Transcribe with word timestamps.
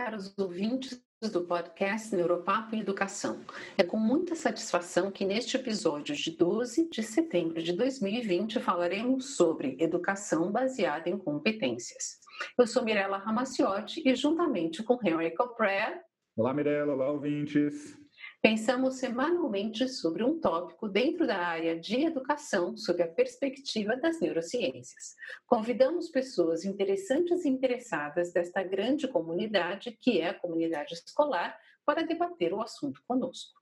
caros 0.00 0.32
ouvintes 0.38 0.98
do 1.30 1.42
podcast 1.42 2.16
Neuropapo 2.16 2.74
e 2.74 2.80
Educação. 2.80 3.38
É 3.76 3.82
com 3.82 3.98
muita 3.98 4.34
satisfação 4.34 5.10
que 5.10 5.26
neste 5.26 5.58
episódio 5.58 6.16
de 6.16 6.34
12 6.38 6.88
de 6.88 7.02
setembro 7.02 7.62
de 7.62 7.74
2020 7.74 8.60
falaremos 8.60 9.36
sobre 9.36 9.76
educação 9.78 10.50
baseada 10.50 11.10
em 11.10 11.18
competências. 11.18 12.18
Eu 12.56 12.66
sou 12.66 12.82
Mirella 12.82 13.18
Ramaciotti 13.18 14.02
e 14.02 14.14
juntamente 14.14 14.82
com 14.82 14.98
Henry 15.04 15.34
Copré. 15.34 16.00
Olá 16.34 16.54
Mirella, 16.54 16.94
olá 16.94 17.12
ouvintes. 17.12 17.99
Pensamos 18.42 18.94
semanalmente 18.94 19.86
sobre 19.86 20.24
um 20.24 20.40
tópico 20.40 20.88
dentro 20.88 21.26
da 21.26 21.36
área 21.36 21.78
de 21.78 22.06
educação 22.06 22.74
sob 22.74 23.02
a 23.02 23.06
perspectiva 23.06 23.96
das 23.96 24.18
neurociências. 24.18 25.14
Convidamos 25.46 26.08
pessoas 26.08 26.64
interessantes 26.64 27.44
e 27.44 27.50
interessadas 27.50 28.32
desta 28.32 28.62
grande 28.62 29.06
comunidade, 29.06 29.92
que 30.00 30.22
é 30.22 30.30
a 30.30 30.34
comunidade 30.34 30.94
escolar, 30.94 31.54
para 31.84 32.02
debater 32.02 32.54
o 32.54 32.62
assunto 32.62 33.02
conosco. 33.06 33.60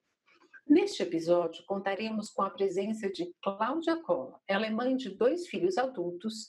Neste 0.65 1.03
episódio, 1.03 1.65
contaremos 1.67 2.31
com 2.31 2.43
a 2.43 2.51
presença 2.51 3.11
de 3.11 3.35
Cláudia 3.43 3.97
Cola. 3.97 4.41
Ela 4.47 4.67
é 4.67 4.71
mãe 4.71 4.97
de 4.97 5.11
dois 5.11 5.49
filhos 5.49 5.77
adultos, 5.77 6.47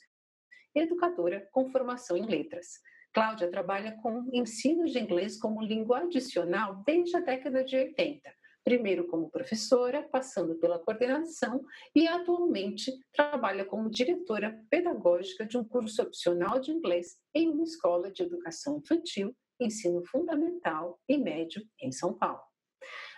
educadora 0.75 1.49
com 1.51 1.71
formação 1.71 2.15
em 2.15 2.27
letras. 2.27 2.79
Cláudia 3.13 3.49
trabalha 3.49 3.97
com 4.01 4.29
ensino 4.31 4.85
de 4.85 4.99
inglês 4.99 5.39
como 5.39 5.61
língua 5.61 5.99
adicional 5.99 6.83
desde 6.85 7.17
a 7.17 7.19
década 7.19 7.63
de 7.63 7.75
80. 7.75 8.31
Primeiro 8.63 9.07
como 9.07 9.31
professora, 9.31 10.07
passando 10.11 10.55
pela 10.59 10.77
coordenação 10.77 11.63
e 11.95 12.07
atualmente 12.07 12.91
trabalha 13.11 13.65
como 13.65 13.89
diretora 13.89 14.63
pedagógica 14.69 15.45
de 15.45 15.57
um 15.57 15.63
curso 15.63 16.03
opcional 16.03 16.59
de 16.59 16.71
inglês 16.71 17.17
em 17.33 17.49
uma 17.49 17.63
escola 17.63 18.11
de 18.11 18.21
educação 18.21 18.77
infantil, 18.77 19.35
ensino 19.59 20.05
fundamental 20.05 20.99
e 21.07 21.17
médio 21.17 21.63
em 21.81 21.91
São 21.91 22.13
Paulo. 22.13 22.41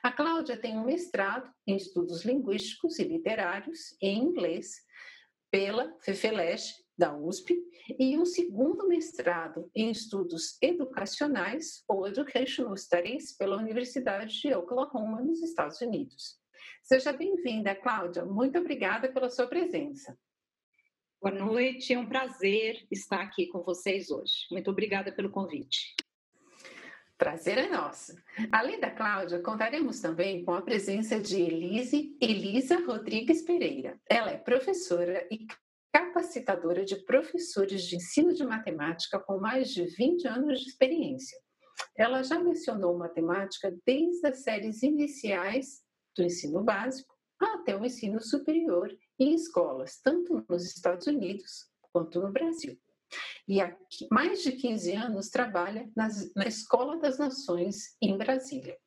A 0.01 0.11
Cláudia 0.11 0.57
tem 0.57 0.77
um 0.77 0.85
mestrado 0.85 1.51
em 1.67 1.75
estudos 1.75 2.23
linguísticos 2.23 2.97
e 2.97 3.03
literários 3.03 3.95
em 4.01 4.23
inglês 4.23 4.77
pela 5.51 5.93
FEFELESH 5.99 6.80
da 7.01 7.17
USP 7.17 7.59
e 7.97 8.15
um 8.15 8.25
segundo 8.25 8.87
mestrado 8.87 9.71
em 9.75 9.89
estudos 9.89 10.55
educacionais 10.61 11.83
ou 11.87 12.07
Educational 12.07 12.77
Studies 12.77 13.35
pela 13.35 13.57
Universidade 13.57 14.39
de 14.39 14.53
Oklahoma, 14.53 15.19
nos 15.19 15.41
Estados 15.41 15.81
Unidos. 15.81 16.39
Seja 16.83 17.11
bem-vinda, 17.11 17.73
Cláudia. 17.73 18.23
Muito 18.23 18.59
obrigada 18.59 19.11
pela 19.11 19.31
sua 19.31 19.47
presença. 19.47 20.15
Boa 21.19 21.33
noite, 21.33 21.91
é 21.91 21.97
um 21.97 22.05
prazer 22.05 22.85
estar 22.91 23.21
aqui 23.21 23.47
com 23.47 23.63
vocês 23.63 24.11
hoje. 24.11 24.45
Muito 24.51 24.69
obrigada 24.69 25.11
pelo 25.11 25.31
convite. 25.31 25.95
Prazer 27.17 27.57
é 27.57 27.69
nosso. 27.69 28.13
Além 28.51 28.79
da 28.79 28.91
Cláudia, 28.91 29.41
contaremos 29.41 29.99
também 29.99 30.45
com 30.45 30.53
a 30.53 30.61
presença 30.61 31.19
de 31.19 31.41
Elise 31.41 32.15
Elisa 32.21 32.79
Rodrigues 32.85 33.41
Pereira. 33.41 33.99
Ela 34.07 34.29
é 34.29 34.37
professora 34.37 35.27
e 35.31 35.47
capacitadora 35.91 36.85
de 36.85 36.95
professores 37.03 37.83
de 37.83 37.97
ensino 37.97 38.33
de 38.33 38.43
matemática 38.43 39.19
com 39.19 39.39
mais 39.39 39.69
de 39.69 39.85
20 39.85 40.27
anos 40.27 40.59
de 40.61 40.69
experiência. 40.69 41.37
Ela 41.97 42.23
já 42.23 42.39
mencionou 42.39 42.97
matemática 42.97 43.75
desde 43.85 44.27
as 44.27 44.43
séries 44.43 44.83
iniciais 44.83 45.81
do 46.15 46.23
ensino 46.23 46.63
básico 46.63 47.13
até 47.39 47.75
o 47.75 47.85
ensino 47.85 48.21
superior 48.21 48.95
em 49.19 49.33
escolas, 49.33 49.99
tanto 50.01 50.45
nos 50.47 50.65
Estados 50.65 51.07
Unidos 51.07 51.69
quanto 51.91 52.21
no 52.21 52.31
Brasil. 52.31 52.77
E 53.47 53.59
há 53.59 53.75
mais 54.09 54.41
de 54.41 54.53
15 54.53 54.93
anos 54.93 55.29
trabalha 55.29 55.89
nas, 55.95 56.33
na 56.33 56.45
Escola 56.45 56.97
das 56.97 57.17
Nações 57.17 57.95
em 58.01 58.17
Brasília. 58.17 58.77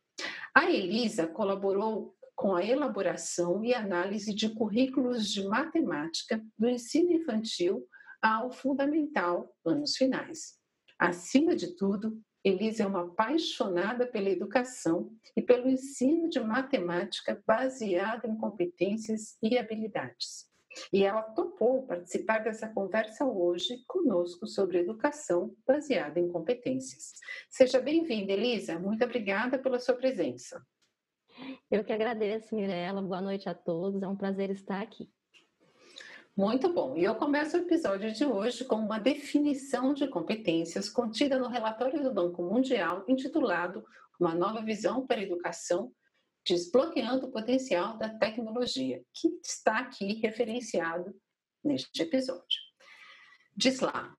A 0.55 0.71
Elisa 0.71 1.27
colaborou 1.27 2.14
com 2.35 2.55
a 2.55 2.65
elaboração 2.65 3.65
e 3.65 3.73
análise 3.73 4.35
de 4.35 4.49
currículos 4.49 5.29
de 5.29 5.47
matemática 5.47 6.45
do 6.59 6.69
ensino 6.69 7.13
infantil 7.13 7.87
ao 8.21 8.51
fundamental, 8.51 9.55
anos 9.65 9.97
finais. 9.97 10.59
Acima 10.99 11.55
de 11.55 11.77
tudo, 11.77 12.21
Elisa 12.43 12.83
é 12.83 12.87
uma 12.87 13.05
apaixonada 13.05 14.07
pela 14.07 14.29
educação 14.29 15.11
e 15.37 15.41
pelo 15.41 15.69
ensino 15.69 16.29
de 16.29 16.41
matemática 16.41 17.43
baseado 17.47 18.27
em 18.27 18.37
competências 18.37 19.37
e 19.43 19.57
habilidades. 19.57 20.53
E 20.93 21.05
ela 21.05 21.23
topou 21.23 21.87
participar 21.87 22.39
dessa 22.41 22.69
conversa 22.69 23.25
hoje 23.25 23.83
conosco 23.87 24.47
sobre 24.47 24.79
educação 24.79 25.55
baseada 25.67 26.19
em 26.19 26.29
competências. 26.29 27.13
Seja 27.49 27.81
bem-vinda, 27.81 28.33
Elisa. 28.33 28.79
Muito 28.79 29.05
obrigada 29.05 29.59
pela 29.59 29.79
sua 29.79 29.95
presença. 29.95 30.61
Eu 31.71 31.85
que 31.85 31.93
agradeço, 31.93 32.55
Mirella. 32.55 33.03
Boa 33.03 33.21
noite 33.21 33.49
a 33.49 33.55
todos. 33.55 34.03
É 34.03 34.09
um 34.09 34.17
prazer 34.17 34.51
estar 34.51 34.81
aqui. 34.81 35.11
Muito 36.37 36.73
bom. 36.73 36.97
E 36.97 37.05
eu 37.05 37.15
começo 37.15 37.57
o 37.57 37.61
episódio 37.61 38.13
de 38.13 38.25
hoje 38.25 38.65
com 38.65 38.77
uma 38.77 38.99
definição 38.99 39.95
de 39.95 40.09
competências 40.09 40.89
contida 40.89 41.39
no 41.39 41.49
relatório 41.49 42.03
do 42.03 42.13
Banco 42.13 42.43
Mundial 42.43 43.05
intitulado 43.07 43.85
Uma 44.19 44.35
Nova 44.35 44.61
Visão 44.61 45.07
para 45.07 45.21
a 45.21 45.23
Educação, 45.23 45.93
Desbloqueando 46.45 47.27
o 47.27 47.31
Potencial 47.31 47.97
da 47.97 48.09
Tecnologia, 48.09 49.03
que 49.15 49.29
está 49.43 49.79
aqui 49.79 50.15
referenciado 50.15 51.15
neste 51.63 52.03
episódio. 52.03 52.61
Diz 53.57 53.81
lá: 53.81 54.13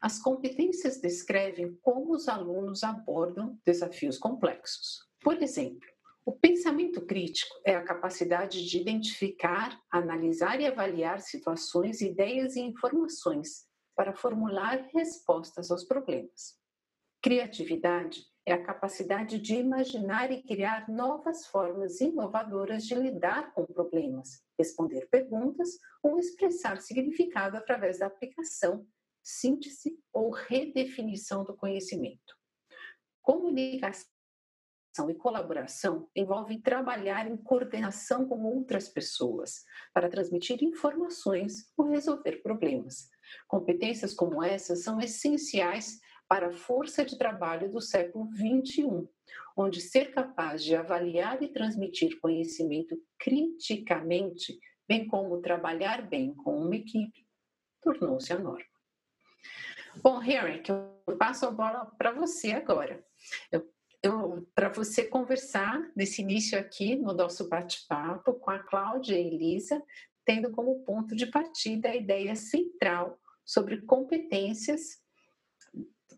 as 0.00 0.18
competências 0.18 1.00
descrevem 1.00 1.76
como 1.82 2.14
os 2.14 2.28
alunos 2.28 2.82
abordam 2.82 3.58
desafios 3.64 4.18
complexos. 4.18 5.06
Por 5.20 5.42
exemplo, 5.42 5.86
o 6.28 6.32
pensamento 6.32 7.00
crítico 7.06 7.58
é 7.64 7.74
a 7.74 7.82
capacidade 7.82 8.62
de 8.68 8.78
identificar, 8.78 9.80
analisar 9.90 10.60
e 10.60 10.66
avaliar 10.66 11.22
situações, 11.22 12.02
ideias 12.02 12.54
e 12.54 12.60
informações 12.60 13.66
para 13.96 14.14
formular 14.14 14.90
respostas 14.92 15.70
aos 15.70 15.84
problemas. 15.84 16.54
Criatividade 17.22 18.26
é 18.44 18.52
a 18.52 18.62
capacidade 18.62 19.38
de 19.38 19.54
imaginar 19.54 20.30
e 20.30 20.42
criar 20.42 20.86
novas 20.86 21.46
formas 21.46 21.98
inovadoras 21.98 22.84
de 22.84 22.94
lidar 22.94 23.54
com 23.54 23.64
problemas, 23.64 24.44
responder 24.58 25.08
perguntas 25.08 25.78
ou 26.02 26.18
expressar 26.18 26.82
significado 26.82 27.56
através 27.56 28.00
da 28.00 28.06
aplicação, 28.06 28.86
síntese 29.22 29.98
ou 30.12 30.28
redefinição 30.28 31.42
do 31.42 31.56
conhecimento. 31.56 32.36
Comunicação 33.22 34.17
e 35.10 35.14
colaboração 35.14 36.08
envolvem 36.16 36.58
trabalhar 36.58 37.30
em 37.30 37.36
coordenação 37.36 38.26
com 38.26 38.42
outras 38.42 38.88
pessoas 38.88 39.64
para 39.92 40.08
transmitir 40.08 40.64
informações 40.64 41.70
ou 41.76 41.90
resolver 41.90 42.42
problemas. 42.42 43.10
Competências 43.46 44.14
como 44.14 44.42
essas 44.42 44.82
são 44.82 44.98
essenciais 44.98 46.00
para 46.26 46.48
a 46.48 46.52
força 46.52 47.04
de 47.04 47.18
trabalho 47.18 47.70
do 47.70 47.80
século 47.80 48.28
XXI, 48.32 49.06
onde 49.54 49.80
ser 49.80 50.10
capaz 50.10 50.64
de 50.64 50.74
avaliar 50.74 51.42
e 51.42 51.48
transmitir 51.48 52.18
conhecimento 52.20 52.96
criticamente, 53.18 54.58
bem 54.86 55.06
como 55.06 55.42
trabalhar 55.42 56.00
bem 56.08 56.34
com 56.34 56.56
uma 56.56 56.76
equipe, 56.76 57.26
tornou-se 57.82 58.32
a 58.32 58.38
norma. 58.38 58.64
Bom, 60.02 60.22
Henrique, 60.22 60.70
eu 60.70 61.16
passo 61.18 61.46
a 61.46 61.50
bola 61.50 61.86
para 61.98 62.12
você 62.12 62.52
agora. 62.52 63.04
Eu 63.50 63.68
para 64.54 64.68
você 64.68 65.04
conversar 65.04 65.80
nesse 65.96 66.22
início 66.22 66.58
aqui 66.58 66.96
no 66.96 67.12
nosso 67.12 67.48
bate-papo 67.48 68.34
com 68.34 68.50
a 68.50 68.58
Cláudia 68.58 69.18
e 69.18 69.26
Elisa, 69.26 69.82
tendo 70.24 70.50
como 70.50 70.84
ponto 70.84 71.16
de 71.16 71.26
partida 71.26 71.88
a 71.88 71.96
ideia 71.96 72.36
central 72.36 73.18
sobre 73.44 73.82
competências, 73.82 75.00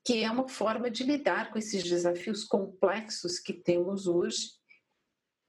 que 0.05 0.23
é 0.23 0.31
uma 0.31 0.49
forma 0.49 0.91
de 0.91 1.05
lidar 1.05 1.51
com 1.51 1.59
esses 1.59 1.83
desafios 1.85 2.45
complexos 2.45 3.39
que 3.39 3.53
temos 3.53 4.07
hoje, 4.07 4.51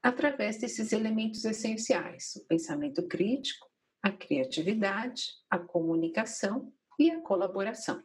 através 0.01 0.59
desses 0.59 0.91
elementos 0.91 1.43
essenciais: 1.43 2.35
o 2.35 2.45
pensamento 2.47 3.07
crítico, 3.07 3.67
a 4.01 4.11
criatividade, 4.11 5.25
a 5.49 5.59
comunicação 5.59 6.71
e 6.99 7.11
a 7.11 7.21
colaboração. 7.21 8.03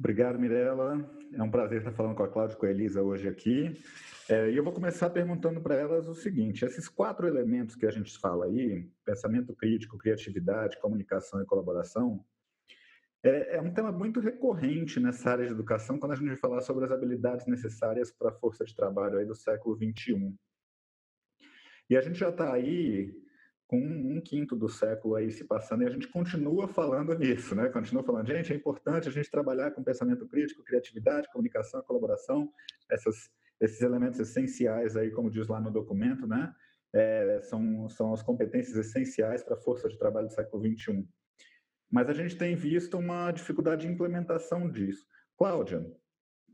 Obrigado, 0.00 0.38
Mirella. 0.38 1.06
É 1.30 1.42
um 1.42 1.50
prazer 1.50 1.80
estar 1.80 1.92
falando 1.92 2.14
com 2.16 2.22
a 2.22 2.28
Cláudia 2.28 2.54
e 2.54 2.56
com 2.56 2.64
a 2.64 2.70
Elisa 2.70 3.02
hoje 3.02 3.28
aqui. 3.28 3.78
É, 4.30 4.50
e 4.50 4.56
eu 4.56 4.64
vou 4.64 4.72
começar 4.72 5.10
perguntando 5.10 5.60
para 5.60 5.74
elas 5.74 6.08
o 6.08 6.14
seguinte: 6.14 6.64
esses 6.64 6.88
quatro 6.88 7.28
elementos 7.28 7.76
que 7.76 7.84
a 7.84 7.90
gente 7.90 8.18
fala 8.18 8.46
aí, 8.46 8.88
pensamento 9.04 9.54
crítico, 9.54 9.98
criatividade, 9.98 10.80
comunicação 10.80 11.42
e 11.42 11.44
colaboração, 11.44 12.24
é, 13.22 13.56
é 13.56 13.60
um 13.60 13.74
tema 13.74 13.92
muito 13.92 14.20
recorrente 14.20 14.98
nessa 14.98 15.32
área 15.32 15.44
de 15.44 15.52
educação 15.52 15.98
quando 15.98 16.12
a 16.12 16.16
gente 16.16 16.28
vai 16.28 16.36
falar 16.36 16.62
sobre 16.62 16.86
as 16.86 16.90
habilidades 16.90 17.46
necessárias 17.46 18.10
para 18.10 18.30
a 18.30 18.34
força 18.34 18.64
de 18.64 18.74
trabalho 18.74 19.18
aí 19.18 19.26
do 19.26 19.34
século 19.34 19.76
XXI. 19.76 20.34
E 21.90 21.96
a 21.96 22.00
gente 22.00 22.18
já 22.18 22.30
está 22.30 22.54
aí 22.54 23.14
com 23.70 23.78
um 23.78 24.20
quinto 24.20 24.56
do 24.56 24.68
século 24.68 25.14
aí 25.14 25.30
se 25.30 25.44
passando 25.44 25.84
e 25.84 25.86
a 25.86 25.90
gente 25.90 26.08
continua 26.08 26.66
falando 26.66 27.16
nisso, 27.16 27.54
né? 27.54 27.68
Continua 27.68 28.02
falando, 28.02 28.26
gente, 28.26 28.52
é 28.52 28.56
importante 28.56 29.08
a 29.08 29.12
gente 29.12 29.30
trabalhar 29.30 29.70
com 29.70 29.80
pensamento 29.80 30.26
crítico, 30.26 30.64
criatividade, 30.64 31.30
comunicação, 31.30 31.80
colaboração, 31.82 32.52
essas, 32.90 33.30
esses 33.60 33.80
elementos 33.80 34.18
essenciais 34.18 34.96
aí, 34.96 35.12
como 35.12 35.30
diz 35.30 35.46
lá 35.46 35.60
no 35.60 35.70
documento, 35.70 36.26
né? 36.26 36.52
É, 36.92 37.40
são, 37.42 37.88
são 37.88 38.12
as 38.12 38.24
competências 38.24 38.76
essenciais 38.76 39.44
para 39.44 39.54
a 39.54 39.60
força 39.60 39.88
de 39.88 39.96
trabalho 39.96 40.26
do 40.26 40.32
século 40.32 40.66
XXI. 40.66 41.06
Mas 41.88 42.08
a 42.08 42.12
gente 42.12 42.36
tem 42.36 42.56
visto 42.56 42.98
uma 42.98 43.30
dificuldade 43.30 43.82
de 43.86 43.92
implementação 43.92 44.68
disso. 44.68 45.06
Cláudia, 45.38 45.86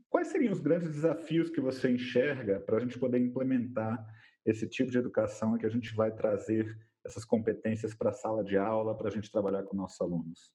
quais 0.07 0.27
seriam 0.27 0.53
os 0.53 0.59
grandes 0.59 0.91
desafios 0.91 1.49
que 1.49 1.59
você 1.59 1.89
enxerga 1.89 2.59
para 2.59 2.77
a 2.77 2.79
gente 2.79 2.99
poder 2.99 3.17
implementar 3.17 4.05
esse 4.45 4.67
tipo 4.67 4.91
de 4.91 4.99
educação 4.99 5.57
que 5.57 5.65
a 5.65 5.69
gente 5.69 5.95
vai 5.95 6.11
trazer 6.11 6.77
essas 7.07 7.25
competências 7.25 7.95
para 7.95 8.09
a 8.09 8.13
sala 8.13 8.43
de 8.43 8.57
aula, 8.57 8.95
para 8.95 9.07
a 9.07 9.11
gente 9.11 9.31
trabalhar 9.31 9.63
com 9.63 9.75
nossos 9.75 9.99
alunos? 10.01 10.51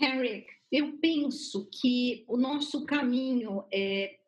Henry, 0.00 0.46
eu 0.70 0.98
penso 0.98 1.68
que 1.70 2.24
o 2.28 2.36
nosso 2.36 2.84
caminho 2.84 3.64
é 3.72 4.18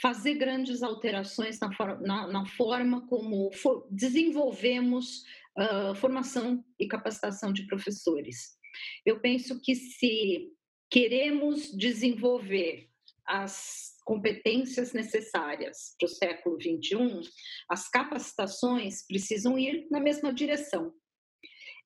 fazer 0.00 0.34
grandes 0.34 0.82
alterações 0.82 1.58
na, 1.58 1.72
for 1.72 2.00
na, 2.00 2.26
na 2.26 2.46
forma 2.46 3.06
como 3.06 3.50
for 3.52 3.86
desenvolvemos 3.90 5.24
uh, 5.58 5.94
formação 5.96 6.64
e 6.78 6.86
capacitação 6.86 7.52
de 7.52 7.66
professores. 7.66 8.56
Eu 9.04 9.20
penso 9.20 9.60
que 9.60 9.74
se 9.74 10.52
queremos 10.88 11.72
desenvolver 11.72 12.88
as 13.26 13.96
competências 14.10 14.92
necessárias 14.92 15.94
para 15.96 16.06
o 16.06 16.08
século 16.08 16.60
XXI, 16.60 17.30
as 17.68 17.88
capacitações 17.88 19.06
precisam 19.06 19.56
ir 19.56 19.86
na 19.88 20.00
mesma 20.00 20.34
direção. 20.34 20.92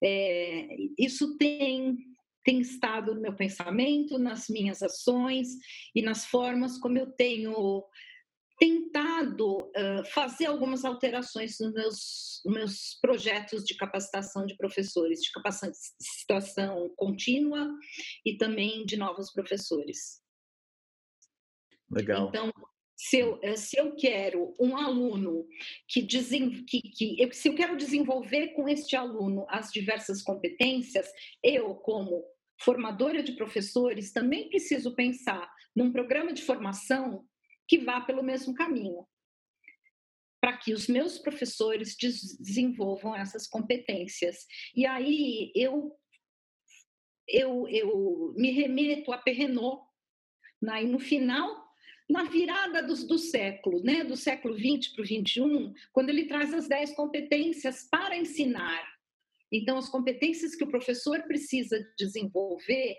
É, 0.03 0.75
isso 0.99 1.37
tem, 1.37 1.99
tem 2.43 2.61
estado 2.61 3.15
no 3.15 3.21
meu 3.21 3.37
pensamento, 3.37 4.19
nas 4.19 4.49
minhas 4.49 4.83
ações 4.83 5.49
e 5.95 6.01
nas 6.01 6.25
formas 6.25 6.79
como 6.79 6.97
eu 6.97 7.11
tenho 7.13 7.85
tentado 8.59 9.59
uh, 9.59 10.05
fazer 10.15 10.47
algumas 10.47 10.83
alterações 10.83 11.59
nos 11.61 11.75
meus, 11.75 12.41
nos 12.47 12.55
meus 12.55 12.99
projetos 13.03 13.65
de 13.65 13.77
capacitação 13.77 14.47
de 14.47 14.57
professores, 14.57 15.21
de 15.21 15.31
capacitação 15.31 16.91
contínua 16.97 17.69
e 18.25 18.39
também 18.39 18.87
de 18.87 18.97
novos 18.97 19.31
professores. 19.31 20.24
Legal. 21.95 22.29
Então, 22.29 22.53
se 22.97 23.19
eu, 23.19 23.39
eh, 23.43 23.57
se 23.57 23.79
eu 23.79 23.95
quero 23.97 24.55
um 24.59 24.77
aluno 24.77 25.47
que, 25.89 26.03
desen, 26.03 26.65
que, 26.65 26.81
que 26.81 27.21
eu, 27.21 27.33
se 27.33 27.49
eu 27.49 27.55
quero 27.55 27.77
desenvolver 27.77 28.49
com 28.49 28.69
este 28.69 28.97
aluno 28.97 29.47
as 29.49 29.71
diversas 29.71 30.23
competências, 30.23 31.07
eu, 31.43 31.75
como 31.75 32.25
formadora 32.61 33.23
de 33.23 33.33
professores, 33.33 34.13
também 34.13 34.49
preciso 34.49 34.95
pensar 34.95 35.53
num 35.75 35.93
programa 35.93 36.33
de 36.33 36.43
formação 36.43 37.27
que 37.67 37.79
vá 37.79 38.01
pelo 38.01 38.23
mesmo 38.23 38.55
caminho, 38.55 39.07
para 40.41 40.57
que 40.57 40.73
os 40.73 40.87
meus 40.87 41.19
professores 41.19 41.97
desenvolvam 41.97 43.15
essas 43.17 43.47
competências. 43.47 44.47
E 44.75 44.87
aí 44.87 45.53
eu 45.55 45.97
eu, 47.27 47.67
eu 47.69 48.35
me 48.37 48.51
remeto 48.51 49.11
a 49.11 49.17
Perrenot, 49.17 49.83
né? 50.61 50.83
e 50.83 50.87
no 50.87 50.99
final 50.99 51.64
na 52.09 52.25
virada 52.25 52.83
do, 52.83 52.95
do 53.07 53.19
século, 53.19 53.83
né, 53.83 54.05
do 54.05 54.17
século 54.17 54.55
20 54.55 54.93
para 54.93 55.03
o 55.03 55.07
21, 55.07 55.73
quando 55.93 56.11
ele 56.11 56.27
traz 56.27 56.53
as 56.53 56.69
10 56.69 56.95
competências 56.95 57.89
para 57.91 58.17
ensinar. 58.17 58.87
Então, 59.51 59.79
as 59.79 59.89
competências 59.89 60.55
que 60.55 60.65
o 60.65 60.71
professor 60.71 61.23
precisa 61.23 61.79
desenvolver 61.99 62.97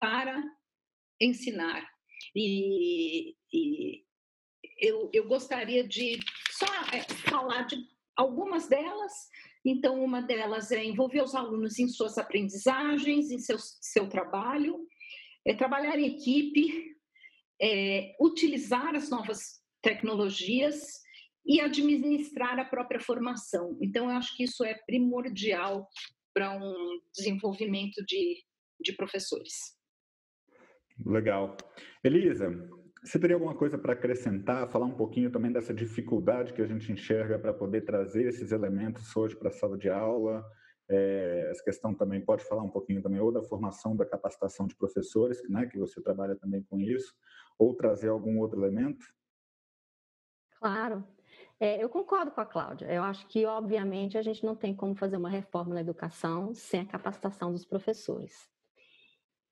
para 0.00 0.42
ensinar. 1.20 1.88
E, 2.34 3.34
e 3.52 4.04
eu, 4.78 5.10
eu 5.12 5.26
gostaria 5.26 5.86
de 5.86 6.18
só 6.50 6.66
é, 6.92 7.02
falar 7.28 7.62
de 7.62 7.76
algumas 8.16 8.68
delas. 8.68 9.12
Então, 9.64 10.02
uma 10.02 10.22
delas 10.22 10.70
é 10.70 10.84
envolver 10.84 11.22
os 11.22 11.34
alunos 11.34 11.78
em 11.78 11.88
suas 11.88 12.16
aprendizagens, 12.16 13.30
em 13.30 13.38
seu, 13.38 13.58
seu 13.58 14.08
trabalho, 14.08 14.86
é 15.44 15.54
trabalhar 15.54 15.98
em 15.98 16.06
equipe, 16.06 16.97
é, 17.60 18.14
utilizar 18.20 18.94
as 18.94 19.10
novas 19.10 19.60
tecnologias 19.82 21.00
e 21.46 21.60
administrar 21.60 22.58
a 22.58 22.64
própria 22.64 23.00
formação. 23.00 23.78
Então, 23.80 24.10
eu 24.10 24.16
acho 24.16 24.36
que 24.36 24.44
isso 24.44 24.64
é 24.64 24.74
primordial 24.86 25.88
para 26.34 26.56
um 26.56 27.00
desenvolvimento 27.14 28.04
de, 28.04 28.42
de 28.80 28.92
professores. 28.92 29.76
Legal. 31.04 31.56
Elisa, 32.04 32.50
você 33.02 33.18
teria 33.18 33.36
alguma 33.36 33.54
coisa 33.54 33.78
para 33.78 33.92
acrescentar, 33.92 34.68
falar 34.68 34.86
um 34.86 34.96
pouquinho 34.96 35.30
também 35.30 35.52
dessa 35.52 35.72
dificuldade 35.72 36.52
que 36.52 36.60
a 36.60 36.66
gente 36.66 36.92
enxerga 36.92 37.38
para 37.38 37.54
poder 37.54 37.82
trazer 37.82 38.26
esses 38.26 38.52
elementos 38.52 39.16
hoje 39.16 39.36
para 39.36 39.48
a 39.48 39.52
sala 39.52 39.78
de 39.78 39.88
aula? 39.88 40.44
É, 40.90 41.48
essa 41.50 41.62
questão 41.62 41.94
também 41.94 42.20
pode 42.20 42.44
falar 42.44 42.62
um 42.62 42.70
pouquinho 42.70 43.02
também 43.02 43.20
ou 43.20 43.30
da 43.30 43.42
formação, 43.42 43.94
da 43.94 44.06
capacitação 44.06 44.66
de 44.66 44.74
professores, 44.74 45.40
né, 45.48 45.66
que 45.66 45.78
você 45.78 46.00
trabalha 46.00 46.34
também 46.34 46.62
com 46.62 46.80
isso, 46.80 47.14
ou 47.58 47.74
trazer 47.74 48.08
algum 48.08 48.38
outro 48.38 48.60
elemento? 48.60 49.04
Claro. 50.58 51.04
É, 51.60 51.82
eu 51.82 51.88
concordo 51.88 52.30
com 52.30 52.40
a 52.40 52.46
Cláudia. 52.46 52.86
Eu 52.86 53.02
acho 53.02 53.26
que, 53.26 53.44
obviamente, 53.44 54.16
a 54.16 54.22
gente 54.22 54.44
não 54.44 54.54
tem 54.54 54.74
como 54.74 54.94
fazer 54.94 55.16
uma 55.16 55.28
reforma 55.28 55.74
na 55.74 55.80
educação 55.80 56.54
sem 56.54 56.80
a 56.80 56.86
capacitação 56.86 57.52
dos 57.52 57.64
professores. 57.64 58.48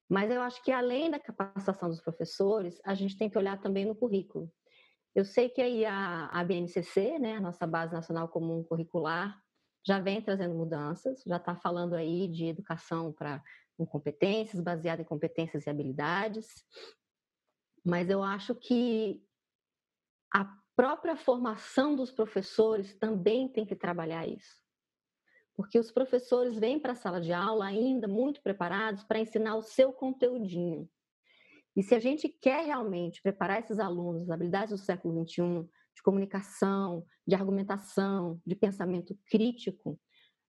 Mas 0.08 0.30
eu 0.30 0.40
acho 0.40 0.62
que, 0.62 0.70
além 0.70 1.10
da 1.10 1.18
capacitação 1.18 1.88
dos 1.88 2.00
professores, 2.00 2.80
a 2.84 2.94
gente 2.94 3.18
tem 3.18 3.28
que 3.28 3.36
olhar 3.36 3.60
também 3.60 3.84
no 3.84 3.94
currículo. 3.94 4.52
Eu 5.14 5.24
sei 5.24 5.48
que 5.48 5.60
aí 5.60 5.84
a, 5.84 6.26
a 6.26 6.44
BNCC, 6.44 7.18
né, 7.18 7.36
a 7.36 7.40
nossa 7.40 7.66
Base 7.66 7.92
Nacional 7.92 8.28
Comum 8.28 8.62
Curricular, 8.62 9.36
já 9.84 9.98
vem 9.98 10.20
trazendo 10.20 10.54
mudanças, 10.54 11.22
já 11.26 11.38
está 11.38 11.56
falando 11.56 11.94
aí 11.94 12.28
de 12.28 12.46
educação 12.46 13.12
para 13.12 13.42
competências, 13.88 14.60
baseada 14.60 15.02
em 15.02 15.04
competências 15.04 15.66
e 15.66 15.70
habilidades 15.70 16.46
mas 17.86 18.10
eu 18.10 18.20
acho 18.20 18.52
que 18.52 19.24
a 20.34 20.44
própria 20.74 21.16
formação 21.16 21.94
dos 21.94 22.10
professores 22.10 22.92
também 22.98 23.48
tem 23.48 23.64
que 23.64 23.76
trabalhar 23.76 24.26
isso. 24.26 24.60
Porque 25.54 25.78
os 25.78 25.92
professores 25.92 26.58
vêm 26.58 26.80
para 26.80 26.92
a 26.92 26.96
sala 26.96 27.20
de 27.20 27.32
aula 27.32 27.64
ainda 27.64 28.08
muito 28.08 28.42
preparados 28.42 29.04
para 29.04 29.20
ensinar 29.20 29.54
o 29.54 29.62
seu 29.62 29.92
conteúdinho. 29.92 30.90
E 31.76 31.82
se 31.82 31.94
a 31.94 32.00
gente 32.00 32.28
quer 32.28 32.66
realmente 32.66 33.22
preparar 33.22 33.60
esses 33.60 33.78
alunos, 33.78 34.22
as 34.22 34.30
habilidades 34.30 34.70
do 34.70 34.84
século 34.84 35.24
XXI, 35.24 35.64
de 35.94 36.02
comunicação, 36.02 37.06
de 37.24 37.36
argumentação, 37.36 38.42
de 38.44 38.56
pensamento 38.56 39.16
crítico, 39.30 39.98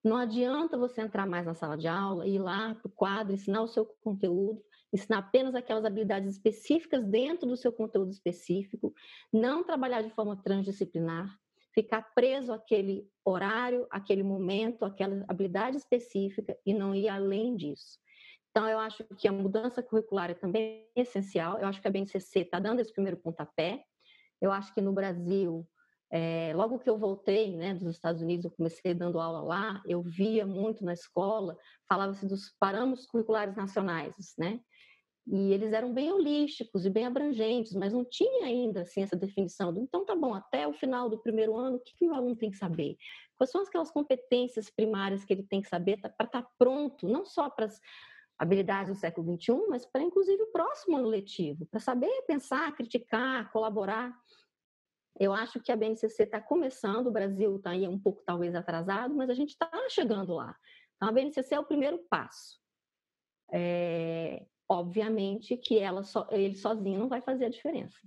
não 0.03 0.17
adianta 0.17 0.75
você 0.75 1.01
entrar 1.01 1.27
mais 1.27 1.45
na 1.45 1.53
sala 1.53 1.77
de 1.77 1.87
aula, 1.87 2.27
ir 2.27 2.39
lá 2.39 2.73
para 2.73 2.87
o 2.87 2.91
quadro, 2.91 3.33
ensinar 3.33 3.61
o 3.61 3.67
seu 3.67 3.85
conteúdo 3.85 4.59
ensinar 4.93 5.19
apenas 5.19 5.55
aquelas 5.55 5.85
habilidades 5.85 6.31
específicas 6.31 7.05
dentro 7.05 7.47
do 7.47 7.57
seu 7.57 7.71
conteúdo 7.71 8.11
específico, 8.11 8.93
não 9.31 9.63
trabalhar 9.63 10.01
de 10.01 10.09
forma 10.11 10.41
transdisciplinar, 10.41 11.35
ficar 11.73 12.01
preso 12.15 12.51
àquele 12.53 13.07
horário, 13.23 13.85
àquele 13.91 14.23
momento, 14.23 14.83
àquela 14.83 15.23
habilidade 15.27 15.77
específica 15.77 16.57
e 16.65 16.73
não 16.73 16.95
ir 16.95 17.07
além 17.07 17.55
disso. 17.55 17.99
Então, 18.49 18.67
eu 18.67 18.79
acho 18.79 19.03
que 19.19 19.27
a 19.27 19.31
mudança 19.31 19.83
curricular 19.83 20.31
é 20.31 20.33
também 20.33 20.87
essencial. 20.95 21.59
Eu 21.59 21.67
acho 21.67 21.79
que 21.79 21.87
a 21.87 21.91
BNCC 21.91 22.39
está 22.39 22.59
dando 22.59 22.79
esse 22.79 22.91
primeiro 22.91 23.17
pontapé. 23.17 23.83
Eu 24.41 24.51
acho 24.51 24.73
que 24.73 24.81
no 24.81 24.91
Brasil, 24.91 25.67
é, 26.09 26.53
logo 26.55 26.79
que 26.79 26.89
eu 26.89 26.97
voltei 26.97 27.55
né, 27.55 27.75
dos 27.75 27.93
Estados 27.93 28.21
Unidos, 28.21 28.45
eu 28.45 28.51
comecei 28.51 28.95
dando 28.95 29.19
aula 29.19 29.41
lá, 29.41 29.83
eu 29.85 30.01
via 30.01 30.47
muito 30.47 30.83
na 30.83 30.93
escola, 30.93 31.55
falava-se 31.87 32.25
dos 32.25 32.51
parâmetros 32.59 33.05
curriculares 33.05 33.55
nacionais, 33.55 34.33
né? 34.39 34.59
E 35.29 35.51
eles 35.51 35.73
eram 35.73 35.93
bem 35.93 36.09
holísticos 36.11 36.85
e 36.85 36.89
bem 36.89 37.05
abrangentes, 37.05 37.73
mas 37.73 37.91
não 37.91 38.05
tinha 38.05 38.45
ainda 38.45 38.81
assim, 38.81 39.01
essa 39.01 39.15
definição. 39.15 39.73
Do, 39.73 39.81
então, 39.81 40.05
tá 40.05 40.15
bom, 40.15 40.33
até 40.33 40.65
o 40.65 40.71
final 40.71 41.09
do 41.09 41.17
primeiro 41.17 41.57
ano, 41.57 41.75
o 41.75 41.79
que, 41.81 41.97
que 41.97 42.07
o 42.07 42.13
aluno 42.13 42.35
tem 42.35 42.49
que 42.49 42.57
saber? 42.57 42.95
Quais 43.35 43.51
são 43.51 43.61
aquelas 43.61 43.91
competências 43.91 44.69
primárias 44.69 45.25
que 45.25 45.33
ele 45.33 45.43
tem 45.43 45.61
que 45.61 45.67
saber 45.67 45.99
para 45.99 46.09
estar 46.09 46.27
tá 46.27 46.49
pronto, 46.57 47.09
não 47.09 47.25
só 47.25 47.49
para 47.49 47.65
as 47.65 47.81
habilidades 48.39 48.93
do 48.93 48.99
século 48.99 49.37
XXI, 49.37 49.67
mas 49.67 49.85
para, 49.85 50.01
inclusive, 50.01 50.41
o 50.43 50.51
próximo 50.51 50.95
ano 50.95 51.09
letivo, 51.09 51.65
para 51.65 51.81
saber 51.81 52.09
pensar, 52.25 52.73
criticar, 52.73 53.51
colaborar. 53.51 54.17
Eu 55.19 55.33
acho 55.33 55.59
que 55.59 55.73
a 55.73 55.75
BNCC 55.75 56.23
está 56.23 56.39
começando, 56.39 57.07
o 57.07 57.11
Brasil 57.11 57.57
está 57.57 57.71
aí 57.71 57.85
um 57.85 57.99
pouco 57.99 58.23
talvez 58.25 58.55
atrasado, 58.55 59.13
mas 59.13 59.29
a 59.29 59.33
gente 59.33 59.49
está 59.49 59.69
chegando 59.89 60.35
lá. 60.35 60.55
Então, 60.95 61.09
a 61.09 61.11
BNCC 61.11 61.53
é 61.53 61.59
o 61.59 61.65
primeiro 61.65 61.99
passo. 62.09 62.61
É, 63.51 64.45
obviamente 64.69 65.55
que 65.57 65.79
ela 65.79 66.03
so, 66.03 66.25
ele 66.31 66.55
sozinho 66.55 66.99
não 66.99 67.07
vai 67.07 67.21
fazer 67.21 67.45
a 67.45 67.49
diferença. 67.49 67.97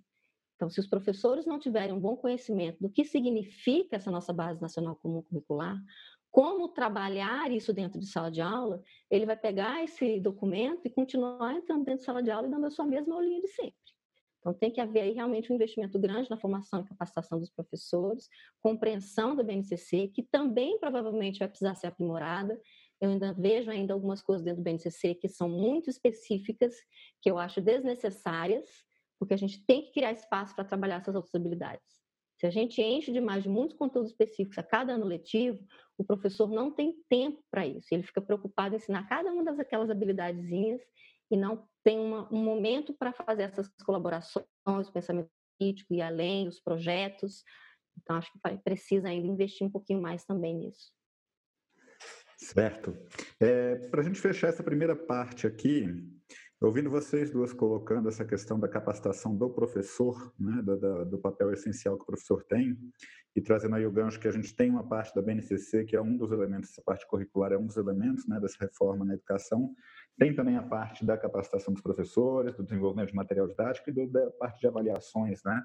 Então, 0.57 0.69
se 0.69 0.79
os 0.79 0.87
professores 0.87 1.47
não 1.47 1.59
tiverem 1.59 1.95
um 1.95 2.01
bom 2.01 2.17
conhecimento 2.17 2.79
do 2.81 2.91
que 2.91 3.03
significa 3.03 3.97
essa 3.97 4.11
nossa 4.11 4.31
base 4.33 4.61
nacional 4.61 4.95
comum 4.97 5.23
curricular, 5.23 5.83
como 6.31 6.69
trabalhar 6.69 7.51
isso 7.51 7.73
dentro 7.73 7.99
de 7.99 8.07
sala 8.07 8.31
de 8.31 8.41
aula, 8.41 8.83
ele 9.11 9.27
vai 9.27 9.37
pegar 9.37 9.83
esse 9.83 10.21
documento 10.21 10.83
e 10.85 10.91
continuar 10.91 11.55
entrando 11.55 11.85
dentro 11.85 12.01
de 12.01 12.05
sala 12.05 12.23
de 12.23 12.31
aula 12.31 12.47
e 12.47 12.51
dando 12.51 12.67
a 12.67 12.71
sua 12.71 12.85
mesma 12.85 13.15
aulinha 13.15 13.41
de 13.41 13.49
sempre. 13.49 13.75
Então, 14.39 14.55
tem 14.55 14.71
que 14.71 14.81
haver 14.81 15.01
aí 15.01 15.13
realmente 15.13 15.53
um 15.53 15.55
investimento 15.55 15.99
grande 15.99 16.31
na 16.31 16.37
formação 16.37 16.81
e 16.81 16.89
capacitação 16.89 17.39
dos 17.39 17.51
professores, 17.51 18.29
compreensão 18.61 19.37
do 19.37 19.45
BNCC, 19.45 20.09
que 20.09 20.23
também 20.23 20.79
provavelmente 20.79 21.39
vai 21.39 21.49
precisar 21.49 21.75
ser 21.75 21.89
aprimorada. 21.89 22.59
Eu 23.01 23.11
ainda 23.11 23.33
vejo 23.33 23.71
ainda 23.71 23.95
algumas 23.95 24.23
coisas 24.23 24.45
dentro 24.45 24.63
do 24.63 24.65
BNCC 24.65 25.15
que 25.15 25.29
são 25.29 25.49
muito 25.49 25.89
específicas, 25.89 26.75
que 27.23 27.31
eu 27.31 27.39
acho 27.39 27.61
desnecessárias, 27.61 28.69
porque 29.19 29.35
a 29.35 29.37
gente 29.39 29.65
tem 29.65 29.83
que 29.83 29.93
criar 29.93 30.13
espaço 30.13 30.55
para 30.55 30.65
trabalhar 30.65 30.97
essas 30.97 31.15
outras 31.15 31.35
habilidades. 31.35 32.01
Se 32.39 32.47
a 32.47 32.51
gente 32.51 32.81
enche 32.81 33.13
demais 33.13 33.43
de 33.43 33.51
muitos 33.51 33.77
conteúdos 33.77 34.13
específicos 34.13 34.57
a 34.57 34.63
cada 34.63 34.95
ano 34.95 35.05
letivo, 35.05 35.63
o 35.99 36.05
professor 36.05 36.49
não 36.49 36.71
tem 36.71 36.95
tempo 37.07 37.43
para 37.51 37.67
isso. 37.67 37.89
Ele 37.93 38.03
fica 38.03 38.23
preocupado 38.23 38.75
em 38.75 38.79
ensinar 38.79 39.07
cada 39.07 39.31
uma 39.31 39.45
daquelas 39.45 39.91
habilidadezinhas 39.91 40.81
e 41.31 41.37
não 41.37 41.69
tem 41.85 41.99
uma, 41.99 42.33
um 42.33 42.43
momento 42.43 42.95
para 42.95 43.13
fazer 43.13 43.43
essas 43.43 43.69
colaborações, 43.85 44.47
pensamento 44.93 45.29
crítico 45.59 45.93
e 45.93 46.01
além, 46.01 46.49
os 46.49 46.59
projetos. 46.59 47.45
Então, 47.99 48.17
acho 48.17 48.33
que 48.33 48.39
precisa 48.65 49.09
ainda 49.09 49.27
investir 49.27 49.67
um 49.67 49.71
pouquinho 49.71 50.01
mais 50.01 50.25
também 50.25 50.55
nisso. 50.55 50.91
Certo. 52.43 52.97
É, 53.39 53.77
para 53.77 54.01
a 54.01 54.05
gente 54.05 54.19
fechar 54.19 54.49
essa 54.49 54.63
primeira 54.63 54.97
parte 54.97 55.47
aqui, 55.47 55.87
ouvindo 56.59 56.89
vocês 56.89 57.31
duas 57.31 57.53
colocando 57.53 58.09
essa 58.09 58.25
questão 58.25 58.59
da 58.59 58.67
capacitação 58.67 59.37
do 59.37 59.51
professor, 59.51 60.33
né, 60.39 60.63
do, 60.63 61.05
do, 61.05 61.19
papel 61.19 61.53
essencial 61.53 61.97
que 61.97 62.03
o 62.03 62.07
professor 62.07 62.43
tem, 62.45 62.79
e 63.37 63.43
trazendo 63.43 63.77
aí 63.77 63.85
o 63.85 63.93
gancho 63.93 64.19
que 64.19 64.27
a 64.27 64.33
gente 64.33 64.57
tem 64.57 64.71
uma 64.71 64.89
parte 64.89 65.15
da 65.15 65.21
BNCC, 65.21 65.85
que 65.85 65.95
é 65.95 66.01
um 66.01 66.17
dos 66.17 66.33
elementos, 66.33 66.71
essa 66.71 66.83
parte 66.83 67.07
curricular 67.07 67.53
é 67.53 67.59
um 67.59 67.67
dos 67.67 67.77
elementos 67.77 68.27
né, 68.27 68.41
dessa 68.41 68.57
reforma 68.59 69.05
na 69.05 69.15
educação, 69.15 69.75
tem 70.19 70.35
também 70.35 70.57
a 70.57 70.63
parte 70.63 71.05
da 71.05 71.19
capacitação 71.19 71.75
dos 71.75 71.83
professores, 71.83 72.57
do 72.57 72.65
desenvolvimento 72.65 73.11
de 73.11 73.17
material 73.17 73.47
didático 73.49 73.91
e 73.91 73.93
do, 73.93 74.07
da 74.11 74.31
parte 74.33 74.61
de 74.61 74.67
avaliações, 74.67 75.43
né? 75.45 75.63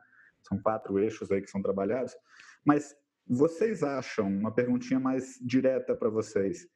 São 0.47 0.61
quatro 0.61 0.99
eixos 0.99 1.31
aí 1.31 1.41
que 1.41 1.49
são 1.49 1.61
trabalhados. 1.61 2.15
Mas 2.63 2.95
vocês 3.27 3.83
acham, 3.83 4.27
uma 4.27 4.53
perguntinha 4.53 4.99
mais 4.99 5.39
direta 5.41 5.95
para 5.95 6.09
vocês, 6.09 6.67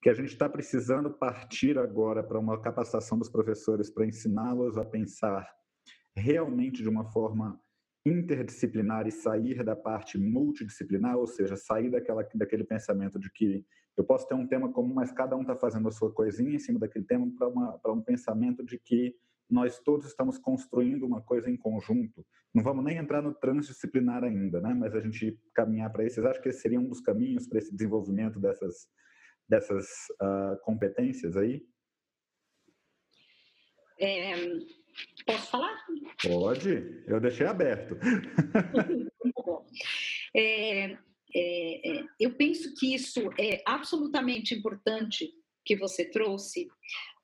que 0.00 0.08
a 0.08 0.14
gente 0.14 0.28
está 0.28 0.48
precisando 0.48 1.10
partir 1.10 1.78
agora 1.78 2.22
para 2.22 2.38
uma 2.38 2.60
capacitação 2.60 3.18
dos 3.18 3.28
professores 3.28 3.90
para 3.90 4.06
ensiná-los 4.06 4.78
a 4.78 4.84
pensar 4.84 5.48
realmente 6.14 6.82
de 6.82 6.88
uma 6.88 7.04
forma 7.10 7.60
interdisciplinar 8.04 9.08
e 9.08 9.10
sair 9.10 9.64
da 9.64 9.74
parte 9.74 10.16
multidisciplinar, 10.16 11.16
ou 11.16 11.26
seja, 11.26 11.56
sair 11.56 11.90
daquela, 11.90 12.26
daquele 12.34 12.62
pensamento 12.62 13.18
de 13.18 13.28
que 13.32 13.66
eu 13.96 14.04
posso 14.04 14.28
ter 14.28 14.34
um 14.34 14.46
tema 14.46 14.70
comum, 14.70 14.94
mas 14.94 15.10
cada 15.10 15.36
um 15.36 15.40
está 15.40 15.56
fazendo 15.56 15.88
a 15.88 15.90
sua 15.90 16.12
coisinha 16.12 16.54
em 16.54 16.58
cima 16.58 16.78
daquele 16.78 17.04
tema 17.04 17.26
para 17.82 17.92
um 17.92 18.00
pensamento 18.00 18.64
de 18.64 18.78
que 18.78 19.16
nós 19.48 19.78
todos 19.78 20.06
estamos 20.06 20.38
construindo 20.38 21.04
uma 21.04 21.22
coisa 21.22 21.50
em 21.50 21.56
conjunto. 21.56 22.26
Não 22.54 22.62
vamos 22.62 22.84
nem 22.84 22.96
entrar 22.96 23.22
no 23.22 23.34
transdisciplinar 23.34 24.24
ainda, 24.24 24.60
né? 24.60 24.74
mas 24.74 24.94
a 24.94 25.00
gente 25.00 25.38
caminhar 25.54 25.90
para 25.92 26.04
isso. 26.04 26.16
Vocês 26.16 26.26
acham 26.26 26.42
que 26.42 26.48
esse 26.48 26.60
seria 26.60 26.80
um 26.80 26.88
dos 26.88 27.00
caminhos 27.00 27.46
para 27.46 27.58
esse 27.58 27.72
desenvolvimento 27.72 28.40
dessas, 28.40 28.88
dessas 29.48 29.86
uh, 30.22 30.60
competências 30.62 31.36
aí? 31.36 31.64
É, 33.98 34.34
posso 35.24 35.50
falar? 35.50 35.76
Pode, 36.22 37.04
eu 37.06 37.20
deixei 37.20 37.46
aberto. 37.46 37.96
é, 40.34 40.96
é, 41.34 41.98
é, 41.98 42.04
eu 42.18 42.34
penso 42.34 42.74
que 42.74 42.94
isso 42.94 43.20
é 43.38 43.62
absolutamente 43.66 44.54
importante 44.54 45.30
que 45.64 45.76
você 45.76 46.04
trouxe. 46.04 46.68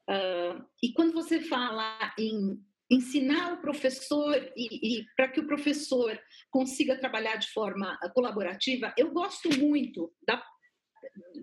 Uh, 0.08 0.64
e 0.82 0.92
quando 0.92 1.12
você 1.12 1.40
fala 1.40 2.12
em 2.18 2.58
ensinar 2.90 3.54
o 3.54 3.60
professor 3.60 4.34
e, 4.56 4.98
e 5.00 5.06
para 5.16 5.28
que 5.28 5.40
o 5.40 5.46
professor 5.46 6.18
consiga 6.50 6.98
trabalhar 6.98 7.36
de 7.36 7.48
forma 7.50 7.98
colaborativa, 8.14 8.92
eu 8.98 9.12
gosto 9.12 9.48
muito 9.58 10.12
da 10.26 10.42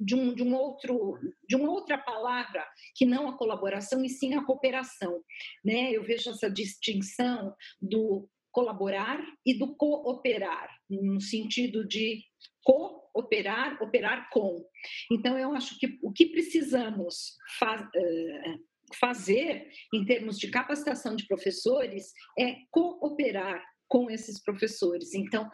de 0.02 0.16
um, 0.16 0.34
de 0.34 0.42
um 0.42 0.56
outro 0.56 1.20
de 1.48 1.56
uma 1.56 1.70
outra 1.70 1.98
palavra 1.98 2.66
que 2.96 3.06
não 3.06 3.28
a 3.28 3.38
colaboração 3.38 4.04
e 4.06 4.10
sim 4.10 4.34
a 4.34 4.44
cooperação 4.44 5.22
né? 5.64 5.92
Eu 5.92 6.04
vejo 6.04 6.30
essa 6.30 6.50
distinção 6.50 7.54
do 7.82 8.30
colaborar 8.52 9.22
e 9.46 9.58
do 9.58 9.76
cooperar 9.76 10.70
no 10.90 11.22
sentido 11.22 11.88
de 11.88 12.24
cooperar 12.70 13.82
operar 13.82 14.30
com. 14.30 14.64
Então 15.12 15.38
eu 15.38 15.54
acho 15.54 15.78
que 15.80 16.00
o 16.02 16.12
que 16.12 16.28
precisamos 16.28 17.36
uh, 17.62 18.96
fazer 18.96 19.70
em 19.94 20.06
termos 20.06 20.38
de 20.38 20.50
capacitação 20.50 21.16
de 21.16 21.28
professores 21.28 22.14
é 22.38 22.58
cooperar 22.72 23.64
com 23.88 24.10
esses 24.10 24.42
professores. 24.42 25.14
Então 25.14 25.50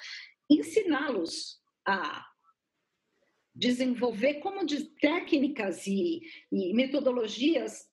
ensiná-los 0.49 1.59
a 1.87 2.25
desenvolver 3.55 4.35
como 4.35 4.65
de 4.65 4.83
técnicas 4.99 5.87
e, 5.87 6.21
e 6.51 6.73
metodologias 6.73 7.87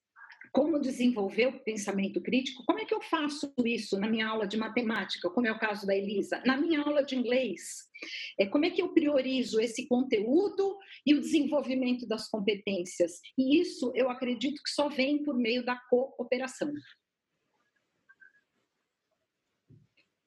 como 0.53 0.79
desenvolver 0.79 1.47
o 1.47 1.65
pensamento 1.65 2.21
crítico, 2.21 2.63
como 2.67 2.79
é 2.79 2.85
que 2.85 2.95
eu 2.95 3.01
faço 3.01 3.53
isso 3.65 3.99
na 3.99 4.07
minha 4.07 4.29
aula 4.29 4.47
de 4.47 4.59
matemática, 4.59 5.31
como 5.31 5.47
é 5.47 5.53
o 5.53 5.59
caso 5.59 5.87
da 5.87 5.97
Elisa, 5.97 6.43
na 6.45 6.59
minha 6.59 6.83
aula 6.83 7.03
de 7.03 7.17
inglês? 7.17 7.89
É, 8.39 8.47
como 8.47 8.67
é 8.67 8.71
que 8.71 8.83
eu 8.83 8.93
priorizo 8.93 9.59
esse 9.61 9.89
conteúdo 9.89 10.79
e 11.07 11.15
o 11.15 11.21
desenvolvimento 11.21 12.07
das 12.07 12.29
competências? 12.29 13.13
E 13.39 13.61
isso 13.61 13.91
eu 13.95 14.11
acredito 14.11 14.63
que 14.63 14.71
só 14.71 14.91
vem 14.91 15.25
por 15.25 15.35
meio 15.35 15.65
da 15.65 15.77
cooperação. 15.89 16.71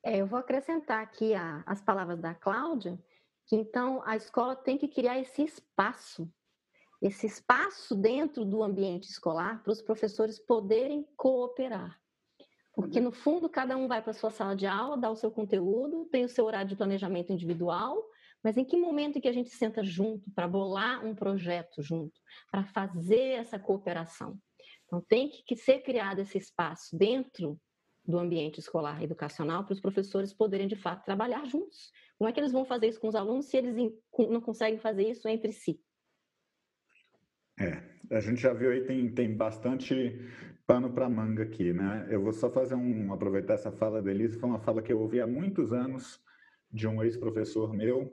É, 0.03 0.21
eu 0.21 0.25
vou 0.25 0.39
acrescentar 0.39 1.03
aqui 1.03 1.35
a, 1.35 1.63
as 1.67 1.81
palavras 1.81 2.19
da 2.19 2.33
Cláudia, 2.33 2.99
que 3.45 3.55
então 3.55 4.01
a 4.05 4.15
escola 4.15 4.55
tem 4.55 4.77
que 4.77 4.87
criar 4.87 5.19
esse 5.19 5.43
espaço, 5.43 6.31
esse 7.05 7.27
espaço 7.27 7.95
dentro 7.95 8.43
do 8.43 8.63
ambiente 8.63 9.07
escolar 9.09 9.61
para 9.61 9.71
os 9.71 9.81
professores 9.81 10.39
poderem 10.39 11.07
cooperar. 11.15 11.99
Porque 12.73 12.99
no 12.99 13.11
fundo 13.11 13.47
cada 13.47 13.77
um 13.77 13.87
vai 13.87 14.01
para 14.01 14.11
a 14.11 14.13
sua 14.13 14.31
sala 14.31 14.55
de 14.55 14.65
aula, 14.65 14.97
dá 14.97 15.09
o 15.09 15.15
seu 15.15 15.29
conteúdo, 15.31 16.05
tem 16.11 16.25
o 16.25 16.29
seu 16.29 16.45
horário 16.45 16.67
de 16.67 16.75
planejamento 16.75 17.31
individual, 17.31 18.03
mas 18.43 18.57
em 18.57 18.65
que 18.65 18.75
momento 18.75 19.21
que 19.21 19.27
a 19.27 19.31
gente 19.31 19.51
senta 19.51 19.83
junto 19.83 20.29
para 20.31 20.47
bolar 20.47 21.05
um 21.05 21.15
projeto 21.15 21.81
junto, 21.81 22.19
para 22.51 22.65
fazer 22.65 23.39
essa 23.39 23.59
cooperação? 23.59 24.37
Então 24.85 24.99
tem 25.07 25.29
que 25.29 25.55
ser 25.55 25.81
criado 25.81 26.19
esse 26.19 26.37
espaço 26.37 26.97
dentro 26.97 27.59
do 28.03 28.17
ambiente 28.17 28.59
escolar 28.59 29.01
educacional 29.03 29.63
para 29.63 29.73
os 29.73 29.79
professores 29.79 30.33
poderem 30.33 30.67
de 30.67 30.75
fato 30.75 31.05
trabalhar 31.05 31.45
juntos 31.45 31.91
como 32.17 32.29
é 32.29 32.33
que 32.33 32.39
eles 32.39 32.51
vão 32.51 32.65
fazer 32.65 32.87
isso 32.87 32.99
com 32.99 33.07
os 33.07 33.15
alunos 33.15 33.45
se 33.45 33.57
eles 33.57 33.75
não 34.17 34.41
conseguem 34.41 34.79
fazer 34.79 35.09
isso 35.09 35.27
entre 35.27 35.51
si? 35.51 35.79
É, 37.57 37.81
a 38.11 38.19
gente 38.19 38.41
já 38.41 38.53
viu 38.53 38.71
aí, 38.71 38.83
tem, 38.83 39.09
tem 39.09 39.35
bastante 39.35 40.19
pano 40.67 40.91
para 40.91 41.09
manga 41.09 41.43
aqui, 41.43 41.71
né? 41.71 42.07
Eu 42.09 42.21
vou 42.21 42.33
só 42.33 42.49
fazer 42.49 42.75
um, 42.75 43.13
aproveitar 43.13 43.53
essa 43.53 43.71
fala 43.71 44.01
da 44.01 44.11
Elisa, 44.11 44.39
foi 44.39 44.49
uma 44.49 44.59
fala 44.59 44.81
que 44.81 44.91
eu 44.91 44.99
ouvi 44.99 45.21
há 45.21 45.27
muitos 45.27 45.71
anos 45.71 46.19
de 46.71 46.87
um 46.87 47.01
ex-professor 47.03 47.73
meu, 47.73 48.11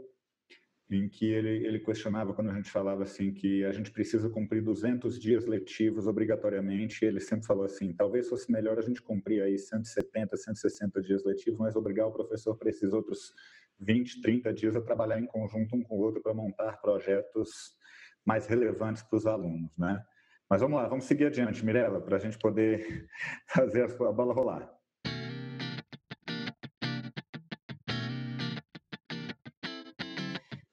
em 0.91 1.09
que 1.09 1.27
ele, 1.27 1.67
ele 1.67 1.81
questionava 1.81 2.35
quando 2.35 2.51
a 2.51 2.55
gente 2.55 2.71
falava 2.71 3.03
assim 3.03 3.33
que 3.33 3.65
a 3.65 3.73
gente 3.73 3.91
precisa 3.91 4.29
cumprir 4.29 4.63
200 4.63 5.19
dias 5.19 5.47
letivos 5.47 6.07
obrigatoriamente, 6.07 7.05
ele 7.05 7.19
sempre 7.19 7.47
falou 7.47 7.65
assim, 7.65 7.93
talvez 7.95 8.29
fosse 8.29 8.53
melhor 8.53 8.79
a 8.79 8.83
gente 8.83 9.01
cumprir 9.01 9.43
aí 9.43 9.59
170, 9.59 10.37
160 10.37 11.01
dias 11.01 11.25
letivos, 11.25 11.59
mas 11.59 11.75
obrigar 11.75 12.07
o 12.07 12.13
professor 12.13 12.57
para 12.57 12.69
esses 12.69 12.93
outros 12.93 13.33
20, 13.81 14.21
30 14.21 14.53
dias 14.53 14.77
a 14.77 14.83
trabalhar 14.83 15.19
em 15.19 15.27
conjunto 15.27 15.75
um 15.75 15.83
com 15.83 15.97
o 15.97 16.01
outro 16.01 16.23
para 16.23 16.35
montar 16.35 16.81
projetos 16.81 17.75
mais 18.25 18.47
relevantes 18.47 19.03
para 19.03 19.17
os 19.17 19.27
alunos, 19.27 19.77
né? 19.77 20.05
Mas 20.49 20.61
vamos 20.61 20.77
lá, 20.81 20.87
vamos 20.87 21.05
seguir 21.05 21.27
adiante, 21.27 21.65
Mirella, 21.65 22.01
para 22.01 22.17
a 22.17 22.19
gente 22.19 22.39
poder 22.39 23.09
fazer 23.49 23.85
a 23.85 24.13
bola 24.13 24.35
rolar. 24.35 24.71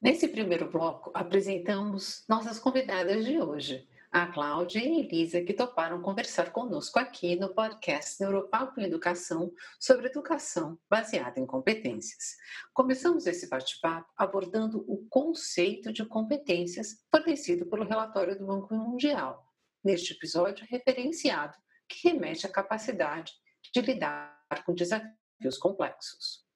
Nesse 0.02 0.28
primeiro 0.28 0.70
bloco, 0.70 1.12
apresentamos 1.14 2.26
nossas 2.28 2.60
convidadas 2.60 3.26
de 3.26 3.40
hoje 3.40 3.88
a 4.12 4.26
Cláudia 4.26 4.80
e 4.80 4.88
a 4.88 5.00
Elisa, 5.00 5.42
que 5.42 5.54
toparam 5.54 6.02
conversar 6.02 6.52
conosco 6.52 6.98
aqui 6.98 7.36
no 7.36 7.54
podcast 7.54 8.20
Neuropapo 8.20 8.80
em 8.80 8.86
Educação 8.86 9.54
sobre 9.80 10.08
educação 10.08 10.80
baseada 10.90 11.40
em 11.40 11.46
competências. 11.46 12.36
Começamos 12.74 13.28
esse 13.28 13.48
bate-papo 13.48 14.12
abordando 14.18 14.84
o 14.88 15.08
conceito 15.10 15.94
de 15.94 16.04
competências 16.06 17.06
fornecido 17.12 17.68
pelo 17.68 17.88
relatório 17.88 18.38
do 18.38 18.48
Banco 18.48 18.74
Mundial, 18.74 19.46
neste 19.84 20.14
episódio 20.14 20.66
referenciado, 20.68 21.56
que 21.88 22.10
remete 22.10 22.48
à 22.48 22.50
capacidade 22.50 23.34
de 23.72 23.82
lidar 23.82 24.44
com 24.66 24.74
desafios 24.74 25.58
complexos. 25.60 26.49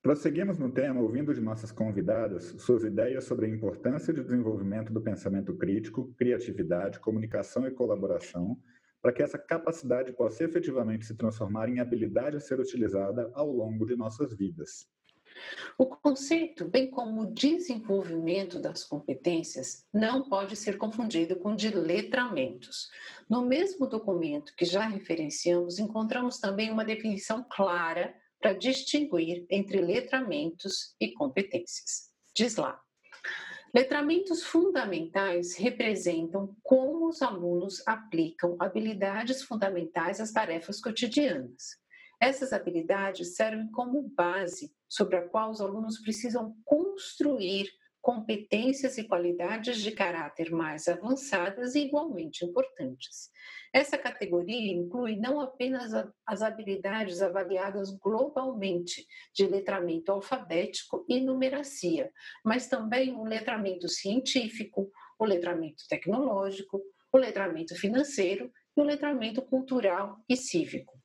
Prosseguimos 0.00 0.56
no 0.58 0.70
tema 0.70 1.00
ouvindo 1.00 1.34
de 1.34 1.40
nossas 1.40 1.72
convidadas 1.72 2.54
suas 2.58 2.84
ideias 2.84 3.24
sobre 3.24 3.46
a 3.46 3.48
importância 3.48 4.14
de 4.14 4.22
desenvolvimento 4.22 4.92
do 4.92 5.00
pensamento 5.00 5.56
crítico, 5.56 6.14
criatividade, 6.16 7.00
comunicação 7.00 7.66
e 7.66 7.72
colaboração, 7.72 8.56
para 9.02 9.12
que 9.12 9.22
essa 9.22 9.38
capacidade 9.38 10.12
possa 10.12 10.44
efetivamente 10.44 11.04
se 11.04 11.16
transformar 11.16 11.68
em 11.68 11.80
habilidade 11.80 12.36
a 12.36 12.40
ser 12.40 12.60
utilizada 12.60 13.28
ao 13.34 13.50
longo 13.50 13.84
de 13.84 13.96
nossas 13.96 14.32
vidas. 14.32 14.88
O 15.76 15.84
conceito, 15.84 16.68
bem 16.68 16.90
como 16.90 17.22
o 17.22 17.34
desenvolvimento 17.34 18.60
das 18.60 18.84
competências, 18.84 19.84
não 19.92 20.28
pode 20.28 20.54
ser 20.54 20.78
confundido 20.78 21.36
com 21.36 21.56
de 21.56 21.70
letramentos. 21.70 22.88
No 23.28 23.44
mesmo 23.44 23.86
documento 23.86 24.54
que 24.56 24.64
já 24.64 24.86
referenciamos, 24.86 25.78
encontramos 25.78 26.38
também 26.38 26.70
uma 26.70 26.84
definição 26.84 27.44
clara 27.48 28.14
para 28.40 28.52
distinguir 28.52 29.46
entre 29.50 29.80
letramentos 29.80 30.94
e 31.00 31.12
competências. 31.12 32.10
Diz 32.34 32.56
lá: 32.56 32.80
Letramentos 33.74 34.44
fundamentais 34.44 35.56
representam 35.56 36.56
como 36.62 37.08
os 37.08 37.20
alunos 37.20 37.86
aplicam 37.86 38.56
habilidades 38.58 39.42
fundamentais 39.42 40.20
às 40.20 40.32
tarefas 40.32 40.80
cotidianas. 40.80 41.76
Essas 42.20 42.52
habilidades 42.52 43.36
servem 43.36 43.70
como 43.70 44.02
base 44.02 44.72
sobre 44.88 45.16
a 45.16 45.28
qual 45.28 45.50
os 45.50 45.60
alunos 45.60 45.98
precisam 46.00 46.56
construir 46.64 47.68
competências 48.00 48.96
e 48.98 49.04
qualidades 49.04 49.80
de 49.80 49.90
caráter 49.90 50.50
mais 50.50 50.88
avançadas 50.88 51.74
e 51.74 51.80
igualmente 51.80 52.44
importantes. 52.44 53.30
Essa 53.72 53.98
categoria 53.98 54.72
inclui 54.72 55.16
não 55.16 55.40
apenas 55.40 55.92
as 56.26 56.42
habilidades 56.42 57.20
avaliadas 57.20 57.90
globalmente 57.90 59.06
de 59.34 59.46
letramento 59.46 60.10
alfabético 60.10 61.04
e 61.08 61.20
numeracia, 61.20 62.10
mas 62.44 62.66
também 62.66 63.14
o 63.14 63.24
letramento 63.24 63.88
científico, 63.88 64.90
o 65.18 65.24
letramento 65.24 65.84
tecnológico, 65.88 66.80
o 67.12 67.18
letramento 67.18 67.74
financeiro 67.74 68.50
e 68.76 68.80
o 68.80 68.84
letramento 68.84 69.42
cultural 69.42 70.18
e 70.28 70.36
cívico. 70.36 70.98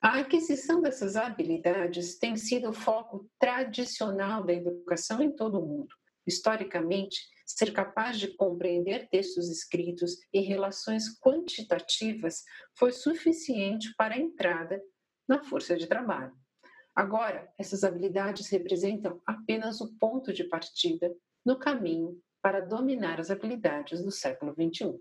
A 0.00 0.20
aquisição 0.20 0.82
dessas 0.82 1.16
habilidades 1.16 2.18
tem 2.18 2.36
sido 2.36 2.68
o 2.68 2.74
foco 2.74 3.28
tradicional 3.38 4.44
da 4.44 4.52
educação 4.52 5.22
em 5.22 5.34
todo 5.34 5.58
o 5.58 5.66
mundo. 5.66 5.94
Historicamente, 6.26 7.20
ser 7.46 7.72
capaz 7.72 8.18
de 8.18 8.28
compreender 8.36 9.08
textos 9.10 9.50
escritos 9.50 10.18
e 10.32 10.40
relações 10.40 11.18
quantitativas 11.20 12.42
foi 12.78 12.92
suficiente 12.92 13.94
para 13.96 14.14
a 14.14 14.18
entrada 14.18 14.82
na 15.28 15.42
força 15.44 15.76
de 15.76 15.86
trabalho. 15.86 16.32
Agora, 16.94 17.52
essas 17.58 17.84
habilidades 17.84 18.48
representam 18.48 19.20
apenas 19.26 19.80
o 19.80 19.96
ponto 19.98 20.32
de 20.32 20.44
partida 20.44 21.14
no 21.44 21.58
caminho 21.58 22.18
para 22.40 22.60
dominar 22.60 23.20
as 23.20 23.30
habilidades 23.30 24.02
do 24.02 24.10
século 24.10 24.52
XXI. 24.52 24.94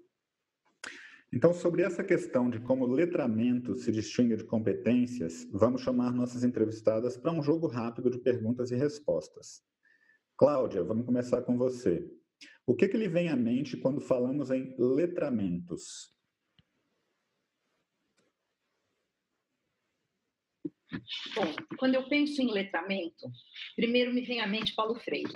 Então, 1.31 1.53
sobre 1.53 1.81
essa 1.81 2.03
questão 2.03 2.49
de 2.49 2.59
como 2.59 2.85
letramento 2.85 3.75
se 3.75 3.91
distingue 3.91 4.37
de 4.37 4.43
competências, 4.43 5.47
vamos 5.51 5.81
chamar 5.81 6.11
nossas 6.11 6.43
entrevistadas 6.43 7.17
para 7.17 7.31
um 7.31 7.41
jogo 7.41 7.67
rápido 7.67 8.09
de 8.09 8.19
perguntas 8.19 8.69
e 8.71 8.75
respostas. 8.75 9.63
Cláudia, 10.43 10.83
vamos 10.83 11.05
começar 11.05 11.41
com 11.43 11.57
você. 11.57 12.05
O 12.67 12.75
que, 12.75 12.89
que 12.89 12.97
lhe 12.97 13.07
vem 13.07 13.29
à 13.29 13.35
mente 13.37 13.77
quando 13.77 14.01
falamos 14.01 14.51
em 14.51 14.75
letramentos? 14.77 16.13
Bom, 21.33 21.55
quando 21.79 21.95
eu 21.95 22.09
penso 22.09 22.41
em 22.41 22.51
letramento, 22.51 23.31
primeiro 23.77 24.13
me 24.13 24.19
vem 24.25 24.41
à 24.41 24.45
mente 24.45 24.75
Paulo 24.75 24.99
Freire. 24.99 25.31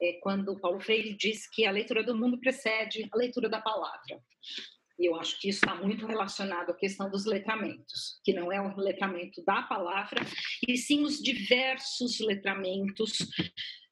É 0.00 0.14
quando 0.22 0.58
Paulo 0.58 0.80
Freire 0.80 1.14
diz 1.14 1.46
que 1.46 1.66
a 1.66 1.70
leitura 1.70 2.02
do 2.02 2.16
mundo 2.16 2.40
precede 2.40 3.06
a 3.12 3.16
leitura 3.18 3.50
da 3.50 3.60
palavra. 3.60 4.18
E 4.98 5.06
eu 5.08 5.16
acho 5.16 5.40
que 5.40 5.48
isso 5.48 5.58
está 5.58 5.74
muito 5.74 6.06
relacionado 6.06 6.70
à 6.70 6.74
questão 6.74 7.10
dos 7.10 7.24
letramentos, 7.24 8.20
que 8.24 8.32
não 8.32 8.52
é 8.52 8.60
o 8.60 8.76
letramento 8.76 9.44
da 9.44 9.62
palavra, 9.62 10.20
e 10.66 10.76
sim 10.76 11.02
os 11.02 11.20
diversos 11.20 12.20
letramentos 12.20 13.18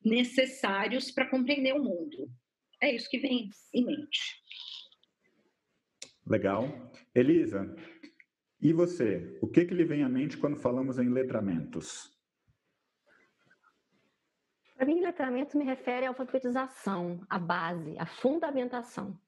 necessários 0.04 1.10
para 1.10 1.28
compreender 1.28 1.72
o 1.72 1.82
mundo. 1.82 2.30
É 2.80 2.94
isso 2.94 3.08
que 3.08 3.18
vem 3.18 3.50
em 3.74 3.84
mente. 3.84 4.20
Legal. 6.26 6.92
Elisa, 7.14 7.74
e 8.60 8.72
você? 8.72 9.38
O 9.42 9.48
que, 9.48 9.64
que 9.64 9.74
lhe 9.74 9.84
vem 9.84 10.04
à 10.04 10.08
mente 10.08 10.36
quando 10.36 10.56
falamos 10.56 10.98
em 10.98 11.08
letramentos? 11.08 12.10
Para 14.76 14.86
mim, 14.86 15.00
letramento 15.00 15.58
me 15.58 15.64
refere 15.64 16.06
à 16.06 16.08
alfabetização, 16.08 17.24
à 17.28 17.38
base, 17.38 17.96
à 17.98 18.06
fundamentação. 18.06 19.18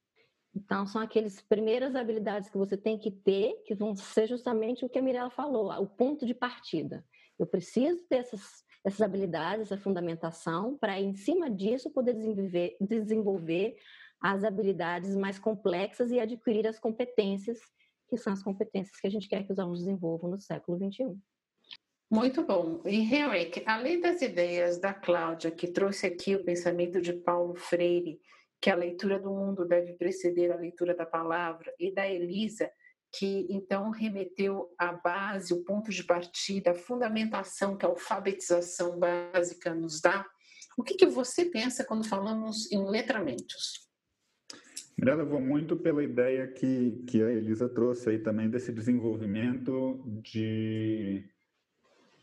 Então, 0.54 0.86
são 0.86 1.00
aquelas 1.00 1.40
primeiras 1.40 1.96
habilidades 1.96 2.48
que 2.48 2.56
você 2.56 2.76
tem 2.76 2.96
que 2.96 3.10
ter, 3.10 3.60
que 3.64 3.74
vão 3.74 3.96
ser 3.96 4.28
justamente 4.28 4.84
o 4.84 4.88
que 4.88 4.98
a 4.98 5.02
Mirella 5.02 5.30
falou, 5.30 5.72
o 5.72 5.86
ponto 5.86 6.24
de 6.24 6.32
partida. 6.32 7.04
Eu 7.38 7.46
preciso 7.46 8.04
ter 8.08 8.18
essas, 8.18 8.64
essas 8.84 9.00
habilidades, 9.00 9.62
essa 9.62 9.76
fundamentação, 9.76 10.78
para 10.78 11.00
em 11.00 11.14
cima 11.14 11.50
disso 11.50 11.90
poder 11.90 12.14
desenvolver, 12.14 12.76
desenvolver 12.80 13.76
as 14.20 14.44
habilidades 14.44 15.16
mais 15.16 15.38
complexas 15.38 16.10
e 16.12 16.20
adquirir 16.20 16.66
as 16.66 16.78
competências, 16.78 17.58
que 18.08 18.16
são 18.16 18.32
as 18.32 18.42
competências 18.42 19.00
que 19.00 19.06
a 19.06 19.10
gente 19.10 19.28
quer 19.28 19.44
que 19.44 19.52
os 19.52 19.58
alunos 19.58 19.80
desenvolvam 19.80 20.30
no 20.30 20.40
século 20.40 20.78
XXI. 20.78 21.18
Muito 22.10 22.44
bom. 22.44 22.80
E 22.86 22.96
Henrique, 22.96 23.62
além 23.66 24.00
das 24.00 24.22
ideias 24.22 24.78
da 24.78 24.94
Cláudia, 24.94 25.50
que 25.50 25.66
trouxe 25.66 26.06
aqui 26.06 26.36
o 26.36 26.44
pensamento 26.44 27.00
de 27.00 27.12
Paulo 27.12 27.56
Freire, 27.56 28.20
que 28.64 28.70
a 28.70 28.74
leitura 28.74 29.18
do 29.18 29.28
mundo 29.28 29.66
deve 29.66 29.92
preceder 29.92 30.50
a 30.50 30.56
leitura 30.56 30.94
da 30.94 31.04
palavra, 31.04 31.70
e 31.78 31.92
da 31.92 32.08
Elisa, 32.08 32.70
que 33.12 33.46
então 33.50 33.90
remeteu 33.90 34.74
à 34.78 34.90
base, 34.90 35.52
o 35.52 35.62
ponto 35.62 35.90
de 35.90 36.02
partida, 36.02 36.70
a 36.70 36.74
fundamentação 36.74 37.76
que 37.76 37.84
a 37.84 37.90
alfabetização 37.90 38.98
básica 38.98 39.74
nos 39.74 40.00
dá. 40.00 40.24
O 40.78 40.82
que, 40.82 40.94
que 40.94 41.04
você 41.04 41.44
pensa 41.44 41.84
quando 41.84 42.08
falamos 42.08 42.72
em 42.72 42.82
letramentos? 42.88 43.86
Mirella, 44.96 45.24
eu 45.24 45.28
vou 45.28 45.42
muito 45.42 45.76
pela 45.76 46.02
ideia 46.02 46.48
que, 46.48 47.04
que 47.06 47.22
a 47.22 47.30
Elisa 47.30 47.68
trouxe 47.68 48.08
aí 48.08 48.18
também 48.18 48.48
desse 48.48 48.72
desenvolvimento 48.72 50.02
de 50.22 51.22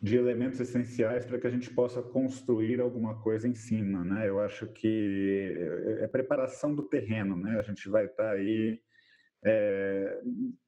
de 0.01 0.17
elementos 0.17 0.59
essenciais 0.59 1.25
para 1.25 1.39
que 1.39 1.45
a 1.45 1.49
gente 1.49 1.69
possa 1.69 2.01
construir 2.01 2.81
alguma 2.81 3.21
coisa 3.21 3.47
em 3.47 3.53
cima, 3.53 4.03
né? 4.03 4.27
Eu 4.27 4.39
acho 4.39 4.65
que 4.67 5.55
é, 5.99 6.05
é 6.05 6.07
preparação 6.07 6.73
do 6.73 6.83
terreno, 6.83 7.35
né? 7.35 7.59
A 7.59 7.61
gente 7.61 7.87
vai 7.87 8.05
estar 8.05 8.23
tá 8.23 8.31
aí 8.31 8.81
é, 9.45 10.21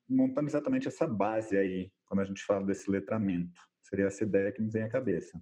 montando 0.08 0.48
exatamente 0.48 0.88
essa 0.88 1.08
base 1.08 1.58
aí, 1.58 1.91
quando 2.06 2.19
a 2.19 2.26
gente 2.26 2.43
fala 2.43 2.63
desse 2.63 2.91
letramento. 2.91 3.60
Seria 3.82 4.06
essa 4.06 4.24
ideia 4.24 4.52
que 4.52 4.62
me 4.62 4.69
vem 4.69 4.84
à 4.84 4.89
cabeça. 4.89 5.41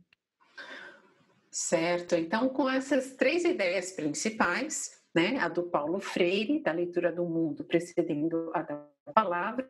Certo. 1.51 2.15
Então, 2.15 2.47
com 2.47 2.69
essas 2.69 3.13
três 3.15 3.43
ideias 3.43 3.91
principais, 3.91 4.89
né? 5.13 5.38
A 5.38 5.49
do 5.49 5.63
Paulo 5.63 5.99
Freire, 5.99 6.63
da 6.63 6.71
leitura 6.71 7.12
do 7.12 7.25
mundo 7.25 7.65
precedendo 7.65 8.51
a 8.54 8.62
da 8.62 8.88
palavra, 9.13 9.69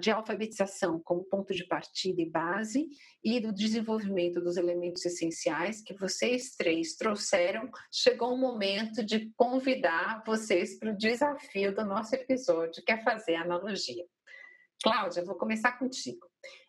de 0.00 0.10
alfabetização 0.10 1.00
como 1.00 1.24
ponto 1.24 1.54
de 1.54 1.64
partida 1.66 2.20
e 2.20 2.28
base 2.28 2.88
e 3.22 3.38
do 3.38 3.52
desenvolvimento 3.52 4.40
dos 4.40 4.56
elementos 4.56 5.04
essenciais 5.04 5.80
que 5.80 5.94
vocês 5.94 6.56
três 6.56 6.96
trouxeram, 6.96 7.70
chegou 7.90 8.34
o 8.34 8.38
momento 8.38 9.04
de 9.04 9.30
convidar 9.36 10.22
vocês 10.26 10.78
para 10.78 10.90
o 10.90 10.96
desafio 10.96 11.74
do 11.74 11.84
nosso 11.84 12.14
episódio, 12.14 12.82
que 12.84 12.92
é 12.92 13.02
fazer 13.02 13.36
analogia. 13.36 14.04
Cláudia, 14.82 15.24
vou 15.24 15.36
começar 15.36 15.78
contigo. 15.78 16.26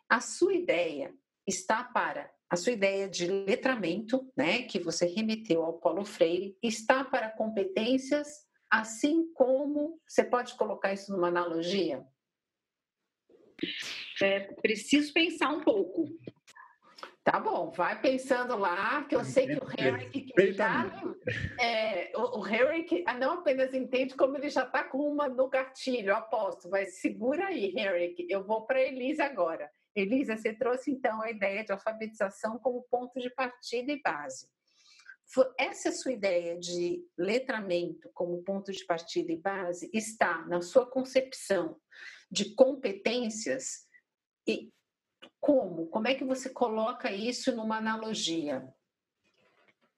A 0.08 0.20
sua 0.20 0.54
ideia 0.54 1.12
está 1.48 1.84
para 1.84 2.32
a 2.54 2.56
sua 2.56 2.74
ideia 2.74 3.10
de 3.10 3.26
letramento, 3.26 4.32
né, 4.38 4.62
que 4.62 4.78
você 4.78 5.08
remeteu 5.08 5.64
ao 5.64 5.80
Paulo 5.80 6.06
Freire, 6.06 6.56
está 6.62 7.04
para 7.04 7.32
competências, 7.32 8.28
assim 8.70 9.34
como 9.34 10.00
você 10.08 10.24
pode 10.24 10.56
colocar 10.56 10.94
isso 10.94 11.12
numa 11.12 11.30
analogia? 11.30 12.06
É, 14.22 14.40
preciso 14.62 15.14
pensar 15.14 15.50
um 15.50 15.62
pouco. 15.62 16.10
Tá 17.24 17.40
bom, 17.40 17.72
vai 17.72 18.02
pensando 18.02 18.58
lá, 18.58 19.02
que 19.06 19.16
eu 19.16 19.24
sei 19.24 19.48
que 19.48 19.54
o 19.54 19.70
Henrique 19.78 20.34
já, 20.52 20.92
é, 21.58 22.12
o, 22.18 22.42
o 22.42 22.48
Henrique 22.48 23.02
não 23.18 23.36
apenas 23.36 23.74
entende, 23.74 24.14
como 24.14 24.36
ele 24.36 24.50
já 24.50 24.64
está 24.64 24.84
com 24.84 24.98
uma 24.98 25.30
no 25.30 25.48
gatilho, 25.48 26.14
aposto, 26.14 26.70
mas 26.70 27.00
segura 27.00 27.48
aí, 27.48 27.74
Henrique, 27.78 28.28
eu 28.30 28.44
vou 28.44 28.66
para 28.66 28.82
Elisa 28.82 29.24
agora. 29.24 29.72
Elisa, 29.96 30.36
você 30.36 30.52
trouxe 30.54 30.92
então 30.92 31.22
a 31.22 31.32
ideia 31.32 31.64
de 31.64 31.72
alfabetização 31.72 32.60
como 32.60 32.86
ponto 32.92 33.18
de 33.18 33.30
partida 33.30 33.94
e 33.94 34.02
base. 34.02 34.48
Essa 35.58 35.94
sua 35.94 36.12
ideia 36.12 36.60
de 36.60 37.06
letramento 37.18 38.10
como 38.14 38.44
ponto 38.44 38.70
de 38.72 38.86
partida 38.86 39.32
e 39.32 39.38
base 39.38 39.90
está 39.94 40.46
na 40.46 40.62
sua 40.62 40.86
concepção 40.86 41.80
de 42.34 42.56
competências 42.56 43.88
e 44.48 44.74
como? 45.40 45.86
Como 45.88 46.08
é 46.08 46.16
que 46.16 46.26
você 46.26 46.50
coloca 46.50 47.12
isso 47.12 47.56
numa 47.56 47.78
analogia? 47.78 48.68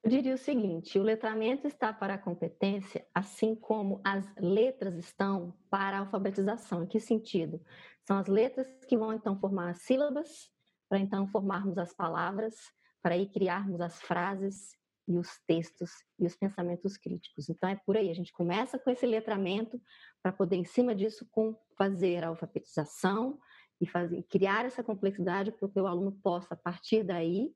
Eu 0.04 0.10
diria 0.10 0.36
o 0.36 0.38
seguinte: 0.38 1.00
o 1.00 1.04
letramento 1.04 1.66
está 1.66 1.94
para 1.94 2.16
a 2.16 2.18
competência, 2.18 3.08
assim 3.14 3.56
como 3.56 4.02
as 4.04 4.28
letras 4.38 4.96
estão 4.98 5.58
para 5.70 5.96
a 5.96 6.00
alfabetização. 6.02 6.84
Em 6.84 6.88
que 6.88 7.00
sentido? 7.00 7.62
São 8.04 8.18
as 8.18 8.28
letras 8.28 8.68
que 8.86 8.98
vão 8.98 9.14
então 9.14 9.40
formar 9.40 9.70
as 9.70 9.82
sílabas, 9.84 10.52
para 10.90 11.00
então 11.00 11.26
formarmos 11.28 11.78
as 11.78 11.94
palavras, 11.94 12.54
para 13.02 13.16
aí 13.16 13.28
criarmos 13.28 13.80
as 13.80 14.02
frases 14.02 14.78
e 15.08 15.18
os 15.18 15.40
textos 15.46 15.92
e 16.20 16.26
os 16.26 16.36
pensamentos 16.36 16.98
críticos. 16.98 17.50
Então 17.50 17.70
é 17.70 17.76
por 17.76 17.96
aí, 17.96 18.10
a 18.10 18.14
gente 18.14 18.34
começa 18.34 18.80
com 18.80 18.90
esse 18.90 19.06
letramento 19.06 19.82
para 20.22 20.32
poder 20.32 20.56
em 20.56 20.66
cima 20.66 20.96
disso 20.96 21.28
com 21.30 21.56
fazer 21.78 22.24
a 22.24 22.30
alfabetização 22.30 23.40
e 23.80 23.88
fazer 23.88 24.24
criar 24.24 24.66
essa 24.66 24.84
complexidade 24.84 25.52
para 25.52 25.68
que 25.70 25.80
o 25.80 25.88
aluno 25.88 26.12
possa 26.24 26.54
a 26.54 26.58
partir 26.58 27.04
daí 27.04 27.54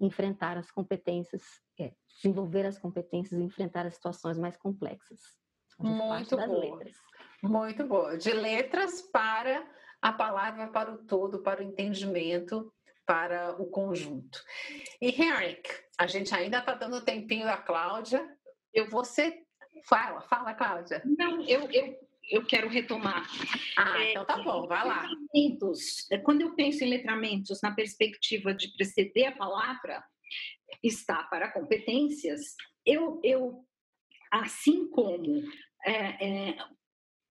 enfrentar 0.00 0.56
as 0.56 0.70
competências, 0.70 1.42
é, 1.78 1.92
desenvolver 2.14 2.66
as 2.66 2.78
competências 2.78 3.40
e 3.40 3.42
enfrentar 3.42 3.86
as 3.86 3.94
situações 3.94 4.38
mais 4.38 4.56
complexas. 4.56 5.20
Muito 5.78 6.36
boa. 6.36 6.80
Muito 7.42 7.86
boa. 7.86 8.16
De 8.16 8.32
letras 8.32 9.00
para 9.00 9.64
a 10.02 10.12
palavra, 10.12 10.68
para 10.68 10.92
o 10.92 10.98
todo, 10.98 11.40
para 11.40 11.60
o 11.60 11.64
entendimento, 11.64 12.72
para 13.08 13.58
o 13.58 13.64
conjunto. 13.70 14.44
E 15.00 15.08
Henrik, 15.08 15.66
a 15.96 16.06
gente 16.06 16.34
ainda 16.34 16.58
está 16.58 16.74
dando 16.74 17.00
tempinho 17.00 17.46
da 17.46 17.56
Cláudia. 17.56 18.22
Eu 18.72 18.90
você 18.90 19.42
fala, 19.86 20.20
fala, 20.20 20.52
Cláudia. 20.52 21.00
Não, 21.06 21.40
eu, 21.44 21.70
eu, 21.70 21.98
eu 22.30 22.44
quero 22.44 22.68
retomar. 22.68 23.26
Ah, 23.78 24.02
é, 24.02 24.10
então 24.10 24.26
tá 24.26 24.36
bom, 24.42 24.66
vai 24.66 24.86
lá. 24.86 25.08
É, 26.10 26.18
quando 26.18 26.42
eu 26.42 26.54
penso 26.54 26.84
em 26.84 26.90
letramentos 26.90 27.62
na 27.62 27.74
perspectiva 27.74 28.52
de 28.52 28.68
preceder 28.76 29.28
a 29.28 29.36
palavra, 29.36 30.04
está 30.82 31.22
para 31.24 31.50
competências, 31.50 32.56
eu, 32.84 33.22
eu 33.24 33.64
assim 34.30 34.86
como 34.90 35.42
é, 35.82 36.50
é, 36.50 36.58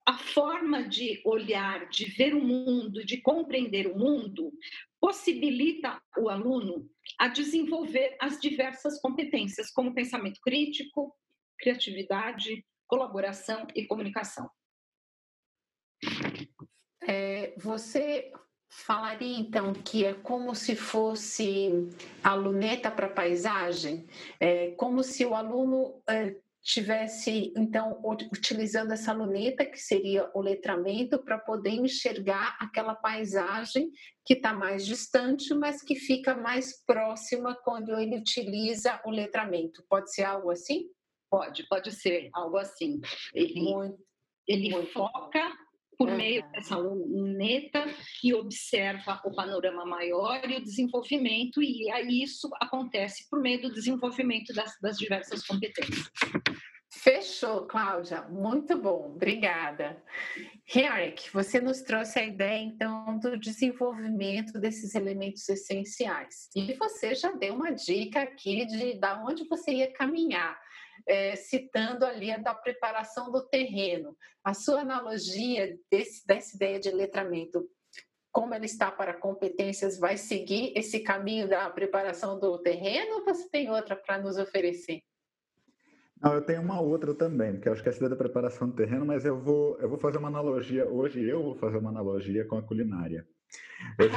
a 0.07 0.17
forma 0.17 0.87
de 0.87 1.21
olhar, 1.25 1.89
de 1.89 2.05
ver 2.05 2.33
o 2.33 2.39
mundo, 2.39 3.05
de 3.05 3.21
compreender 3.21 3.87
o 3.87 3.99
mundo, 3.99 4.53
possibilita 5.01 6.01
o 6.17 6.29
aluno 6.29 6.89
a 7.19 7.27
desenvolver 7.27 8.15
as 8.21 8.39
diversas 8.39 9.01
competências, 9.01 9.69
como 9.69 9.93
pensamento 9.93 10.39
crítico, 10.41 11.13
criatividade, 11.59 12.65
colaboração 12.87 13.67
e 13.75 13.85
comunicação. 13.85 14.49
É, 17.05 17.53
você 17.57 18.31
falaria 18.69 19.37
então 19.37 19.73
que 19.73 20.05
é 20.05 20.13
como 20.13 20.55
se 20.55 20.73
fosse 20.73 21.89
a 22.23 22.33
luneta 22.33 22.89
para 22.89 23.07
a 23.07 23.13
paisagem, 23.13 24.07
é, 24.39 24.71
como 24.71 25.03
se 25.03 25.25
o 25.25 25.35
aluno 25.35 26.01
é, 26.09 26.33
tivesse 26.67 27.53
então 27.55 27.97
utilizando 28.03 28.91
essa 28.91 29.13
luneta 29.13 29.65
que 29.65 29.77
seria 29.77 30.29
o 30.33 30.41
letramento 30.41 31.17
para 31.23 31.39
poder 31.39 31.69
enxergar 31.69 32.57
aquela 32.59 32.93
paisagem 32.93 33.89
que 34.25 34.33
está 34.33 34.51
mais 34.51 34.85
distante, 34.85 35.53
mas 35.53 35.81
que 35.81 35.95
fica 35.95 36.35
mais 36.35 36.83
próxima 36.85 37.55
quando 37.63 37.97
ele 37.97 38.17
utiliza 38.17 39.01
o 39.05 39.09
letramento. 39.09 39.81
Pode 39.89 40.13
ser 40.13 40.25
algo 40.25 40.51
assim? 40.51 40.89
Pode, 41.31 41.65
pode 41.69 41.89
ser 41.93 42.29
algo 42.33 42.57
assim. 42.57 42.99
Ele, 43.33 43.61
muito, 43.61 43.97
ele 44.45 44.69
muito 44.71 44.91
foca 44.91 45.39
bom 45.39 45.66
por 45.97 46.11
meio 46.11 46.47
dessa 46.51 46.77
luneta 46.77 47.85
e 48.23 48.33
observa 48.33 49.19
o 49.25 49.33
panorama 49.33 49.85
maior 49.85 50.41
e 50.49 50.57
o 50.57 50.63
desenvolvimento, 50.63 51.61
e 51.61 51.89
aí 51.89 52.21
isso 52.21 52.49
acontece 52.61 53.27
por 53.29 53.41
meio 53.41 53.61
do 53.61 53.73
desenvolvimento 53.73 54.53
das, 54.53 54.77
das 54.79 54.97
diversas 54.97 55.45
competências. 55.45 56.11
Fechou, 56.89 57.67
Cláudia. 57.67 58.23
Muito 58.23 58.77
bom, 58.77 59.11
obrigada. 59.13 60.01
Henrik, 60.73 61.31
você 61.31 61.59
nos 61.59 61.81
trouxe 61.81 62.19
a 62.19 62.23
ideia, 62.23 62.59
então, 62.61 63.19
do 63.19 63.37
desenvolvimento 63.37 64.59
desses 64.59 64.95
elementos 64.95 65.47
essenciais. 65.49 66.49
E 66.55 66.73
você 66.73 67.13
já 67.13 67.31
deu 67.31 67.55
uma 67.55 67.71
dica 67.71 68.21
aqui 68.21 68.65
de 68.65 68.99
da 68.99 69.23
onde 69.23 69.47
você 69.47 69.71
ia 69.71 69.93
caminhar 69.93 70.57
é, 71.07 71.35
citando 71.35 72.05
ali 72.05 72.31
a 72.31 72.37
da 72.37 72.53
preparação 72.53 73.31
do 73.31 73.47
terreno. 73.47 74.15
A 74.43 74.53
sua 74.53 74.81
analogia 74.81 75.77
desse, 75.89 76.25
dessa 76.27 76.55
ideia 76.55 76.79
de 76.79 76.91
letramento, 76.91 77.67
como 78.31 78.53
ele 78.53 78.65
está 78.65 78.91
para 78.91 79.13
competências, 79.13 79.97
vai 79.97 80.17
seguir 80.17 80.73
esse 80.75 80.99
caminho 80.99 81.47
da 81.47 81.69
preparação 81.69 82.39
do 82.39 82.57
terreno 82.59 83.15
ou 83.15 83.25
você 83.25 83.49
tem 83.49 83.71
outra 83.71 83.95
para 83.95 84.19
nos 84.19 84.37
oferecer? 84.37 85.01
Não, 86.21 86.33
eu 86.33 86.41
tenho 86.41 86.61
uma 86.61 86.81
outra 86.81 87.13
também, 87.13 87.59
que 87.59 87.69
eu 87.69 87.73
acho 87.73 87.83
que 87.83 87.89
é 87.89 87.91
a 87.91 87.95
ideia 87.95 88.09
da 88.09 88.15
preparação 88.15 88.67
do 88.67 88.75
terreno, 88.75 89.05
mas 89.05 89.23
eu 89.23 89.39
vou, 89.39 89.79
eu 89.79 89.87
vou 89.87 89.99
fazer 89.99 90.17
uma 90.17 90.27
analogia, 90.27 90.87
hoje 90.87 91.23
eu 91.23 91.43
vou 91.43 91.55
fazer 91.55 91.77
uma 91.77 91.89
analogia 91.89 92.45
com 92.45 92.57
a 92.57 92.63
culinária. 92.63 93.27
Eu... 93.99 94.09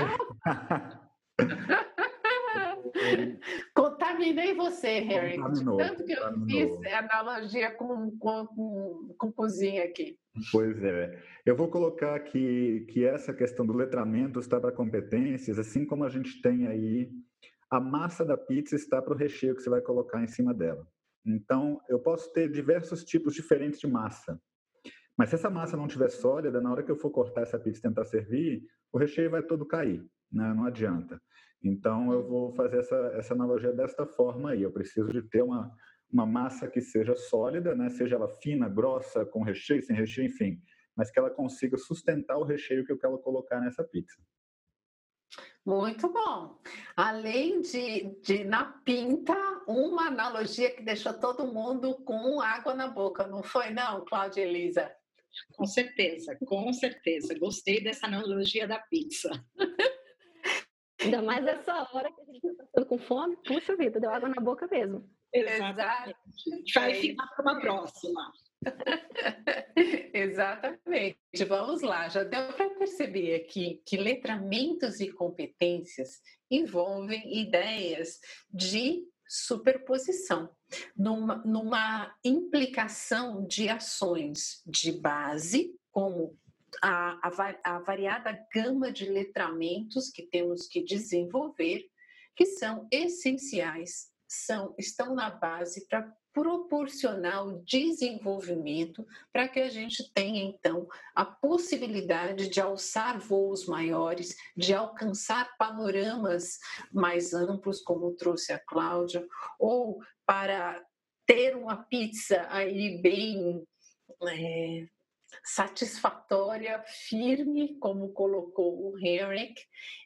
Contaminei 4.21 4.55
você, 4.55 5.01
Harry. 5.01 5.37
Tanto 5.39 6.05
que 6.05 6.13
eu 6.13 6.45
fiz 6.45 6.93
analogia 6.93 7.71
com, 7.71 8.11
com, 8.19 8.47
com, 8.47 9.15
com 9.17 9.33
cozinha 9.33 9.85
aqui. 9.85 10.19
Pois 10.53 10.83
é. 10.85 11.23
Eu 11.47 11.57
vou 11.57 11.69
colocar 11.69 12.15
aqui 12.15 12.87
que 12.91 13.03
essa 13.03 13.33
questão 13.33 13.65
do 13.65 13.73
letramento 13.73 14.39
está 14.39 14.61
para 14.61 14.73
competências, 14.73 15.59
assim 15.59 15.87
como 15.87 16.05
a 16.05 16.11
gente 16.11 16.43
tem 16.43 16.67
aí 16.67 17.11
a 17.71 17.81
massa 17.81 18.23
da 18.23 18.37
pizza 18.37 18.77
está 18.77 19.01
para 19.01 19.15
o 19.15 19.17
recheio 19.17 19.55
que 19.57 19.63
você 19.63 19.71
vai 19.71 19.81
colocar 19.81 20.23
em 20.23 20.27
cima 20.27 20.53
dela. 20.53 20.87
Então, 21.25 21.81
eu 21.89 21.99
posso 21.99 22.31
ter 22.33 22.51
diversos 22.51 23.05
tipos 23.05 23.35
diferentes 23.35 23.81
de 23.81 23.87
massa. 23.87 24.39
Mas 25.17 25.31
se 25.31 25.37
essa 25.37 25.49
massa 25.49 25.77
não 25.77 25.87
estiver 25.87 26.11
sólida, 26.11 26.61
na 26.61 26.71
hora 26.71 26.83
que 26.83 26.91
eu 26.91 26.97
for 26.97 27.11
cortar 27.11 27.43
essa 27.43 27.59
pizza 27.59 27.79
e 27.79 27.83
tentar 27.83 28.05
servir, 28.05 28.63
o 28.93 28.99
recheio 28.99 29.31
vai 29.31 29.43
todo 29.43 29.67
cair, 29.67 30.05
né? 30.31 30.53
não 30.55 30.65
adianta. 30.67 31.21
Então, 31.63 32.13
eu 32.13 32.27
vou 32.27 32.53
fazer 32.53 32.79
essa, 32.79 32.97
essa 33.15 33.35
analogia 33.35 33.73
desta 33.73 34.07
forma 34.07 34.53
aí. 34.53 34.63
Eu 34.63 34.73
preciso 34.73 35.09
de 35.13 35.23
ter 35.23 35.43
uma, 35.43 35.71
uma 36.11 36.25
massa 36.25 36.69
que 36.69 36.81
seja 36.81 37.15
sólida, 37.15 37.75
né? 37.75 37.89
seja 37.91 38.17
ela 38.17 38.29
fina, 38.29 38.69
grossa, 38.69 39.25
com 39.27 39.43
recheio, 39.43 39.83
sem 39.83 39.95
recheio, 39.95 40.27
enfim, 40.27 40.61
mas 40.97 41.11
que 41.11 41.19
ela 41.19 41.31
consiga 41.31 41.77
sustentar 41.77 42.39
o 42.39 42.45
recheio 42.45 42.85
que 42.85 42.93
eu 42.93 42.99
quero 42.99 43.19
colocar 43.19 43.61
nessa 43.61 43.85
pizza. 43.85 44.21
Muito 45.65 46.09
bom. 46.09 46.59
Além 46.97 47.61
de, 47.61 48.17
de 48.23 48.45
na 48.45 48.65
pinta, 48.65 49.35
uma 49.69 50.07
analogia 50.07 50.71
que 50.75 50.83
deixou 50.83 51.13
todo 51.13 51.53
mundo 51.53 51.95
com 52.05 52.41
água 52.41 52.75
na 52.75 52.89
boca, 52.89 53.27
não 53.27 53.43
foi 53.43 53.71
não, 53.71 54.05
Cláudia 54.05 54.43
Elisa? 54.43 54.91
Com 55.55 55.67
certeza, 55.67 56.37
com 56.45 56.73
certeza. 56.73 57.39
Gostei 57.39 57.83
dessa 57.83 58.07
analogia 58.07 58.67
da 58.67 58.79
pizza. 58.79 59.31
Ainda 61.03 61.23
mais 61.23 61.45
nessa 61.45 61.89
hora 61.93 62.13
que 62.13 62.21
a 62.21 62.25
gente 62.25 62.47
está 62.47 62.85
com 62.85 62.99
fome, 62.99 63.37
puxa 63.47 63.77
vida, 63.77 64.01
deu 64.01 64.11
água 64.11 64.29
na 64.29 64.41
boca 64.41 64.67
mesmo. 64.67 65.09
Exatamente. 65.33 66.73
Vai 66.75 66.95
ficar 66.95 67.27
para 67.29 67.43
uma 67.43 67.61
próxima. 67.61 68.33
Exatamente. 70.13 71.45
Vamos 71.47 71.83
lá, 71.83 72.09
já 72.09 72.25
deu 72.25 72.53
para 72.53 72.71
perceber 72.71 73.37
aqui 73.37 73.83
que 73.87 73.97
letramentos 73.97 75.01
e 75.01 75.11
competências 75.13 76.21
envolvem 76.51 77.41
ideias 77.41 78.21
de 78.53 79.07
superposição, 79.27 80.51
numa, 80.97 81.37
numa 81.45 82.13
implicação 82.25 83.47
de 83.47 83.69
ações 83.69 84.61
de 84.67 84.91
base, 84.91 85.73
como 85.93 86.37
a, 86.83 87.19
a, 87.23 87.77
a 87.77 87.79
variada 87.81 88.39
gama 88.53 88.93
de 88.93 89.07
letramentos 89.07 90.11
que 90.11 90.23
temos 90.23 90.67
que 90.67 90.83
desenvolver, 90.83 91.85
que 92.37 92.47
são 92.47 92.87
essenciais, 92.91 94.11
são, 94.29 94.75
estão 94.79 95.15
na 95.15 95.31
base 95.31 95.87
para 95.89 96.11
proporcionar 96.33 97.45
o 97.45 97.63
desenvolvimento 97.65 99.05
para 99.33 99.49
que 99.49 99.59
a 99.59 99.69
gente 99.69 100.13
tenha, 100.13 100.45
então, 100.45 100.89
a 101.15 101.25
possibilidade 101.25 102.49
de 102.49 102.61
alçar 102.61 103.19
voos 103.19 103.67
maiores, 103.67 104.37
de 104.57 104.73
alcançar 104.73 105.57
panoramas 105.59 106.59
mais 106.93 107.35
amplos, 107.35 107.81
como 107.81 108.15
trouxe 108.15 108.53
a 108.53 108.59
Cláudia, 108.59 109.27
ou 109.59 109.99
para 110.25 110.81
ter 111.27 111.57
uma 111.57 111.77
pizza 111.77 112.47
aí 112.49 113.01
bem 113.03 113.65
é, 114.29 114.87
satisfatória, 115.45 116.83
firme, 116.87 117.77
como 117.79 118.13
colocou 118.13 118.91
o 118.91 118.99
Henrik, 118.99 119.61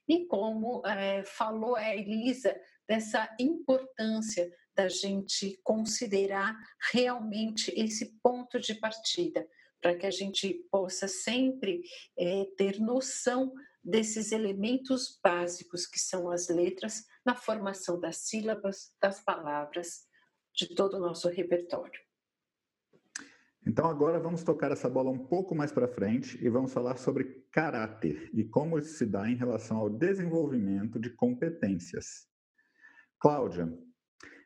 e 0.08 0.26
como 0.26 0.87
é, 0.87 1.24
falou 1.24 1.76
a 1.76 1.94
Elisa, 1.94 2.54
dessa 2.87 3.34
importância 3.38 4.50
da 4.74 4.88
gente 4.88 5.58
considerar 5.62 6.56
realmente 6.92 7.72
esse 7.76 8.18
ponto 8.22 8.58
de 8.58 8.74
partida, 8.74 9.46
para 9.80 9.94
que 9.96 10.06
a 10.06 10.10
gente 10.10 10.54
possa 10.70 11.06
sempre 11.06 11.82
é, 12.18 12.44
ter 12.56 12.80
noção 12.80 13.52
desses 13.82 14.32
elementos 14.32 15.18
básicos 15.22 15.87
que 15.87 15.98
são 15.98 16.30
as 16.30 16.48
letras 16.48 17.04
na 17.24 17.34
formação 17.34 18.00
das 18.00 18.16
sílabas, 18.16 18.94
das 19.00 19.22
palavras, 19.22 20.06
de 20.54 20.74
todo 20.74 20.96
o 20.96 21.00
nosso 21.00 21.28
repertório. 21.28 22.00
Então 23.66 23.87
agora 23.87 24.20
vamos 24.20 24.42
tocar 24.42 24.70
essa 24.70 24.90
bola 24.90 25.11
um 25.11 25.27
pouco 25.27 25.55
mais 25.55 25.72
para 25.72 25.88
frente 25.88 26.38
e 26.44 26.50
vamos 26.50 26.72
falar 26.72 26.96
sobre 26.96 27.46
caráter 27.50 28.31
e 28.35 28.44
como 28.44 28.79
isso 28.79 28.98
se 28.98 29.07
dá 29.07 29.29
em 29.29 29.37
relação 29.37 29.79
ao 29.79 29.88
desenvolvimento 29.88 31.00
de 31.00 31.09
competências. 31.09 32.29
Cláudia, 33.18 33.72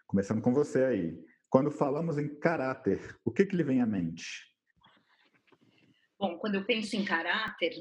começando 0.06 0.40
com 0.40 0.54
você 0.54 0.84
aí. 0.84 1.18
Quando 1.50 1.70
falamos 1.70 2.16
em 2.16 2.38
caráter, 2.38 3.18
o 3.24 3.32
que, 3.32 3.44
que 3.44 3.56
lhe 3.56 3.64
vem 3.64 3.80
à 3.80 3.86
mente? 3.86 4.46
Bom, 6.16 6.38
quando 6.38 6.54
eu 6.54 6.64
penso 6.64 6.94
em 6.94 7.04
caráter, 7.04 7.72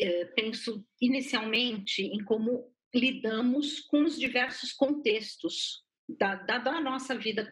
eh, 0.00 0.24
penso 0.34 0.82
inicialmente 0.98 2.02
em 2.02 2.24
como 2.24 2.72
lidamos 2.94 3.80
com 3.80 4.04
os 4.04 4.18
diversos 4.18 4.72
contextos 4.72 5.84
da, 6.18 6.34
da, 6.36 6.58
da 6.58 6.80
nossa 6.80 7.14
vida 7.16 7.50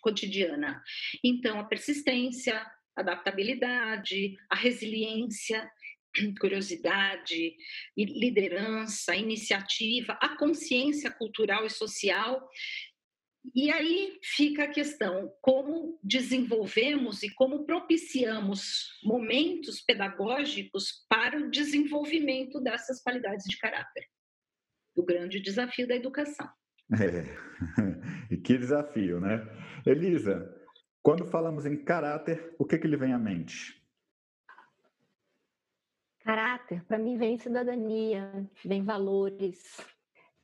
cotidiana. 0.00 0.82
Então, 1.24 1.58
a 1.58 1.64
persistência, 1.64 2.64
adaptabilidade, 2.96 4.36
a 4.48 4.56
resiliência, 4.56 5.70
curiosidade, 6.40 7.56
liderança, 7.96 9.14
iniciativa, 9.14 10.14
a 10.20 10.36
consciência 10.36 11.10
cultural 11.10 11.66
e 11.66 11.70
social. 11.70 12.48
E 13.54 13.70
aí 13.70 14.18
fica 14.22 14.64
a 14.64 14.70
questão: 14.70 15.32
como 15.40 15.98
desenvolvemos 16.02 17.22
e 17.22 17.30
como 17.34 17.64
propiciamos 17.64 18.98
momentos 19.02 19.80
pedagógicos 19.80 21.06
para 21.08 21.38
o 21.38 21.50
desenvolvimento 21.50 22.60
dessas 22.60 23.02
qualidades 23.02 23.46
de 23.46 23.56
caráter? 23.58 24.06
O 24.94 25.04
grande 25.04 25.40
desafio 25.40 25.86
da 25.86 25.94
educação. 25.94 26.48
É. 26.92 27.50
E 28.30 28.36
que 28.36 28.56
desafio, 28.56 29.20
né? 29.20 29.46
Elisa, 29.84 30.50
quando 31.02 31.26
falamos 31.26 31.66
em 31.66 31.84
caráter, 31.84 32.54
o 32.58 32.64
que, 32.64 32.78
que 32.78 32.88
lhe 32.88 32.96
vem 32.96 33.12
à 33.12 33.18
mente? 33.18 33.80
Caráter, 36.20 36.84
para 36.84 36.98
mim, 36.98 37.18
vem 37.18 37.38
cidadania, 37.38 38.48
vem 38.64 38.84
valores, 38.84 39.78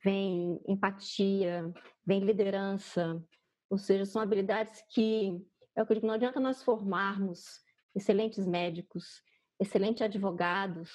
vem 0.03 0.61
empatia, 0.67 1.73
vem 2.05 2.21
liderança. 2.21 3.23
Ou 3.71 3.79
seja, 3.79 4.05
são 4.05 4.21
habilidades 4.21 4.83
que, 4.91 5.43
é 5.75 5.83
o 5.83 5.87
que 5.87 5.93
eu 5.93 5.97
digo, 5.97 6.07
não 6.07 6.15
adianta 6.15 6.41
nós 6.41 6.63
formarmos 6.63 7.61
excelentes 7.95 8.47
médicos, 8.47 9.23
excelentes 9.61 10.03
advogados, 10.03 10.91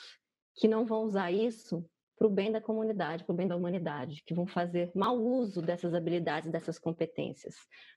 que 0.55 0.67
não 0.67 0.85
vão 0.85 1.03
usar 1.03 1.31
isso 1.31 1.89
para 2.21 2.27
o 2.27 2.29
bem 2.29 2.51
da 2.51 2.61
comunidade, 2.61 3.23
para 3.23 3.33
o 3.33 3.35
bem 3.35 3.47
da 3.47 3.55
humanidade, 3.55 4.21
que 4.23 4.35
vão 4.35 4.45
fazer 4.45 4.91
mau 4.93 5.17
uso 5.17 5.59
dessas 5.59 5.91
habilidades, 5.91 6.51
dessas 6.51 6.77
competências. 6.77 7.55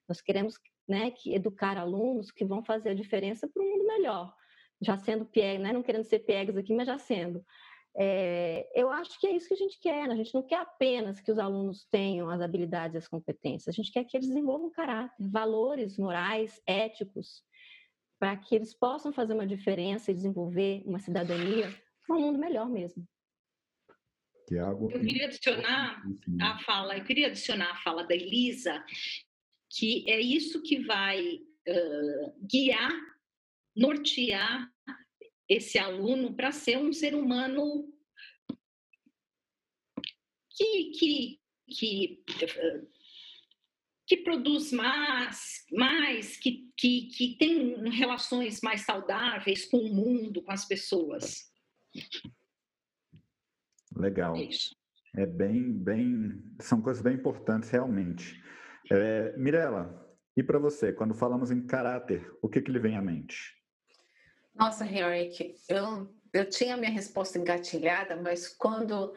Nós 0.09 0.23
queremos 0.23 0.59
né, 0.89 1.11
que 1.11 1.35
educar 1.35 1.77
alunos 1.77 2.31
que 2.31 2.43
vão 2.43 2.65
fazer 2.65 2.89
a 2.89 2.95
diferença 2.95 3.47
para 3.47 3.63
um 3.63 3.69
mundo 3.69 3.87
melhor, 3.87 4.35
já 4.81 4.97
sendo 4.97 5.27
piegas, 5.27 5.63
né, 5.63 5.75
não 5.75 5.83
querendo 5.83 6.05
ser 6.05 6.21
piegas 6.21 6.57
aqui, 6.57 6.73
mas 6.73 6.87
já 6.87 6.97
sendo. 6.97 7.45
É, 7.95 8.67
eu 8.75 8.89
acho 8.89 9.21
que 9.21 9.27
é 9.27 9.37
isso 9.37 9.47
que 9.47 9.53
a 9.53 9.59
gente 9.59 9.79
quer. 9.79 10.09
Né? 10.09 10.15
A 10.15 10.17
gente 10.17 10.33
não 10.33 10.43
quer 10.43 10.61
apenas 10.61 11.21
que 11.21 11.31
os 11.31 11.39
alunos 11.39 11.87
tenham 11.91 12.31
as 12.31 12.41
habilidades 12.41 12.95
e 12.95 12.99
as 12.99 13.07
competências, 13.07 13.69
a 13.69 13.77
gente 13.77 13.93
quer 13.93 14.05
que 14.05 14.17
eles 14.17 14.29
desenvolvam 14.29 14.71
caráter, 14.71 15.15
valores 15.19 15.99
morais, 15.99 16.63
éticos, 16.67 17.43
para 18.19 18.35
que 18.39 18.55
eles 18.55 18.73
possam 18.73 19.13
fazer 19.13 19.35
uma 19.35 19.47
diferença 19.47 20.11
e 20.11 20.15
desenvolver 20.15 20.83
uma 20.87 20.99
cidadania 20.99 21.69
para 22.07 22.17
um 22.17 22.21
mundo 22.21 22.39
melhor 22.39 22.71
mesmo. 22.71 23.07
É 24.51 24.59
eu 24.59 24.89
queria 24.89 25.27
adicionar 25.27 26.03
a 26.41 26.59
fala, 26.59 26.99
eu 26.99 27.05
queria 27.05 27.29
adicionar 27.29 27.71
a 27.71 27.77
fala 27.77 28.05
da 28.05 28.15
Elisa, 28.15 28.85
que 29.71 30.09
é 30.09 30.21
isso 30.21 30.63
que 30.63 30.81
vai 30.85 31.37
uh, 31.69 32.47
guiar, 32.47 32.93
nortear 33.75 34.71
esse 35.49 35.79
aluno 35.79 36.35
para 36.35 36.53
ser 36.53 36.79
um 36.79 36.93
ser 36.93 37.15
humano 37.15 37.93
que, 40.57 40.91
que, 40.91 41.41
que, 41.69 42.25
que 44.07 44.17
produz 44.19 44.73
mais, 44.73 45.65
mais 45.73 46.37
que, 46.37 46.71
que, 46.77 47.07
que 47.09 47.37
tem 47.37 47.89
relações 47.91 48.61
mais 48.63 48.83
saudáveis 48.83 49.65
com 49.65 49.79
o 49.79 49.93
mundo, 49.93 50.43
com 50.43 50.53
as 50.53 50.65
pessoas. 50.65 51.53
Legal. 53.97 54.35
É, 54.37 55.23
é 55.23 55.27
bem, 55.27 55.73
bem, 55.73 56.43
são 56.61 56.81
coisas 56.81 57.03
bem 57.03 57.15
importantes 57.15 57.71
realmente. 57.71 58.43
É, 58.91 59.37
Mirela, 59.37 60.05
e 60.37 60.43
para 60.43 60.59
você, 60.59 60.93
quando 60.93 61.15
falamos 61.15 61.51
em 61.51 61.67
caráter, 61.67 62.31
o 62.43 62.49
que, 62.49 62.61
que 62.61 62.71
lhe 62.71 62.79
vem 62.79 62.97
à 62.97 63.03
mente? 63.03 63.55
Nossa, 64.55 64.85
Henrique, 64.85 65.55
eu, 65.69 66.13
eu 66.33 66.49
tinha 66.49 66.77
minha 66.77 66.91
resposta 66.91 67.39
engatilhada, 67.39 68.17
mas 68.17 68.49
quando 68.49 69.15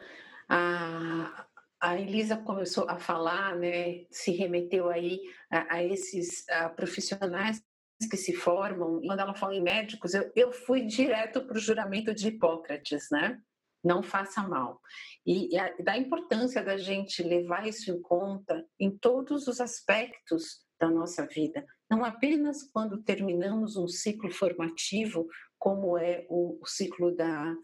a, 0.48 1.46
a 1.80 1.98
Elisa 1.98 2.36
começou 2.36 2.88
a 2.88 2.98
falar, 2.98 3.56
né, 3.56 4.06
se 4.10 4.30
remeteu 4.32 4.88
aí 4.88 5.20
a, 5.50 5.76
a 5.76 5.84
esses 5.84 6.48
a 6.48 6.68
profissionais 6.68 7.62
que 8.10 8.16
se 8.16 8.32
formam, 8.32 9.00
quando 9.00 9.20
ela 9.20 9.34
fala 9.34 9.54
em 9.54 9.62
médicos, 9.62 10.14
eu, 10.14 10.30
eu 10.36 10.52
fui 10.52 10.82
direto 10.86 11.44
para 11.44 11.56
o 11.56 11.60
juramento 11.60 12.14
de 12.14 12.28
Hipócrates, 12.28 13.08
né? 13.10 13.40
Não 13.82 14.02
faça 14.02 14.42
mal. 14.42 14.80
E, 15.26 15.54
e 15.54 15.58
a, 15.58 15.74
da 15.76 15.96
importância 15.96 16.62
da 16.62 16.76
gente 16.76 17.22
levar 17.22 17.66
isso 17.66 17.90
em 17.90 18.00
conta 18.00 18.66
em 18.78 18.96
todos 18.96 19.46
os 19.46 19.60
aspectos 19.60 20.66
da 20.78 20.88
nossa 20.88 21.26
vida, 21.26 21.66
não 21.90 22.04
apenas 22.04 22.62
quando 22.62 23.02
terminamos 23.02 23.76
um 23.76 23.88
ciclo 23.88 24.30
formativo, 24.30 25.26
como 25.58 25.98
é 25.98 26.24
o, 26.28 26.58
o 26.62 26.66
ciclo 26.66 27.14
da, 27.14 27.54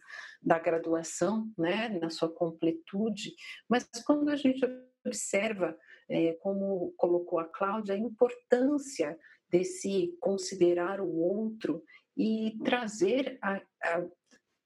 da 0.42 0.58
graduação, 0.58 1.48
né, 1.56 1.88
na 2.00 2.10
sua 2.10 2.28
completude, 2.28 3.34
mas 3.68 3.88
quando 4.04 4.30
a 4.30 4.36
gente 4.36 4.64
observa, 5.06 5.76
é, 6.08 6.32
como 6.34 6.92
colocou 6.96 7.38
a 7.38 7.44
Cláudia, 7.44 7.94
a 7.94 7.98
importância 7.98 9.16
desse 9.48 10.16
considerar 10.20 11.00
o 11.00 11.16
outro 11.16 11.82
e 12.16 12.58
trazer 12.64 13.38
a, 13.42 13.56
a, 13.82 14.04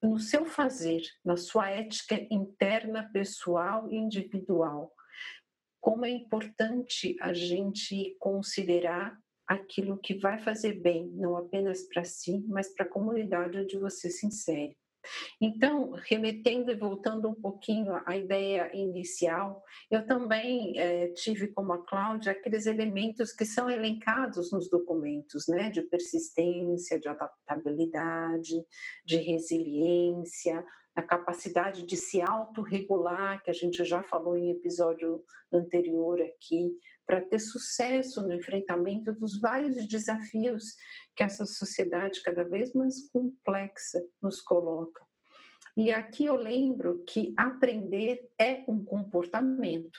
no 0.02 0.18
seu 0.18 0.44
fazer, 0.44 1.02
na 1.24 1.37
sua 1.37 1.70
ética 1.70 2.14
interna, 2.30 3.11
pessoal 3.12 3.90
e 3.90 3.96
individual. 3.96 4.92
Como 5.80 6.04
é 6.04 6.11
importante 6.11 7.16
a 7.20 7.32
gente 7.32 8.16
considerar 8.18 9.18
aquilo 9.46 9.98
que 9.98 10.14
vai 10.14 10.38
fazer 10.38 10.74
bem, 10.80 11.08
não 11.14 11.37
apenas 11.37 11.82
para 11.88 12.04
si, 12.04 12.44
mas 12.48 12.72
para 12.74 12.84
a 12.84 12.88
comunidade 12.88 13.58
onde 13.58 13.78
você 13.78 14.11
se 14.11 14.26
insere. 14.26 14.76
Então, 15.40 15.92
remetendo 15.92 16.70
e 16.70 16.76
voltando 16.76 17.28
um 17.28 17.34
pouquinho 17.34 18.00
à 18.06 18.16
ideia 18.16 18.70
inicial, 18.74 19.62
eu 19.90 20.06
também 20.06 20.78
é, 20.78 21.08
tive 21.08 21.48
como 21.48 21.72
a 21.72 21.84
Cláudia 21.87 22.32
aqueles 22.32 22.66
elementos 22.66 23.32
que 23.32 23.44
são 23.44 23.70
elencados 23.70 24.52
nos 24.52 24.68
documentos, 24.68 25.46
né, 25.48 25.70
de 25.70 25.82
persistência, 25.82 26.98
de 26.98 27.08
adaptabilidade, 27.08 28.54
de 29.04 29.16
resiliência, 29.16 30.64
a 30.94 31.02
capacidade 31.02 31.87
de 31.87 31.96
se 31.96 32.20
autorregular, 32.20 33.40
que 33.42 33.50
a 33.50 33.54
gente 33.54 33.84
já 33.84 34.02
falou 34.02 34.37
em 34.37 34.50
episódio 34.50 35.22
anterior 35.52 36.20
aqui, 36.20 36.72
para 37.09 37.23
ter 37.23 37.38
sucesso 37.38 38.21
no 38.21 38.35
enfrentamento 38.35 39.14
dos 39.14 39.40
vários 39.40 39.88
desafios 39.88 40.77
que 41.16 41.23
essa 41.23 41.47
sociedade 41.47 42.23
cada 42.23 42.44
vez 42.44 42.75
mais 42.75 43.09
complexa 43.09 43.99
nos 44.21 44.42
coloca. 44.42 45.03
E 45.75 45.90
aqui 45.90 46.27
eu 46.27 46.37
lembro 46.37 47.03
que 47.07 47.33
aprender 47.35 48.29
é 48.38 48.62
um 48.68 48.85
comportamento. 48.85 49.99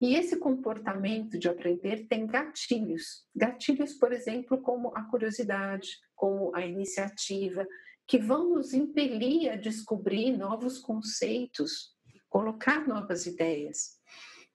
E 0.00 0.14
esse 0.14 0.36
comportamento 0.36 1.38
de 1.38 1.48
aprender 1.48 2.06
tem 2.08 2.26
gatilhos. 2.26 3.24
Gatilhos, 3.34 3.94
por 3.94 4.12
exemplo, 4.12 4.60
como 4.60 4.92
a 4.94 5.04
curiosidade, 5.04 5.88
como 6.14 6.54
a 6.54 6.66
iniciativa, 6.66 7.66
que 8.06 8.18
vão 8.18 8.50
nos 8.50 8.74
impelir 8.74 9.50
a 9.50 9.56
descobrir 9.56 10.36
novos 10.36 10.78
conceitos, 10.78 11.96
colocar 12.28 12.86
novas 12.86 13.24
ideias. 13.24 13.98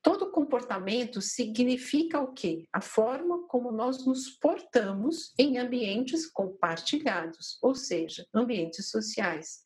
Todo 0.06 0.30
comportamento 0.30 1.20
significa 1.20 2.20
o 2.20 2.32
quê? 2.32 2.68
A 2.72 2.80
forma 2.80 3.48
como 3.48 3.72
nós 3.72 4.06
nos 4.06 4.30
portamos 4.30 5.34
em 5.36 5.58
ambientes 5.58 6.28
compartilhados, 6.28 7.58
ou 7.60 7.74
seja, 7.74 8.24
ambientes 8.32 8.92
sociais. 8.92 9.64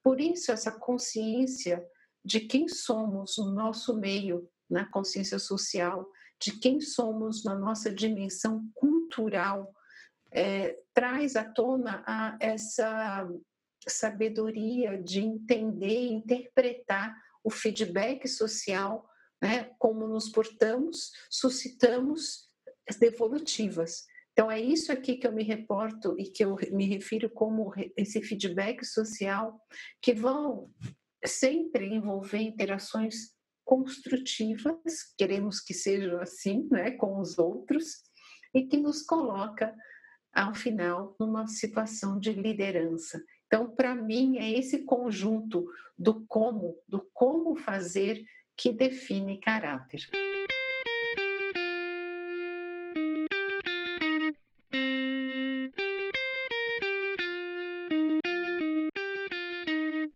Por 0.00 0.20
isso, 0.20 0.52
essa 0.52 0.70
consciência 0.70 1.84
de 2.24 2.38
quem 2.38 2.68
somos 2.68 3.36
no 3.36 3.50
nosso 3.50 3.98
meio, 3.98 4.48
na 4.70 4.88
consciência 4.88 5.40
social, 5.40 6.08
de 6.40 6.52
quem 6.60 6.80
somos 6.80 7.42
na 7.42 7.56
nossa 7.56 7.92
dimensão 7.92 8.70
cultural, 8.76 9.74
é, 10.30 10.78
traz 10.94 11.34
à 11.34 11.42
tona 11.42 12.04
a, 12.06 12.38
essa 12.40 13.28
sabedoria 13.88 15.02
de 15.02 15.18
entender, 15.18 16.12
interpretar 16.12 17.12
o 17.42 17.50
feedback 17.50 18.28
social, 18.28 19.09
né? 19.40 19.70
como 19.78 20.06
nos 20.06 20.28
portamos, 20.28 21.12
suscitamos 21.30 22.48
devolutivas. 22.98 24.04
Então, 24.32 24.50
é 24.50 24.60
isso 24.60 24.90
aqui 24.92 25.16
que 25.16 25.26
eu 25.26 25.32
me 25.32 25.42
reporto 25.42 26.14
e 26.18 26.24
que 26.24 26.44
eu 26.44 26.56
me 26.72 26.86
refiro 26.86 27.28
como 27.28 27.72
esse 27.96 28.22
feedback 28.22 28.84
social, 28.84 29.60
que 30.00 30.14
vão 30.14 30.72
sempre 31.24 31.86
envolver 31.86 32.38
interações 32.38 33.34
construtivas, 33.64 35.14
queremos 35.16 35.60
que 35.60 35.74
sejam 35.74 36.20
assim, 36.20 36.66
né, 36.70 36.92
com 36.92 37.20
os 37.20 37.38
outros, 37.38 38.02
e 38.54 38.66
que 38.66 38.76
nos 38.76 39.02
coloca, 39.02 39.74
ao 40.32 40.54
final, 40.54 41.14
numa 41.20 41.46
situação 41.46 42.18
de 42.18 42.32
liderança. 42.32 43.22
Então, 43.46 43.74
para 43.74 43.94
mim, 43.94 44.38
é 44.38 44.50
esse 44.58 44.84
conjunto 44.84 45.66
do 45.98 46.24
como, 46.26 46.78
do 46.88 47.08
como 47.12 47.56
fazer, 47.56 48.24
que 48.60 48.72
define 48.72 49.38
caráter. 49.38 50.06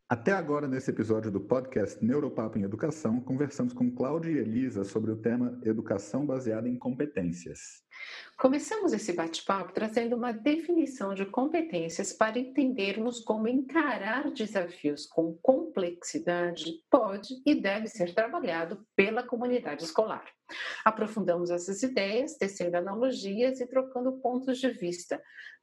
Até 0.07 0.33
agora, 0.33 0.69
nesse 0.69 0.91
episódio 0.91 1.31
do 1.31 1.41
podcast 1.41 2.05
Neuropapo 2.05 2.59
em 2.59 2.65
Educação, 2.65 3.19
conversamos 3.19 3.73
com 3.73 3.91
Cláudia 3.91 4.31
e 4.31 4.37
Elisa 4.37 4.85
sobre 4.85 5.11
o 5.11 5.17
tema 5.17 5.59
Educação 5.65 6.27
baseada 6.27 6.69
em 6.69 6.79
competências. 6.79 7.84
Começamos 8.37 8.93
esse 8.93 9.13
bate-papo 9.13 9.73
trazendo 9.73 10.17
uma 10.17 10.33
definição 10.33 11.15
de 11.15 11.25
competências 11.25 12.13
para 12.13 12.39
entendermos 12.39 13.21
como 13.21 13.47
encarar 13.47 14.31
desafios 14.33 15.07
com 15.07 15.39
complexidade 15.41 16.65
pode 16.91 17.41
e 17.47 17.55
deve 17.55 17.87
ser 17.87 18.13
trabalhado 18.13 18.85
pela 18.97 19.23
comunidade 19.23 19.85
escolar. 19.85 20.25
Aprofundamos 20.85 21.49
essas 21.49 21.83
ideias, 21.83 22.37
tecendo 22.37 22.77
analogias 22.77 23.61
e 23.61 23.67
trocando 23.67 24.21
pontos 24.21 24.59
de 24.59 24.71
vista, 24.71 25.23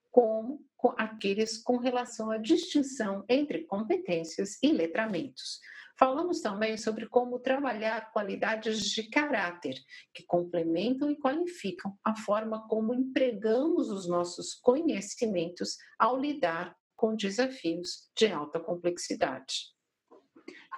com, 0.10 0.60
com 0.78 0.94
aqueles 0.98 1.62
com 1.62 1.78
relação 1.78 2.32
à 2.32 2.38
distinção 2.38 3.26
entre 3.28 3.66
competências 3.66 4.58
e 4.64 4.72
letramentos. 4.72 5.60
Falamos 6.02 6.42
também 6.42 6.78
sobre 6.78 7.08
como 7.08 7.38
trabalhar 7.38 8.12
qualidades 8.12 8.86
de 8.90 9.08
caráter 9.08 9.76
que 10.12 10.26
complementam 10.26 11.12
e 11.12 11.16
qualificam 11.16 11.96
a 12.04 12.16
forma 12.16 12.68
como 12.68 12.92
empregamos 12.92 13.92
os 13.92 14.10
nossos 14.10 14.56
conhecimentos 14.56 15.78
ao 16.00 16.20
lidar 16.20 16.76
com 16.96 17.16
desafios 17.16 18.10
de 18.18 18.26
alta 18.26 18.60
complexidade. 18.60 19.76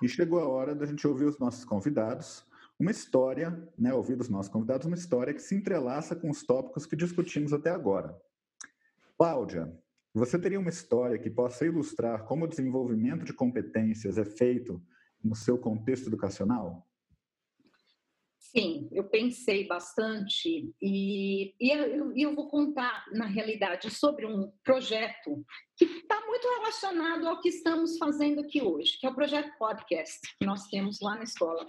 E 0.02 0.10
chegou 0.10 0.40
a 0.42 0.48
hora 0.50 0.76
da 0.76 0.86
gente 0.86 1.08
ouvir 1.08 1.24
os 1.24 1.40
nossos 1.40 1.64
convidados, 1.64 2.46
uma 2.78 2.92
história, 2.92 3.66
né, 3.80 3.94
ouvir 3.94 4.18
dos 4.18 4.28
nossos 4.28 4.52
convidados, 4.52 4.86
uma 4.86 4.98
história 4.98 5.34
que 5.34 5.42
se 5.42 5.56
entrelaça 5.56 6.18
com 6.18 6.30
os 6.30 6.44
tópicos 6.44 6.86
que 6.86 6.98
discutimos 6.98 7.54
até 7.54 7.70
agora. 7.70 8.14
Cláudia, 9.18 9.74
você 10.14 10.38
teria 10.38 10.60
uma 10.60 10.70
história 10.70 11.18
que 11.18 11.30
possa 11.30 11.66
ilustrar 11.66 12.26
como 12.26 12.44
o 12.44 12.48
desenvolvimento 12.50 13.24
de 13.24 13.32
competências 13.32 14.18
é 14.18 14.26
feito 14.26 14.84
no 15.24 15.36
seu 15.36 15.58
contexto 15.58 16.08
educacional? 16.08 16.88
Sim, 18.56 18.88
eu 18.92 19.06
pensei 19.06 19.66
bastante 19.66 20.72
e, 20.80 21.56
e 21.60 21.72
eu, 21.72 22.16
eu, 22.16 22.36
vou 22.36 22.48
contar, 22.48 23.06
na 23.12 23.26
realidade, 23.26 23.90
sobre 23.90 24.28
um 24.28 24.52
projeto 24.64 25.44
que 25.76 25.86
está 25.86 26.24
muito 26.28 26.48
relacionado 26.48 27.28
ao 27.28 27.42
que 27.42 27.50
estamos 27.50 27.98
fazendo 27.98 28.42
aqui 28.42 28.62
hoje, 28.62 29.00
que 29.00 29.08
é 29.08 29.10
o 29.10 29.16
projeto 29.16 29.58
podcast 29.58 30.20
que 30.38 30.46
nós 30.46 30.68
temos 30.68 31.00
lá 31.02 31.16
na 31.16 31.24
escola. 31.24 31.66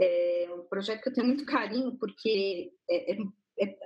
É 0.00 0.48
um 0.52 0.64
projeto 0.64 1.00
que 1.00 1.10
eu 1.10 1.12
tenho 1.12 1.28
muito 1.28 1.46
carinho, 1.46 1.96
porque 1.96 2.72
é, 2.90 3.12
é, 3.12 3.18
é 3.60 3.78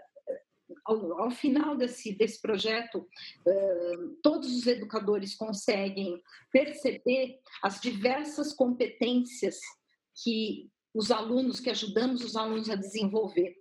ao, 0.84 1.20
ao 1.20 1.30
final 1.30 1.76
desse, 1.76 2.12
desse 2.12 2.40
projeto, 2.40 3.06
todos 4.22 4.54
os 4.56 4.66
educadores 4.66 5.34
conseguem 5.34 6.20
perceber 6.50 7.38
as 7.62 7.80
diversas 7.80 8.52
competências 8.52 9.58
que 10.22 10.70
os 10.94 11.10
alunos, 11.10 11.60
que 11.60 11.70
ajudamos 11.70 12.22
os 12.22 12.36
alunos 12.36 12.68
a 12.68 12.74
desenvolver 12.74 13.56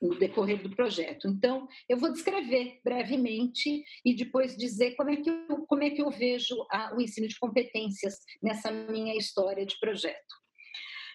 no 0.00 0.18
decorrer 0.18 0.60
do 0.62 0.74
projeto. 0.74 1.28
Então, 1.28 1.68
eu 1.88 1.96
vou 1.96 2.12
descrever 2.12 2.80
brevemente 2.84 3.84
e 4.04 4.14
depois 4.14 4.56
dizer 4.56 4.96
como 4.96 5.10
é 5.10 5.16
que 5.16 5.30
eu, 5.30 5.64
como 5.66 5.82
é 5.82 5.90
que 5.90 6.02
eu 6.02 6.10
vejo 6.10 6.56
a, 6.70 6.94
o 6.96 7.00
ensino 7.00 7.28
de 7.28 7.38
competências 7.38 8.18
nessa 8.42 8.70
minha 8.70 9.16
história 9.16 9.64
de 9.64 9.78
projeto. 9.78 10.34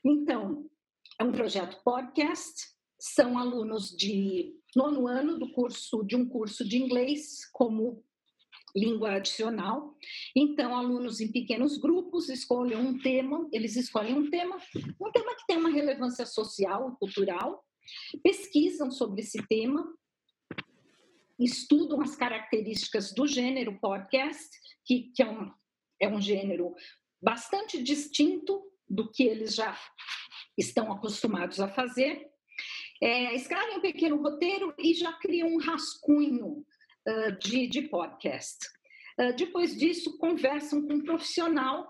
Então, 0.06 0.70
é 1.20 1.24
um 1.24 1.32
projeto 1.32 1.82
podcast, 1.84 2.54
são 3.00 3.38
alunos 3.38 3.96
de 3.96 4.56
nono 4.76 5.08
ano 5.08 5.38
do 5.38 5.52
curso 5.52 6.04
de 6.04 6.16
um 6.16 6.28
curso 6.28 6.68
de 6.68 6.78
inglês 6.78 7.46
como 7.52 8.04
língua 8.76 9.14
adicional. 9.14 9.96
Então, 10.36 10.76
alunos 10.76 11.20
em 11.20 11.32
pequenos 11.32 11.78
grupos 11.78 12.30
escolhem 12.30 12.78
um 12.78 12.98
tema, 13.00 13.48
eles 13.52 13.76
escolhem 13.76 14.14
um 14.14 14.30
tema, 14.30 14.58
um 15.02 15.12
tema 15.12 15.36
que 15.36 15.48
tem 15.48 15.58
uma 15.58 15.72
relevância 15.72 16.26
social, 16.26 16.96
cultural, 17.00 17.64
pesquisam 18.24 18.92
sobre 18.92 19.22
esse 19.22 19.46
tema, 19.48 19.88
estudam 21.40 22.02
as 22.02 22.16
características 22.16 23.14
do 23.14 23.26
gênero 23.28 23.80
podcast, 23.80 24.50
que, 24.86 25.12
que 25.16 25.24
é, 25.24 25.30
um, 25.30 25.52
é 26.00 26.08
um 26.08 26.22
gênero 26.22 26.76
bastante 27.22 27.82
distinto 27.82 28.64
do 28.90 29.10
que 29.12 29.24
eles 29.24 29.56
já 29.56 29.78
estão 30.58 30.92
acostumados 30.92 31.60
a 31.60 31.68
fazer, 31.68 32.32
é, 33.02 33.36
um 33.76 33.82
pequeno 33.82 34.22
roteiro 34.22 34.74
e 34.80 34.94
já 34.94 35.14
criam 35.14 35.50
um 35.50 35.60
rascunho 35.60 36.66
uh, 37.08 37.40
de, 37.40 37.68
de, 37.68 37.84
podcast. 37.84 38.58
Uh, 39.20 39.36
depois 39.36 39.78
disso, 39.78 40.18
conversam 40.18 40.86
com 40.88 40.96
um 40.96 41.04
profissional 41.04 41.88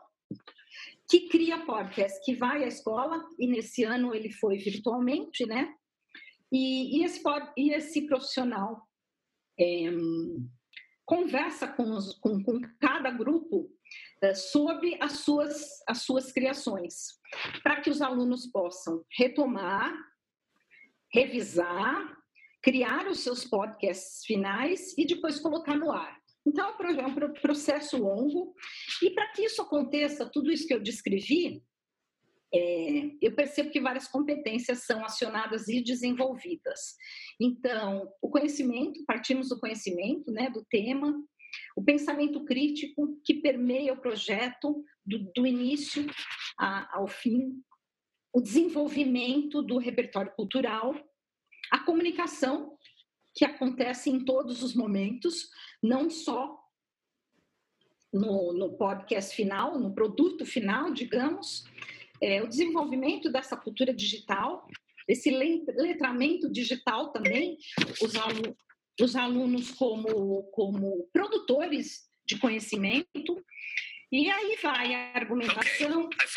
que 1.10 1.30
cria 1.30 1.66
podcast, 1.66 2.20
que 2.26 2.36
vai 2.36 2.64
à 2.64 2.68
escola, 2.68 3.26
e 3.40 3.48
nesse 3.48 3.84
ano 3.84 4.14
ele 4.14 4.32
foi 4.32 4.58
virtualmente, 4.58 5.46
né? 5.46 5.74
E, 6.52 7.00
e, 7.00 7.04
esse, 7.04 7.22
e 7.58 7.74
esse, 7.74 8.06
profissional 8.08 8.82
é, 9.60 9.86
conversa 11.06 11.68
com, 11.68 11.92
os, 11.92 12.14
com, 12.20 12.44
com, 12.44 12.60
cada 12.80 13.10
grupo 13.12 13.70
sobre 14.36 14.98
as 15.02 15.20
suas, 15.20 15.82
as 15.88 16.02
suas 16.04 16.32
criações, 16.32 17.20
para 17.64 17.82
que 17.82 17.90
os 17.90 18.02
alunos 18.02 18.48
possam 18.48 19.04
retomar 19.18 19.94
revisar, 21.18 22.16
criar 22.62 23.08
os 23.08 23.20
seus 23.20 23.44
podcasts 23.46 24.24
finais 24.26 24.96
e 24.98 25.06
depois 25.06 25.40
colocar 25.40 25.76
no 25.76 25.92
ar. 25.92 26.16
Então, 26.46 26.76
é 26.80 27.06
um 27.06 27.34
processo 27.34 27.98
longo. 27.98 28.54
E 29.02 29.10
para 29.12 29.32
que 29.32 29.44
isso 29.44 29.62
aconteça, 29.62 30.30
tudo 30.32 30.52
isso 30.52 30.68
que 30.68 30.74
eu 30.74 30.80
descrevi, 30.80 31.62
é, 32.54 33.12
eu 33.22 33.36
percebo 33.36 33.70
que 33.70 33.82
várias 33.82 34.08
competências 34.08 34.86
são 34.86 35.04
acionadas 35.04 35.68
e 35.68 35.84
desenvolvidas. 35.84 36.96
Então, 37.42 38.08
o 38.22 38.30
conhecimento, 38.30 39.04
partimos 39.06 39.50
do 39.50 39.60
conhecimento, 39.60 40.32
né, 40.32 40.50
do 40.50 40.64
tema, 40.70 41.14
o 41.76 41.84
pensamento 41.84 42.46
crítico 42.46 43.20
que 43.26 43.36
permeia 43.36 43.94
o 43.94 44.02
projeto 44.02 44.84
do, 45.06 45.32
do 45.36 45.46
início 45.46 46.06
a, 46.58 46.98
ao 46.98 47.08
fim, 47.08 47.62
o 48.34 48.42
desenvolvimento 48.42 49.62
do 49.62 49.78
repertório 49.78 50.32
cultural, 50.36 50.94
a 51.72 51.80
comunicação, 51.80 52.78
que 53.34 53.46
acontece 53.46 54.10
em 54.10 54.24
todos 54.26 54.64
os 54.64 54.74
momentos, 54.74 55.50
não 55.82 56.10
só 56.10 56.58
no, 58.12 58.54
no 58.54 58.78
podcast 58.78 59.36
final, 59.36 59.80
no 59.80 59.94
produto 59.94 60.46
final, 60.46 60.92
digamos, 60.92 61.64
é, 62.22 62.42
o 62.42 62.48
desenvolvimento 62.48 63.32
dessa 63.32 63.56
cultura 63.56 63.94
digital, 63.94 64.68
esse 65.08 65.30
letramento 65.30 66.52
digital 66.52 67.12
também, 67.12 67.58
os, 68.02 68.16
alunos, 68.16 68.56
os 69.00 69.16
alunos 69.16 69.72
como, 69.72 70.44
como 70.52 71.08
produtores 71.14 72.10
de 72.26 72.38
conhecimento, 72.40 73.46
e 74.12 74.30
aí 74.32 74.58
vai 74.62 74.96
a 74.96 75.18
argumentação. 75.18 76.06
Okay 76.06 76.28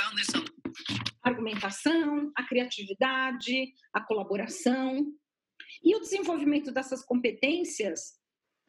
argumentação, 1.22 2.32
a 2.34 2.42
criatividade, 2.44 3.72
a 3.92 4.00
colaboração. 4.00 5.06
E 5.82 5.94
o 5.94 6.00
desenvolvimento 6.00 6.72
dessas 6.72 7.04
competências 7.04 8.18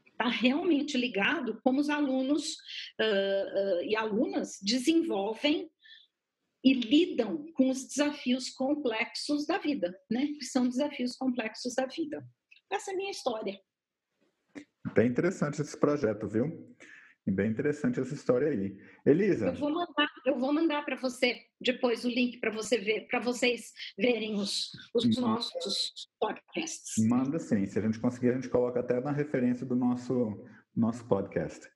está 0.08 0.28
realmente 0.28 0.98
ligado 0.98 1.60
como 1.64 1.80
os 1.80 1.90
alunos 1.90 2.54
uh, 3.00 3.80
uh, 3.80 3.84
e 3.84 3.96
alunas 3.96 4.60
desenvolvem 4.62 5.70
e 6.64 6.74
lidam 6.74 7.46
com 7.54 7.70
os 7.70 7.88
desafios 7.88 8.50
complexos 8.50 9.48
da 9.48 9.58
vida, 9.58 9.98
né? 10.10 10.28
Que 10.28 10.46
são 10.46 10.70
desafios 10.70 11.16
complexos 11.16 11.74
da 11.74 11.88
vida. 11.88 12.24
Essa 12.72 12.92
é 12.92 12.94
a 12.94 12.98
minha 12.98 13.12
história. 13.12 13.60
Bem 14.94 15.08
interessante 15.08 15.62
esse 15.62 15.78
projeto, 15.78 16.28
viu? 16.28 16.76
E 17.26 17.32
bem 17.32 17.52
interessante 17.52 18.00
essa 18.00 18.14
história 18.14 18.50
aí. 18.50 18.76
Elisa. 19.06 19.48
Eu 19.48 19.56
vou 19.56 19.72
mandar, 19.72 20.10
eu 20.26 20.40
vou 20.40 20.52
mandar 20.54 20.84
para 20.84 20.96
você 20.96 21.40
depois 21.60 22.04
o 22.04 22.10
link 22.10 22.40
para 22.40 22.52
você 22.52 22.80
ver, 22.80 23.08
para 23.08 23.20
vocês 23.20 23.72
verem 23.98 24.36
os, 24.36 24.72
os 24.96 25.18
nossos 25.18 26.10
podcasts. 26.20 27.08
Manda 27.08 27.38
sim. 27.38 27.66
Se 27.68 27.78
a 27.78 27.82
gente 27.82 28.00
conseguir, 28.00 28.30
a 28.30 28.34
gente 28.34 28.50
coloca 28.50 28.80
até 28.80 29.00
na 29.00 29.12
referência 29.12 29.66
do 29.66 29.76
nosso, 29.76 30.44
nosso 30.76 31.08
podcast. 31.08 31.70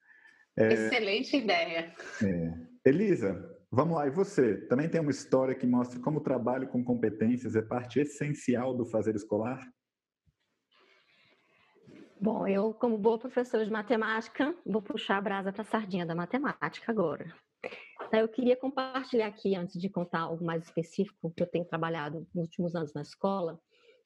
É, 0.57 0.73
Excelente 0.73 1.37
ideia. 1.37 1.93
É. 2.23 2.89
Elisa, 2.89 3.39
vamos 3.71 3.97
lá. 3.97 4.07
E 4.07 4.11
você? 4.11 4.57
Também 4.67 4.89
tem 4.89 4.99
uma 4.99 5.11
história 5.11 5.53
que 5.53 5.67
mostra 5.67 5.99
como 5.99 6.19
o 6.19 6.23
trabalho 6.23 6.69
com 6.69 6.83
competências 6.83 7.55
é 7.55 7.61
parte 7.61 7.99
essencial 7.99 8.75
do 8.75 8.85
fazer 8.85 9.15
escolar? 9.15 9.61
Bom, 12.25 12.47
eu, 12.47 12.73
como 12.73 12.97
boa 12.97 13.19
professora 13.19 13.63
de 13.63 13.71
matemática, 13.71 14.57
vou 14.65 14.81
puxar 14.81 15.17
a 15.17 15.21
brasa 15.21 15.53
para 15.53 15.61
a 15.61 15.65
sardinha 15.65 16.07
da 16.07 16.15
matemática 16.15 16.91
agora. 16.91 17.31
Então, 18.01 18.19
eu 18.19 18.27
queria 18.27 18.57
compartilhar 18.57 19.27
aqui, 19.27 19.55
antes 19.55 19.79
de 19.79 19.87
contar 19.87 20.21
algo 20.21 20.43
mais 20.43 20.63
específico 20.63 21.31
que 21.37 21.43
eu 21.43 21.45
tenho 21.45 21.65
trabalhado 21.65 22.27
nos 22.33 22.45
últimos 22.45 22.73
anos 22.73 22.91
na 22.95 23.03
escola, 23.03 23.61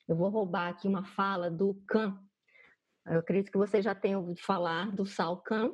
eu 0.05 0.17
vou 0.17 0.27
roubar 0.27 0.67
aqui 0.67 0.85
uma 0.85 1.05
fala 1.05 1.49
do 1.49 1.81
Kahn. 1.87 2.13
Eu 3.07 3.19
acredito 3.19 3.53
que 3.53 3.57
você 3.57 3.81
já 3.81 3.95
tenha 3.95 4.19
ouvido 4.19 4.41
falar 4.41 4.93
do 4.93 5.05
Sal 5.05 5.37
Kahn, 5.37 5.71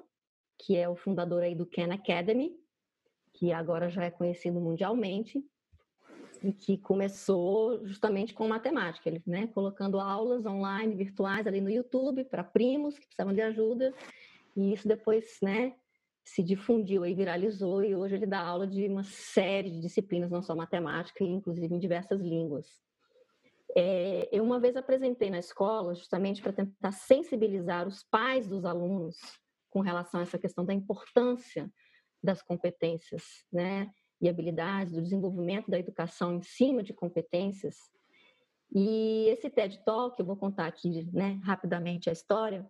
que 0.59 0.77
é 0.77 0.87
o 0.87 0.95
fundador 0.95 1.41
aí 1.41 1.55
do 1.55 1.65
Khan 1.65 1.91
Academy, 1.91 2.51
que 3.33 3.51
agora 3.51 3.89
já 3.89 4.03
é 4.03 4.11
conhecido 4.11 4.61
mundialmente 4.61 5.43
que 6.53 6.77
começou 6.77 7.85
justamente 7.85 8.33
com 8.33 8.47
matemática, 8.47 9.09
ele, 9.09 9.21
né, 9.25 9.47
colocando 9.47 9.99
aulas 9.99 10.45
online, 10.45 10.95
virtuais 10.95 11.47
ali 11.47 11.61
no 11.61 11.69
YouTube 11.69 12.23
para 12.25 12.43
primos 12.43 12.97
que 12.97 13.05
precisavam 13.05 13.33
de 13.33 13.41
ajuda, 13.41 13.93
e 14.55 14.73
isso 14.73 14.87
depois, 14.87 15.37
né, 15.41 15.75
se 16.23 16.41
difundiu 16.41 17.05
e 17.05 17.13
viralizou 17.13 17.83
e 17.83 17.95
hoje 17.95 18.15
ele 18.15 18.25
dá 18.25 18.39
aula 18.39 18.65
de 18.65 18.87
uma 18.87 19.03
série 19.03 19.69
de 19.69 19.79
disciplinas, 19.79 20.31
não 20.31 20.41
só 20.41 20.55
matemática, 20.55 21.23
inclusive 21.23 21.73
em 21.73 21.79
diversas 21.79 22.19
línguas. 22.19 22.67
É, 23.77 24.29
eu 24.31 24.43
uma 24.43 24.59
vez 24.59 24.75
apresentei 24.75 25.29
na 25.29 25.37
escola 25.37 25.93
justamente 25.93 26.41
para 26.41 26.53
tentar 26.53 26.91
sensibilizar 26.91 27.87
os 27.87 28.03
pais 28.03 28.47
dos 28.47 28.65
alunos 28.65 29.17
com 29.69 29.81
relação 29.81 30.19
a 30.19 30.23
essa 30.23 30.39
questão 30.39 30.65
da 30.65 30.73
importância 30.73 31.69
das 32.23 32.41
competências, 32.41 33.45
né? 33.51 33.91
E 34.21 34.29
habilidades, 34.29 34.93
do 34.93 35.01
desenvolvimento 35.01 35.69
da 35.69 35.79
educação 35.79 36.35
em 36.35 36.41
cima 36.41 36.81
de 36.81 36.93
competências. 36.93 37.75
E 38.73 39.27
esse 39.29 39.49
TED 39.49 39.83
Talk, 39.85 40.19
eu 40.19 40.25
vou 40.25 40.35
contar 40.35 40.67
aqui 40.67 41.09
né, 41.13 41.39
rapidamente 41.43 42.09
a 42.09 42.13
história, 42.13 42.65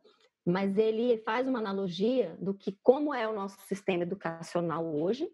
mas 0.45 0.77
ele 0.77 1.17
faz 1.19 1.47
uma 1.47 1.59
analogia 1.59 2.37
do 2.39 2.53
que 2.53 2.77
como 2.83 3.13
é 3.13 3.27
o 3.27 3.33
nosso 3.33 3.59
sistema 3.67 4.03
educacional 4.03 4.85
hoje, 4.85 5.29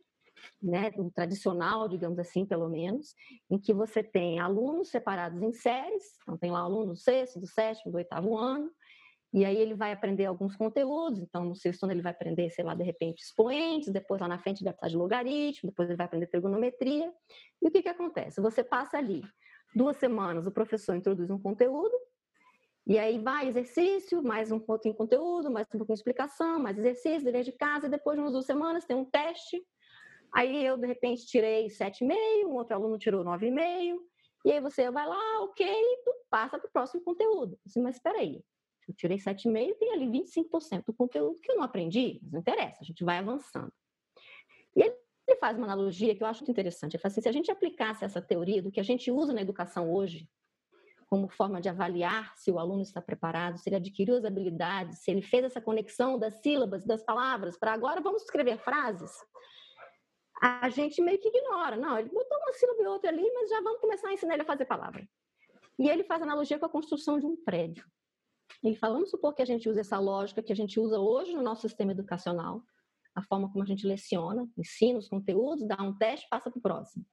né, 0.62 0.92
o 0.98 1.12
tradicional, 1.12 1.88
digamos 1.88 2.18
assim, 2.20 2.46
pelo 2.46 2.70
menos, 2.70 3.14
em 3.50 3.60
que 3.60 3.74
você 3.74 4.02
tem 4.02 4.40
alunos 4.40 4.90
separados 4.90 5.42
em 5.42 5.52
séries, 5.52 6.18
então 6.22 6.38
tem 6.38 6.52
lá 6.52 6.60
aluno 6.60 6.94
do 6.94 6.96
sexto, 6.96 7.40
do 7.40 7.48
sétimo, 7.48 7.92
do 7.92 7.98
oitavo 7.98 8.38
ano, 8.38 8.72
e 9.34 9.46
aí 9.46 9.56
ele 9.56 9.74
vai 9.74 9.94
aprender 9.94 10.26
alguns 10.26 10.58
conteúdos, 10.58 11.20
então 11.20 11.46
no 11.46 11.56
sexto 11.56 11.84
ano 11.84 11.94
ele 11.94 12.02
vai 12.02 12.12
aprender, 12.12 12.50
sei 12.50 12.66
lá, 12.66 12.76
de 12.76 12.84
repente 12.84 13.24
expoentes, 13.24 13.92
depois 13.92 14.20
lá 14.20 14.28
na 14.28 14.40
frente 14.40 14.58
ele 14.58 14.66
vai 14.66 14.74
precisar 14.74 14.90
de 14.90 14.98
logaritmo, 14.98 15.70
depois 15.70 15.90
ele 15.90 15.98
vai 15.98 16.06
aprender 16.06 16.28
trigonometria. 16.28 17.12
E 17.62 17.68
o 17.68 17.72
que 17.72 17.82
que 17.82 17.90
acontece? 17.90 18.42
Você 18.42 18.64
passa 18.64 18.98
ali 18.98 19.22
duas 19.74 19.96
semanas, 19.98 20.46
o 20.46 20.52
professor 20.52 20.96
introduz 20.96 21.30
um 21.30 21.40
conteúdo, 21.40 21.98
e 22.86 23.00
aí 23.00 23.20
vai 23.20 23.48
exercício, 23.48 24.22
mais 24.22 24.52
um 24.52 24.60
pouquinho 24.60 24.94
de 24.94 24.98
conteúdo, 24.98 25.50
mais 25.50 25.66
um 25.68 25.78
pouquinho 25.78 25.96
de 25.96 26.00
explicação, 26.00 26.60
mais 26.60 26.78
exercício, 26.78 27.24
dever 27.24 27.44
de 27.44 27.54
casa, 27.54 27.88
e 27.88 27.90
depois 27.90 28.18
de 28.18 28.22
umas 28.22 28.34
duas 28.34 28.46
semanas 28.46 28.86
tem 28.86 28.98
um 28.98 29.06
teste. 29.06 29.62
Aí 30.34 30.66
eu, 30.66 30.78
de 30.78 30.88
repente, 30.88 31.26
tirei 31.26 31.68
7,5, 31.68 32.48
um 32.48 32.56
outro 32.56 32.76
aluno 32.76 32.98
tirou 32.98 33.24
9,5, 33.24 33.98
e 34.44 34.52
aí 34.52 34.60
você 34.60 34.90
vai 34.90 35.08
lá, 35.08 35.42
ok, 35.44 35.66
passa 36.30 36.58
para 36.58 36.68
o 36.68 36.72
próximo 36.72 37.02
conteúdo. 37.04 37.58
Assim, 37.66 37.82
mas 37.82 37.96
espera 37.96 38.18
aí, 38.18 38.44
eu 38.88 38.94
tirei 38.96 39.18
7,5 39.18 39.76
tem 39.78 39.94
ali 39.94 40.08
25% 40.08 40.86
do 40.86 40.94
conteúdo 40.94 41.40
que 41.40 41.52
eu 41.52 41.56
não 41.56 41.64
aprendi, 41.64 42.20
mas 42.24 42.32
não 42.32 42.40
interessa, 42.40 42.80
a 42.82 42.84
gente 42.84 43.04
vai 43.04 43.18
avançando. 43.18 43.72
E 44.76 44.82
ele 44.82 44.96
faz 45.40 45.58
uma 45.58 45.66
analogia 45.66 46.16
que 46.16 46.24
eu 46.24 46.28
acho 46.28 46.42
muito 46.42 46.52
interessante. 46.52 46.96
Ele 46.96 47.02
fala 47.02 47.12
assim, 47.12 47.22
se 47.22 47.30
a 47.30 47.32
gente 47.32 47.52
aplicasse 47.52 48.04
essa 48.04 48.22
teoria 48.22 48.62
do 48.62 48.72
que 48.72 48.80
a 48.80 48.84
gente 48.84 49.12
usa 49.12 49.34
na 49.34 49.42
educação 49.42 49.92
hoje, 49.92 50.30
como 51.08 51.28
forma 51.28 51.60
de 51.60 51.68
avaliar 51.68 52.34
se 52.38 52.50
o 52.50 52.58
aluno 52.58 52.82
está 52.82 53.02
preparado, 53.02 53.58
se 53.58 53.68
ele 53.68 53.76
adquiriu 53.76 54.16
as 54.16 54.24
habilidades, 54.24 55.00
se 55.00 55.12
ele 55.12 55.22
fez 55.22 55.44
essa 55.44 55.60
conexão 55.60 56.18
das 56.18 56.36
sílabas, 56.42 56.86
das 56.86 57.04
palavras, 57.04 57.58
para 57.58 57.74
agora 57.74 58.00
vamos 58.00 58.24
escrever 58.24 58.58
frases, 58.58 59.12
a 60.42 60.70
gente 60.70 61.02
meio 61.02 61.20
que 61.20 61.28
ignora. 61.28 61.76
Não, 61.76 62.00
ele 62.00 62.10
botou 62.10 62.38
uma 62.38 62.54
sílaba 62.54 62.82
e 62.82 62.88
outra 62.88 63.10
ali, 63.10 63.30
mas 63.34 63.50
já 63.50 63.62
vamos 63.62 63.82
começar 63.82 64.08
a 64.08 64.14
ensinar 64.14 64.34
ele 64.34 64.44
a 64.44 64.46
fazer 64.46 64.66
palavra. 64.66 65.08
E 65.78 65.90
ele 65.90 66.04
faz 66.04 66.22
analogia 66.22 66.58
com 66.58 66.66
a 66.66 66.70
construção 66.70 67.20
de 67.20 67.26
um 67.26 67.36
prédio. 67.36 67.86
Ele 68.64 68.76
fala, 68.76 68.94
vamos 68.94 69.10
supor 69.10 69.34
que 69.34 69.42
a 69.42 69.46
gente 69.46 69.68
usa 69.70 69.82
essa 69.82 70.00
lógica 70.00 70.44
que 70.44 70.52
a 70.52 70.56
gente 70.56 70.80
usa 70.80 71.00
hoje 71.00 71.34
no 71.34 71.42
nosso 71.42 71.62
sistema 71.62 71.92
educacional, 71.92 72.64
a 73.16 73.22
forma 73.22 73.50
como 73.52 73.64
a 73.64 73.68
gente 73.68 73.86
leciona, 73.86 74.50
ensina 74.58 75.00
os 75.00 75.08
conteúdos, 75.08 75.68
dá 75.68 75.82
um 75.82 75.98
teste, 75.98 76.28
passa 76.30 76.50
para 76.50 76.60
o 76.60 76.62
próximo. 76.62 77.06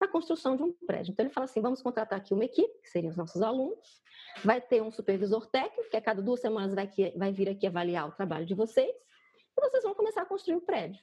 Na 0.00 0.08
construção 0.08 0.56
de 0.56 0.62
um 0.62 0.72
prédio. 0.86 1.12
Então, 1.12 1.24
ele 1.26 1.32
fala 1.32 1.44
assim: 1.44 1.60
vamos 1.60 1.82
contratar 1.82 2.18
aqui 2.18 2.32
uma 2.32 2.44
equipe, 2.44 2.80
que 2.80 2.88
seriam 2.88 3.10
os 3.10 3.16
nossos 3.16 3.42
alunos, 3.42 4.00
vai 4.42 4.60
ter 4.60 4.82
um 4.82 4.90
supervisor 4.90 5.46
técnico, 5.46 5.90
que 5.90 5.96
a 5.96 6.00
cada 6.00 6.22
duas 6.22 6.40
semanas 6.40 6.74
vai, 6.74 6.86
que, 6.86 7.10
vai 7.18 7.32
vir 7.32 7.48
aqui 7.48 7.66
avaliar 7.66 8.08
o 8.08 8.12
trabalho 8.12 8.46
de 8.46 8.54
vocês, 8.54 8.90
e 8.90 9.60
vocês 9.60 9.82
vão 9.82 9.94
começar 9.94 10.22
a 10.22 10.26
construir 10.26 10.56
um 10.56 10.60
prédio. 10.60 11.02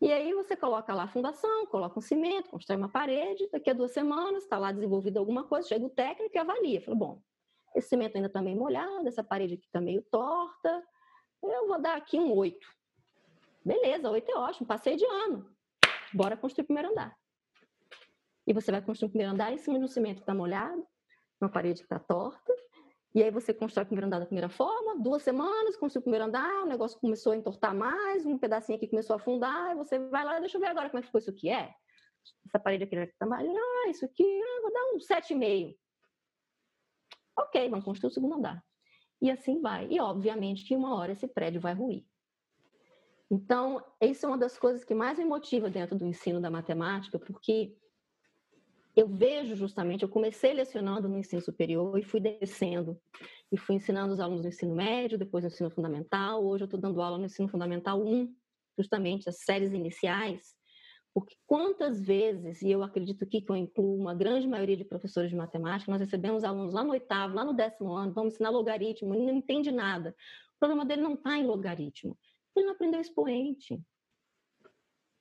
E 0.00 0.12
aí 0.12 0.32
você 0.32 0.56
coloca 0.56 0.94
lá 0.94 1.04
a 1.04 1.08
fundação, 1.08 1.66
coloca 1.66 1.98
um 1.98 2.02
cimento, 2.02 2.50
constrói 2.50 2.78
uma 2.78 2.88
parede, 2.88 3.48
daqui 3.50 3.68
a 3.68 3.72
duas 3.72 3.90
semanas 3.90 4.44
está 4.44 4.56
lá 4.56 4.70
desenvolvida 4.70 5.18
alguma 5.18 5.44
coisa, 5.44 5.66
chega 5.66 5.84
o 5.84 5.90
técnico 5.90 6.36
e 6.36 6.38
avalia. 6.38 6.80
Fala, 6.80 6.96
bom, 6.96 7.22
esse 7.74 7.88
cimento 7.88 8.16
ainda 8.16 8.28
está 8.28 8.42
meio 8.42 8.56
molhado, 8.56 9.06
essa 9.06 9.22
parede 9.22 9.54
aqui 9.54 9.66
está 9.66 9.80
meio 9.80 10.02
torta. 10.10 10.82
Eu 11.42 11.68
vou 11.68 11.80
dar 11.80 11.96
aqui 11.96 12.18
um 12.18 12.34
8. 12.34 12.58
Beleza, 13.64 14.10
8 14.10 14.30
é 14.30 14.34
ótimo, 14.34 14.66
passei 14.66 14.96
de 14.96 15.04
ano. 15.04 15.48
Bora 16.12 16.36
construir 16.36 16.64
o 16.64 16.66
primeiro 16.66 16.90
andar. 16.90 17.16
E 18.46 18.52
você 18.52 18.70
vai 18.70 18.80
construir 18.80 19.08
o 19.08 19.10
primeiro 19.10 19.32
andar 19.32 19.52
em 19.52 19.58
cima 19.58 19.78
de 19.78 19.84
um 19.84 19.88
cimento 19.88 20.16
que 20.16 20.22
está 20.22 20.34
molhado, 20.34 20.86
uma 21.40 21.50
parede 21.50 21.80
que 21.80 21.84
está 21.86 21.98
torta. 21.98 22.54
E 23.14 23.22
aí 23.22 23.30
você 23.30 23.52
constrói 23.52 23.84
o 23.84 23.86
primeiro 23.86 24.06
andar 24.06 24.20
da 24.20 24.26
primeira 24.26 24.48
forma, 24.48 24.98
duas 25.02 25.22
semanas, 25.22 25.76
construiu 25.76 26.00
o 26.00 26.04
primeiro 26.04 26.26
andar, 26.26 26.62
o 26.62 26.66
negócio 26.66 26.98
começou 26.98 27.32
a 27.32 27.36
entortar 27.36 27.74
mais, 27.74 28.24
um 28.24 28.38
pedacinho 28.38 28.76
aqui 28.76 28.86
começou 28.86 29.14
a 29.14 29.16
afundar, 29.16 29.72
e 29.72 29.74
você 29.74 29.98
vai 29.98 30.24
lá, 30.24 30.38
deixa 30.40 30.56
eu 30.56 30.60
ver 30.60 30.68
agora 30.68 30.88
como 30.88 30.98
é 30.98 31.02
que 31.02 31.08
ficou 31.08 31.18
isso 31.18 31.30
aqui. 31.30 31.48
É, 31.48 31.72
essa 32.46 32.58
parede 32.58 32.84
aqui 32.84 32.96
está 32.96 33.26
mais, 33.26 33.48
ah, 33.48 33.88
isso 33.88 34.04
aqui, 34.04 34.24
ah, 34.24 34.60
vou 34.62 34.72
dar 34.72 34.84
um 34.94 34.98
7,5. 34.98 35.74
Ok, 37.38 37.68
vamos 37.70 37.84
construir 37.84 38.10
o 38.10 38.14
segundo 38.14 38.34
andar. 38.34 38.64
E 39.22 39.30
assim 39.30 39.60
vai. 39.60 39.86
E, 39.88 40.00
obviamente, 40.00 40.64
que 40.64 40.74
uma 40.74 40.96
hora 40.96 41.12
esse 41.12 41.28
prédio 41.28 41.60
vai 41.60 41.72
ruir. 41.72 42.04
Então, 43.30 43.84
isso 44.00 44.26
é 44.26 44.28
uma 44.28 44.38
das 44.38 44.58
coisas 44.58 44.84
que 44.84 44.94
mais 44.94 45.18
me 45.18 45.24
motiva 45.24 45.70
dentro 45.70 45.96
do 45.96 46.04
ensino 46.04 46.40
da 46.40 46.50
matemática, 46.50 47.18
porque 47.18 47.76
eu 48.96 49.06
vejo 49.06 49.54
justamente, 49.54 50.02
eu 50.02 50.08
comecei 50.08 50.52
lecionando 50.52 51.08
no 51.08 51.18
ensino 51.18 51.40
superior 51.40 51.96
e 51.96 52.02
fui 52.02 52.18
descendo. 52.18 53.00
E 53.52 53.56
fui 53.56 53.76
ensinando 53.76 54.12
os 54.12 54.18
alunos 54.18 54.42
do 54.42 54.48
ensino 54.48 54.74
médio, 54.74 55.16
depois 55.16 55.44
do 55.44 55.48
ensino 55.48 55.70
fundamental. 55.70 56.44
Hoje 56.44 56.64
eu 56.64 56.66
estou 56.66 56.80
dando 56.80 57.00
aula 57.00 57.18
no 57.18 57.26
ensino 57.26 57.48
fundamental 57.48 58.02
1, 58.02 58.34
justamente 58.76 59.28
as 59.28 59.44
séries 59.44 59.72
iniciais. 59.72 60.57
Porque 61.14 61.36
quantas 61.46 62.00
vezes, 62.00 62.62
e 62.62 62.70
eu 62.70 62.82
acredito 62.82 63.26
que 63.26 63.44
eu 63.48 63.56
incluo 63.56 63.96
uma 63.98 64.14
grande 64.14 64.46
maioria 64.46 64.76
de 64.76 64.84
professores 64.84 65.30
de 65.30 65.36
matemática, 65.36 65.90
nós 65.90 66.00
recebemos 66.00 66.44
alunos 66.44 66.72
lá 66.72 66.84
no 66.84 66.90
oitavo, 66.90 67.34
lá 67.34 67.44
no 67.44 67.54
décimo 67.54 67.92
ano, 67.92 68.12
vamos 68.12 68.34
ensinar 68.34 68.50
logaritmo, 68.50 69.14
ele 69.14 69.26
não 69.26 69.34
entende 69.34 69.70
nada. 69.70 70.14
O 70.56 70.58
problema 70.58 70.84
dele 70.84 71.02
não 71.02 71.14
está 71.14 71.36
em 71.36 71.46
logaritmo, 71.46 72.16
ele 72.54 72.66
não 72.66 72.74
aprendeu 72.74 73.00
expoente. 73.00 73.80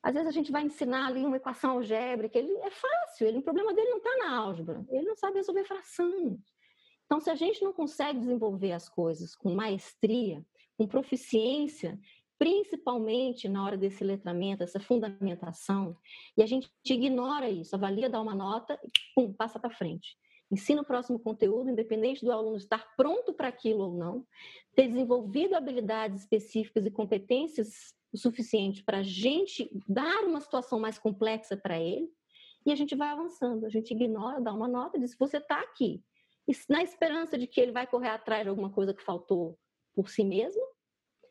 Às 0.03 0.13
vezes 0.13 0.27
a 0.27 0.31
gente 0.31 0.51
vai 0.51 0.63
ensinar 0.63 1.07
ali 1.07 1.25
uma 1.25 1.37
equação 1.37 1.71
algébrica, 1.71 2.37
ele 2.37 2.53
é 2.57 2.69
fácil, 2.69 3.27
ele, 3.27 3.39
o 3.39 3.43
problema 3.43 3.73
dele 3.73 3.89
não 3.89 3.97
está 3.97 4.17
na 4.17 4.37
álgebra, 4.37 4.85
ele 4.89 5.07
não 5.07 5.15
sabe 5.15 5.37
resolver 5.37 5.65
fração. 5.65 6.39
Então, 7.05 7.19
se 7.19 7.29
a 7.29 7.35
gente 7.35 7.63
não 7.63 7.73
consegue 7.73 8.19
desenvolver 8.19 8.73
as 8.73 8.87
coisas 8.87 9.35
com 9.35 9.55
maestria, 9.55 10.45
com 10.77 10.87
proficiência, 10.87 11.99
principalmente 12.37 13.49
na 13.49 13.63
hora 13.63 13.77
desse 13.77 14.03
letramento, 14.03 14.63
essa 14.63 14.79
fundamentação, 14.79 15.97
e 16.35 16.43
a 16.43 16.45
gente 16.45 16.69
ignora 16.85 17.49
isso, 17.49 17.75
avalia, 17.75 18.09
dá 18.09 18.21
uma 18.21 18.35
nota 18.35 18.79
e 18.83 18.89
pum, 19.15 19.33
passa 19.33 19.59
para 19.59 19.69
frente. 19.69 20.17
Ensina 20.49 20.81
o 20.81 20.85
próximo 20.85 21.19
conteúdo, 21.19 21.69
independente 21.69 22.23
do 22.23 22.31
aluno 22.31 22.55
estar 22.55 22.95
pronto 22.95 23.33
para 23.33 23.49
aquilo 23.49 23.85
ou 23.85 23.93
não, 23.93 24.25
ter 24.73 24.87
desenvolvido 24.87 25.55
habilidades 25.55 26.21
específicas 26.21 26.85
e 26.85 26.91
competências 26.91 27.93
o 28.13 28.17
suficiente 28.17 28.83
para 28.83 28.99
a 28.99 29.03
gente 29.03 29.69
dar 29.87 30.23
uma 30.23 30.39
situação 30.39 30.79
mais 30.79 30.97
complexa 30.97 31.57
para 31.57 31.77
ele, 31.77 32.09
e 32.65 32.71
a 32.71 32.75
gente 32.75 32.95
vai 32.95 33.09
avançando. 33.09 33.65
A 33.65 33.69
gente 33.69 33.91
ignora, 33.93 34.41
dá 34.41 34.53
uma 34.53 34.67
nota, 34.67 34.99
diz: 34.99 35.15
você 35.17 35.37
está 35.37 35.59
aqui. 35.59 36.03
E 36.47 36.53
na 36.69 36.83
esperança 36.83 37.37
de 37.37 37.47
que 37.47 37.59
ele 37.59 37.71
vai 37.71 37.87
correr 37.87 38.09
atrás 38.09 38.43
de 38.43 38.49
alguma 38.49 38.69
coisa 38.69 38.93
que 38.93 39.03
faltou 39.03 39.57
por 39.93 40.09
si 40.09 40.23
mesmo, 40.23 40.61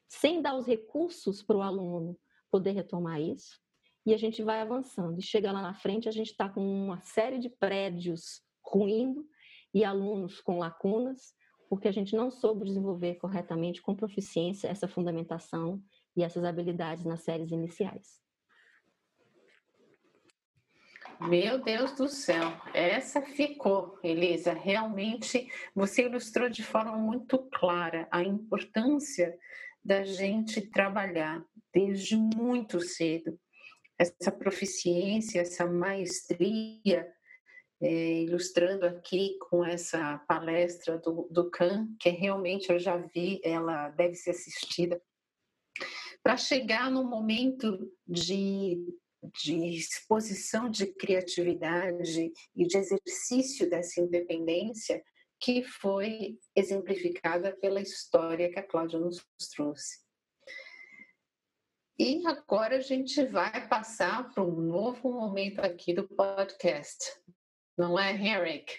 sem 0.08 0.40
dar 0.40 0.56
os 0.56 0.66
recursos 0.66 1.42
para 1.42 1.56
o 1.56 1.62
aluno 1.62 2.18
poder 2.50 2.72
retomar 2.72 3.20
isso. 3.20 3.60
E 4.04 4.14
a 4.14 4.16
gente 4.16 4.42
vai 4.42 4.60
avançando. 4.60 5.18
E 5.18 5.22
chega 5.22 5.52
lá 5.52 5.60
na 5.60 5.74
frente, 5.74 6.08
a 6.08 6.12
gente 6.12 6.30
está 6.30 6.48
com 6.48 6.60
uma 6.60 7.00
série 7.00 7.38
de 7.38 7.48
prédios 7.48 8.40
ruindo 8.64 9.26
e 9.74 9.84
alunos 9.84 10.40
com 10.40 10.58
lacunas, 10.58 11.34
porque 11.68 11.88
a 11.88 11.92
gente 11.92 12.14
não 12.14 12.30
soube 12.30 12.64
desenvolver 12.64 13.16
corretamente, 13.16 13.82
com 13.82 13.96
proficiência, 13.96 14.68
essa 14.68 14.86
fundamentação 14.86 15.82
e 16.16 16.22
essas 16.22 16.44
habilidades 16.44 17.04
nas 17.04 17.22
séries 17.22 17.50
iniciais. 17.50 18.24
Meu 21.20 21.58
Deus 21.58 21.92
do 21.92 22.08
céu, 22.08 22.52
essa 22.74 23.22
ficou, 23.22 23.98
Elisa. 24.02 24.52
Realmente 24.52 25.50
você 25.74 26.04
ilustrou 26.04 26.48
de 26.50 26.62
forma 26.62 26.96
muito 26.96 27.38
clara 27.38 28.06
a 28.10 28.22
importância 28.22 29.36
da 29.86 30.02
gente 30.02 30.60
trabalhar 30.60 31.44
desde 31.72 32.16
muito 32.16 32.80
cedo. 32.80 33.38
Essa 33.98 34.32
proficiência, 34.32 35.40
essa 35.40 35.64
maestria, 35.64 37.08
é, 37.80 38.22
ilustrando 38.22 38.84
aqui 38.84 39.38
com 39.48 39.64
essa 39.64 40.18
palestra 40.26 40.98
do, 40.98 41.28
do 41.30 41.50
Khan, 41.50 41.88
que 42.00 42.10
realmente 42.10 42.70
eu 42.70 42.78
já 42.78 42.96
vi, 42.96 43.40
ela 43.44 43.90
deve 43.90 44.14
ser 44.14 44.30
assistida, 44.30 45.00
para 46.22 46.36
chegar 46.36 46.90
no 46.90 47.04
momento 47.04 47.90
de 48.06 48.84
de 49.42 49.54
exposição 49.76 50.70
de 50.70 50.86
criatividade 50.86 52.32
e 52.54 52.66
de 52.66 52.76
exercício 52.76 53.68
dessa 53.68 54.00
independência 54.00 55.02
que 55.40 55.62
foi 55.62 56.38
exemplificada 56.54 57.56
pela 57.56 57.80
história 57.80 58.50
que 58.50 58.58
a 58.58 58.66
Cláudia 58.66 58.98
nos 58.98 59.24
trouxe. 59.54 60.04
E 61.98 62.26
agora 62.26 62.76
a 62.76 62.80
gente 62.80 63.24
vai 63.24 63.66
passar 63.68 64.30
para 64.32 64.44
um 64.44 64.60
novo 64.60 65.10
momento 65.10 65.60
aqui 65.60 65.94
do 65.94 66.06
podcast, 66.06 66.98
não 67.76 67.98
é, 67.98 68.12
Henrik? 68.12 68.72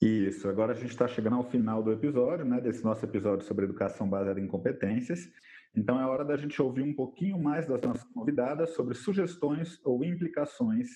Isso, 0.00 0.48
agora 0.48 0.72
a 0.72 0.74
gente 0.74 0.90
está 0.90 1.06
chegando 1.06 1.36
ao 1.36 1.50
final 1.50 1.82
do 1.82 1.92
episódio, 1.92 2.44
né, 2.44 2.60
desse 2.60 2.82
nosso 2.82 3.04
episódio 3.04 3.46
sobre 3.46 3.66
educação 3.66 4.08
baseada 4.08 4.40
em 4.40 4.46
competências. 4.46 5.28
Então 5.74 6.00
é 6.00 6.06
hora 6.06 6.24
da 6.24 6.36
gente 6.36 6.60
ouvir 6.60 6.82
um 6.82 6.94
pouquinho 6.94 7.38
mais 7.38 7.66
das 7.66 7.80
nossas 7.82 8.04
convidadas 8.12 8.70
sobre 8.74 8.94
sugestões 8.94 9.78
ou 9.84 10.04
implicações 10.04 10.88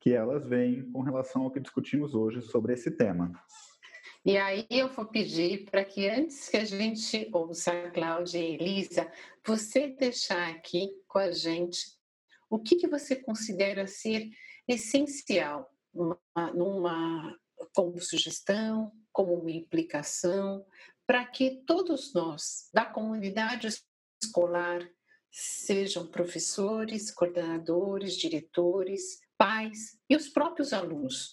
que 0.00 0.12
elas 0.12 0.46
veem 0.46 0.90
com 0.90 1.02
relação 1.02 1.42
ao 1.42 1.50
que 1.50 1.60
discutimos 1.60 2.14
hoje 2.14 2.42
sobre 2.42 2.72
esse 2.72 2.90
tema. 2.90 3.32
E 4.24 4.36
aí 4.36 4.66
eu 4.68 4.88
vou 4.88 5.06
pedir 5.06 5.64
para 5.70 5.82
que 5.82 6.06
antes 6.06 6.48
que 6.48 6.58
a 6.58 6.64
gente 6.64 7.28
ouça 7.32 7.72
a 7.72 7.90
Cláudia 7.90 8.38
e 8.38 8.54
Elisa, 8.54 9.10
você 9.44 9.88
deixar 9.88 10.50
aqui 10.50 10.90
com 11.08 11.18
a 11.18 11.32
gente 11.32 11.98
o 12.50 12.58
que, 12.58 12.76
que 12.76 12.86
você 12.86 13.16
considera 13.16 13.86
ser 13.86 14.28
essencial 14.68 15.72
numa, 15.94 16.52
numa, 16.54 17.38
como 17.74 17.98
sugestão, 18.00 18.92
como 19.10 19.34
uma 19.34 19.50
implicação, 19.50 20.66
para 21.06 21.24
que 21.24 21.62
todos 21.66 22.12
nós 22.12 22.68
da 22.74 22.84
comunidade 22.84 23.68
escolar, 24.22 24.86
sejam 25.30 26.06
professores, 26.06 27.10
coordenadores, 27.10 28.16
diretores, 28.16 29.20
pais 29.38 29.98
e 30.08 30.14
os 30.14 30.28
próprios 30.28 30.72
alunos. 30.72 31.32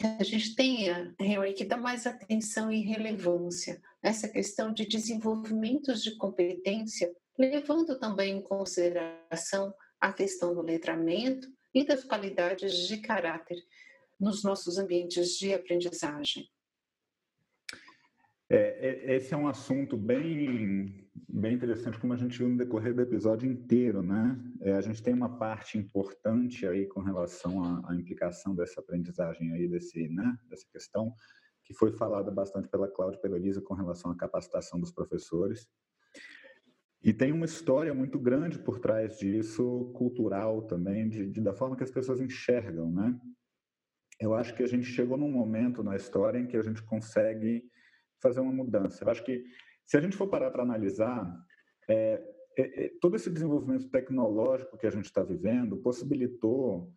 A 0.00 0.22
gente 0.22 0.54
tenha, 0.54 1.12
Henry, 1.18 1.54
que 1.54 1.64
dar 1.64 1.76
mais 1.76 2.06
atenção 2.06 2.70
e 2.70 2.82
relevância 2.82 3.82
essa 4.00 4.28
questão 4.28 4.72
de 4.72 4.86
desenvolvimentos 4.86 6.04
de 6.04 6.16
competência, 6.16 7.12
levando 7.36 7.98
também 7.98 8.36
em 8.36 8.42
consideração 8.42 9.74
a 10.00 10.12
questão 10.12 10.54
do 10.54 10.62
letramento 10.62 11.48
e 11.74 11.84
das 11.84 12.04
qualidades 12.04 12.86
de 12.86 12.98
caráter 12.98 13.58
nos 14.20 14.44
nossos 14.44 14.78
ambientes 14.78 15.36
de 15.36 15.52
aprendizagem. 15.52 16.48
É, 18.50 19.10
é, 19.10 19.16
esse 19.16 19.34
é 19.34 19.36
um 19.36 19.46
assunto 19.46 19.94
bem, 19.94 21.06
bem 21.28 21.54
interessante, 21.54 21.98
como 21.98 22.14
a 22.14 22.16
gente 22.16 22.38
viu 22.38 22.48
no 22.48 22.56
decorrer 22.56 22.94
do 22.94 23.02
episódio 23.02 23.50
inteiro, 23.50 24.02
né? 24.02 24.40
É, 24.62 24.72
a 24.72 24.80
gente 24.80 25.02
tem 25.02 25.12
uma 25.12 25.38
parte 25.38 25.76
importante 25.76 26.66
aí 26.66 26.86
com 26.86 27.00
relação 27.00 27.62
à, 27.62 27.90
à, 27.90 27.94
implicação 27.94 28.54
dessa 28.54 28.80
aprendizagem 28.80 29.52
aí, 29.52 29.68
desse, 29.68 30.08
né? 30.08 30.34
dessa 30.48 30.64
questão, 30.72 31.12
que 31.62 31.74
foi 31.74 31.92
falada 31.92 32.30
bastante 32.30 32.68
pela 32.68 32.88
Cláudia 32.88 33.18
e 33.18 33.20
pela 33.20 33.36
Elisa 33.36 33.60
com 33.60 33.74
relação 33.74 34.10
à 34.10 34.16
capacitação 34.16 34.80
dos 34.80 34.92
professores. 34.92 35.68
E 37.02 37.12
tem 37.12 37.32
uma 37.32 37.44
história 37.44 37.92
muito 37.92 38.18
grande 38.18 38.58
por 38.58 38.80
trás 38.80 39.18
disso, 39.18 39.92
cultural 39.94 40.62
também, 40.62 41.06
de, 41.06 41.30
de, 41.30 41.40
da 41.42 41.52
forma 41.52 41.76
que 41.76 41.84
as 41.84 41.90
pessoas 41.90 42.18
enxergam, 42.18 42.90
né? 42.90 43.14
Eu 44.18 44.34
acho 44.34 44.54
que 44.54 44.62
a 44.62 44.66
gente 44.66 44.86
chegou 44.86 45.18
num 45.18 45.30
momento 45.30 45.82
na 45.84 45.94
história 45.94 46.38
em 46.38 46.46
que 46.46 46.56
a 46.56 46.62
gente 46.62 46.82
consegue 46.82 47.62
fazer 48.20 48.40
uma 48.40 48.52
mudança. 48.52 49.04
Eu 49.04 49.10
acho 49.10 49.24
que 49.24 49.44
se 49.84 49.96
a 49.96 50.00
gente 50.00 50.16
for 50.16 50.28
parar 50.28 50.50
para 50.50 50.62
analisar, 50.62 51.26
é, 51.88 52.22
é, 52.56 52.84
é, 52.84 52.92
todo 53.00 53.16
esse 53.16 53.30
desenvolvimento 53.30 53.88
tecnológico 53.88 54.76
que 54.76 54.86
a 54.86 54.90
gente 54.90 55.06
está 55.06 55.22
vivendo 55.22 55.76
possibilitou 55.76 56.92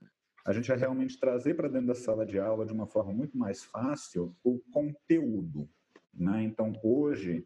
a 0.45 0.53
gente 0.53 0.73
realmente 0.73 1.19
trazer 1.19 1.53
para 1.53 1.67
dentro 1.67 1.87
da 1.87 1.95
sala 1.95 2.25
de 2.25 2.39
aula 2.39 2.65
de 2.65 2.73
uma 2.73 2.87
forma 2.87 3.13
muito 3.13 3.37
mais 3.37 3.63
fácil 3.63 4.35
o 4.43 4.59
conteúdo. 4.71 5.69
Né? 6.13 6.43
Então, 6.43 6.73
hoje, 6.83 7.45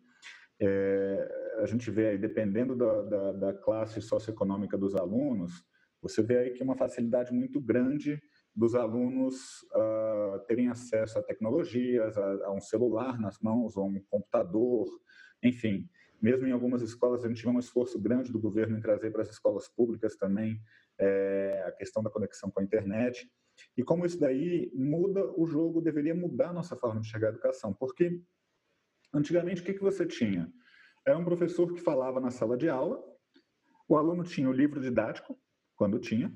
é, 0.59 1.55
a 1.59 1.65
gente 1.65 1.91
vê 1.91 2.07
aí, 2.07 2.17
dependendo 2.17 2.75
da, 2.75 3.01
da, 3.01 3.31
da 3.33 3.53
classe 3.53 4.01
socioeconômica 4.01 4.77
dos 4.77 4.95
alunos, 4.95 5.65
você 6.01 6.21
vê 6.23 6.37
aí 6.37 6.51
que 6.51 6.61
é 6.61 6.65
uma 6.65 6.77
facilidade 6.77 7.33
muito 7.33 7.59
grande 7.59 8.21
dos 8.55 8.73
alunos 8.73 9.63
uh, 9.73 10.39
terem 10.47 10.69
acesso 10.69 11.19
a 11.19 11.23
tecnologias, 11.23 12.17
a, 12.17 12.45
a, 12.45 12.53
um 12.53 12.61
celular 12.61 13.19
nas 13.19 13.39
mãos, 13.39 13.75
ou 13.75 13.87
um 13.87 14.01
computador, 14.09 14.87
enfim. 15.43 15.89
Mesmo 16.21 16.47
em 16.47 16.51
algumas 16.51 16.81
escolas, 16.81 17.25
a 17.25 17.27
gente 17.27 17.43
vê 17.43 17.49
um 17.49 17.59
esforço 17.59 17.99
grande 17.99 18.31
do 18.31 18.39
governo 18.39 18.77
em 18.77 18.81
trazer 18.81 19.11
para 19.11 19.21
as 19.21 19.29
escolas 19.29 19.67
públicas 19.67 20.15
também 20.15 20.61
é, 20.97 21.65
a 21.67 21.71
questão 21.73 22.01
da 22.01 22.09
conexão 22.09 22.49
com 22.49 22.61
a 22.61 22.63
internet. 22.63 23.29
E 23.75 23.83
como 23.83 24.05
isso 24.05 24.19
daí 24.19 24.71
muda 24.73 25.25
o 25.37 25.45
jogo, 25.45 25.81
deveria 25.81 26.15
mudar 26.15 26.49
a 26.49 26.53
nossa 26.53 26.77
forma 26.77 27.01
de 27.01 27.09
chegar 27.09 27.27
à 27.27 27.31
educação. 27.31 27.73
Porque 27.73 28.21
antigamente, 29.13 29.61
o 29.61 29.65
que, 29.65 29.73
que 29.73 29.83
você 29.83 30.05
tinha? 30.05 30.51
Era 31.05 31.17
um 31.17 31.25
professor 31.25 31.71
que 31.73 31.81
falava 31.81 32.21
na 32.21 32.31
sala 32.31 32.57
de 32.57 32.69
aula, 32.69 33.03
o 33.87 33.97
aluno 33.97 34.23
tinha 34.23 34.49
o 34.49 34.53
livro 34.53 34.81
didático, 34.81 35.37
quando 35.75 35.99
tinha, 35.99 36.33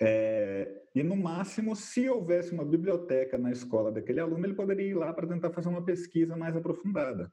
é, 0.00 0.85
e 0.96 1.02
no 1.02 1.14
máximo, 1.14 1.76
se 1.76 2.08
houvesse 2.08 2.54
uma 2.54 2.64
biblioteca 2.64 3.36
na 3.36 3.50
escola 3.52 3.92
daquele 3.92 4.18
aluno, 4.18 4.46
ele 4.46 4.54
poderia 4.54 4.86
ir 4.86 4.94
lá 4.94 5.12
para 5.12 5.26
tentar 5.26 5.50
fazer 5.50 5.68
uma 5.68 5.84
pesquisa 5.84 6.34
mais 6.34 6.56
aprofundada. 6.56 7.30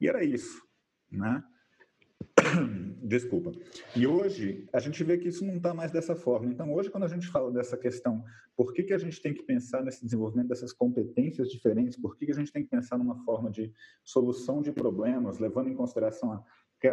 E 0.00 0.08
era 0.08 0.22
isso, 0.22 0.62
né? 1.10 1.42
Desculpa. 3.02 3.50
E 3.96 4.06
hoje 4.06 4.68
a 4.72 4.78
gente 4.78 5.02
vê 5.02 5.18
que 5.18 5.26
isso 5.26 5.44
não 5.44 5.56
está 5.56 5.74
mais 5.74 5.90
dessa 5.90 6.14
forma. 6.14 6.52
Então, 6.52 6.72
hoje, 6.72 6.88
quando 6.88 7.02
a 7.02 7.08
gente 7.08 7.26
fala 7.26 7.50
dessa 7.50 7.76
questão, 7.76 8.22
por 8.56 8.72
que, 8.72 8.84
que 8.84 8.94
a 8.94 8.98
gente 8.98 9.20
tem 9.20 9.34
que 9.34 9.42
pensar 9.42 9.82
nesse 9.82 10.04
desenvolvimento 10.04 10.46
dessas 10.46 10.72
competências 10.72 11.48
diferentes? 11.48 12.00
Por 12.00 12.16
que, 12.16 12.26
que 12.26 12.32
a 12.32 12.36
gente 12.36 12.52
tem 12.52 12.62
que 12.62 12.70
pensar 12.70 12.96
numa 12.96 13.16
forma 13.24 13.50
de 13.50 13.72
solução 14.04 14.62
de 14.62 14.70
problemas, 14.70 15.40
levando 15.40 15.68
em 15.68 15.74
consideração 15.74 16.32
a, 16.32 16.44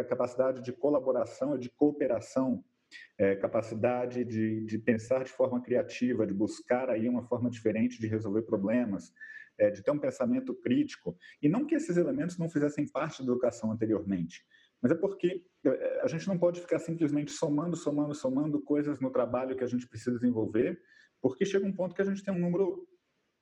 capacidade 0.04 0.62
de 0.62 0.72
colaboração 0.72 1.54
e 1.54 1.60
de 1.60 1.70
cooperação 1.70 2.64
é, 3.18 3.36
capacidade 3.36 4.24
de, 4.24 4.64
de 4.64 4.78
pensar 4.78 5.24
de 5.24 5.30
forma 5.30 5.60
criativa, 5.62 6.26
de 6.26 6.34
buscar 6.34 6.90
aí 6.90 7.08
uma 7.08 7.22
forma 7.22 7.50
diferente 7.50 8.00
de 8.00 8.06
resolver 8.06 8.42
problemas, 8.42 9.12
é, 9.58 9.70
de 9.70 9.82
ter 9.82 9.90
um 9.90 9.98
pensamento 9.98 10.54
crítico. 10.54 11.16
E 11.42 11.48
não 11.48 11.66
que 11.66 11.74
esses 11.74 11.96
elementos 11.96 12.38
não 12.38 12.48
fizessem 12.48 12.86
parte 12.86 13.24
da 13.24 13.32
educação 13.32 13.72
anteriormente, 13.72 14.44
mas 14.80 14.92
é 14.92 14.94
porque 14.94 15.44
é, 15.64 16.00
a 16.02 16.06
gente 16.06 16.28
não 16.28 16.38
pode 16.38 16.60
ficar 16.60 16.78
simplesmente 16.78 17.32
somando, 17.32 17.76
somando, 17.76 18.14
somando 18.14 18.62
coisas 18.62 19.00
no 19.00 19.10
trabalho 19.10 19.56
que 19.56 19.64
a 19.64 19.68
gente 19.68 19.88
precisa 19.88 20.16
desenvolver, 20.18 20.80
porque 21.20 21.44
chega 21.44 21.66
um 21.66 21.74
ponto 21.74 21.94
que 21.94 22.02
a 22.02 22.04
gente 22.04 22.22
tem 22.22 22.32
um 22.32 22.38
número 22.38 22.86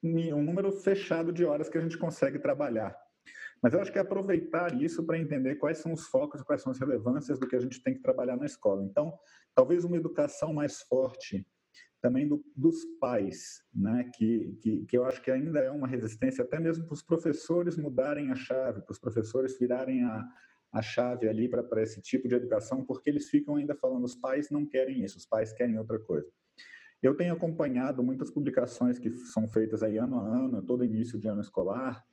um 0.03 0.43
número 0.43 0.71
fechado 0.71 1.33
de 1.33 1.45
horas 1.45 1.69
que 1.69 1.77
a 1.77 1.81
gente 1.81 1.99
consegue 1.99 2.39
trabalhar. 2.39 2.97
Mas 3.63 3.73
eu 3.73 3.81
acho 3.81 3.91
que 3.91 3.99
é 3.99 4.03
aproveitar 4.03 4.81
isso 4.81 5.05
para 5.05 5.19
entender 5.19 5.57
quais 5.57 5.79
são 5.79 5.93
os 5.93 6.07
focos, 6.07 6.43
quais 6.43 6.63
são 6.63 6.71
as 6.71 6.79
relevâncias 6.79 7.39
do 7.39 7.49
que 7.49 7.57
a 7.57 7.61
gente 7.61 7.83
tem 7.83 7.95
que 7.95 8.03
trabalhar 8.03 8.37
na 8.37 8.47
escola. 8.47 8.85
Então, 8.85 9.13
talvez 9.55 9.85
uma 9.85 9.97
educação 9.97 10.53
mais 10.53 10.83
forte 10.83 11.47
também 12.01 12.29
do, 12.29 12.45
dos 12.55 12.85
pais, 13.01 13.65
né? 13.75 14.11
Que, 14.15 14.57
que, 14.61 14.85
que 14.87 14.97
eu 14.97 15.05
acho 15.05 15.21
que 15.23 15.31
ainda 15.31 15.59
é 15.61 15.71
uma 15.71 15.89
resistência, 15.89 16.45
até 16.45 16.61
mesmo 16.61 16.85
para 16.85 16.95
os 16.95 17.03
professores 17.03 17.77
mudarem 17.77 18.31
a 18.31 18.35
chave, 18.37 18.83
para 18.83 18.93
os 18.93 18.99
professores 18.99 19.59
virarem 19.59 20.05
a, 20.05 20.25
a 20.73 20.83
chave 20.83 21.29
ali 21.29 21.49
para 21.49 21.83
esse 21.83 22.01
tipo 22.01 22.29
de 22.29 22.35
educação, 22.35 22.85
porque 22.85 23.11
eles 23.11 23.29
ficam 23.29 23.57
ainda 23.57 23.75
falando, 23.75 24.05
os 24.05 24.15
pais 24.15 24.51
não 24.51 24.67
querem 24.67 25.03
isso, 25.03 25.19
os 25.19 25.27
pais 25.27 25.53
querem 25.53 25.79
outra 25.79 25.99
coisa. 25.99 26.31
Eu 27.03 27.17
tenho 27.17 27.35
acompanhado 27.35 28.03
muitas 28.03 28.31
publicações 28.31 28.99
que 28.99 29.11
são 29.11 29.49
feitas 29.49 29.83
aí 29.83 29.99
ano 29.99 30.19
a 30.19 30.23
ano, 30.23 30.63
todo 30.63 30.85
início 30.85 31.19
de 31.19 31.29
ano 31.29 31.41
escolar, 31.41 32.05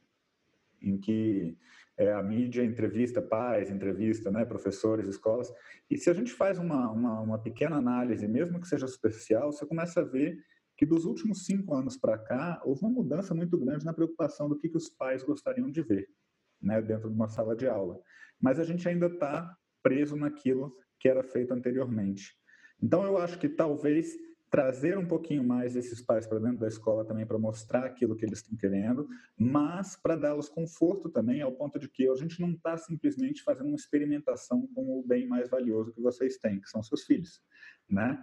em 0.84 0.97
que 0.97 1.57
é, 1.97 2.11
a 2.11 2.21
mídia 2.21 2.63
entrevista 2.63 3.21
pais, 3.21 3.71
entrevista 3.71 4.29
né, 4.29 4.45
professores, 4.45 5.07
escolas, 5.07 5.51
e 5.89 5.97
se 5.97 6.09
a 6.09 6.13
gente 6.13 6.31
faz 6.31 6.59
uma, 6.59 6.91
uma, 6.91 7.21
uma 7.21 7.39
pequena 7.39 7.77
análise, 7.77 8.27
mesmo 8.27 8.59
que 8.59 8.67
seja 8.67 8.88
superficial, 8.88 9.51
você 9.51 9.65
começa 9.65 10.01
a 10.01 10.03
ver 10.03 10.38
que 10.75 10.86
dos 10.86 11.05
últimos 11.05 11.45
cinco 11.45 11.73
anos 11.75 11.97
para 11.97 12.17
cá 12.17 12.61
houve 12.65 12.81
uma 12.81 12.89
mudança 12.89 13.34
muito 13.34 13.57
grande 13.57 13.86
na 13.86 13.93
preocupação 13.93 14.49
do 14.49 14.57
que, 14.57 14.69
que 14.69 14.77
os 14.77 14.89
pais 14.89 15.23
gostariam 15.23 15.69
de 15.69 15.81
ver 15.81 16.09
né, 16.61 16.81
dentro 16.81 17.09
de 17.09 17.15
uma 17.15 17.27
sala 17.27 17.55
de 17.55 17.67
aula. 17.67 17.99
Mas 18.41 18.59
a 18.59 18.63
gente 18.63 18.88
ainda 18.88 19.07
está 19.07 19.55
preso 19.81 20.15
naquilo 20.15 20.75
que 20.99 21.07
era 21.07 21.23
feito 21.23 21.53
anteriormente. 21.53 22.34
Então, 22.81 23.05
eu 23.05 23.17
acho 23.17 23.38
que 23.38 23.47
talvez 23.47 24.15
trazer 24.54 24.95
um 24.99 25.08
pouquinho 25.08 25.43
mais 25.43 25.76
esses 25.76 25.99
pais 25.99 26.28
para 26.28 26.38
dentro 26.38 26.60
da 26.60 26.68
escola 26.68 27.04
também 27.04 27.26
para 27.26 27.39
mostrar 27.39 27.86
aquilo 27.86 28.16
que 28.16 28.24
eles 28.24 28.38
estão 28.38 28.56
querendo, 28.56 29.08
mas 29.36 29.95
para 29.95 30.16
dar-los 30.16 30.47
conforto 30.47 31.10
também, 31.10 31.41
ao 31.41 31.51
ponto 31.51 31.80
de 31.80 31.89
que 31.89 32.08
a 32.08 32.14
gente 32.14 32.39
não 32.39 32.51
está 32.51 32.78
simplesmente 32.78 33.41
fazendo 33.41 33.70
uma 33.70 33.76
experimentação 33.76 34.68
com 34.76 34.99
o 34.99 35.04
bem 35.04 35.28
mais 35.28 35.49
valioso 35.49 35.91
que 35.91 35.99
vocês 35.99 36.38
têm, 36.38 36.62
que 36.62 36.70
são 36.70 36.84
seus 36.84 37.01
filhos, 37.01 37.41
né? 37.89 38.16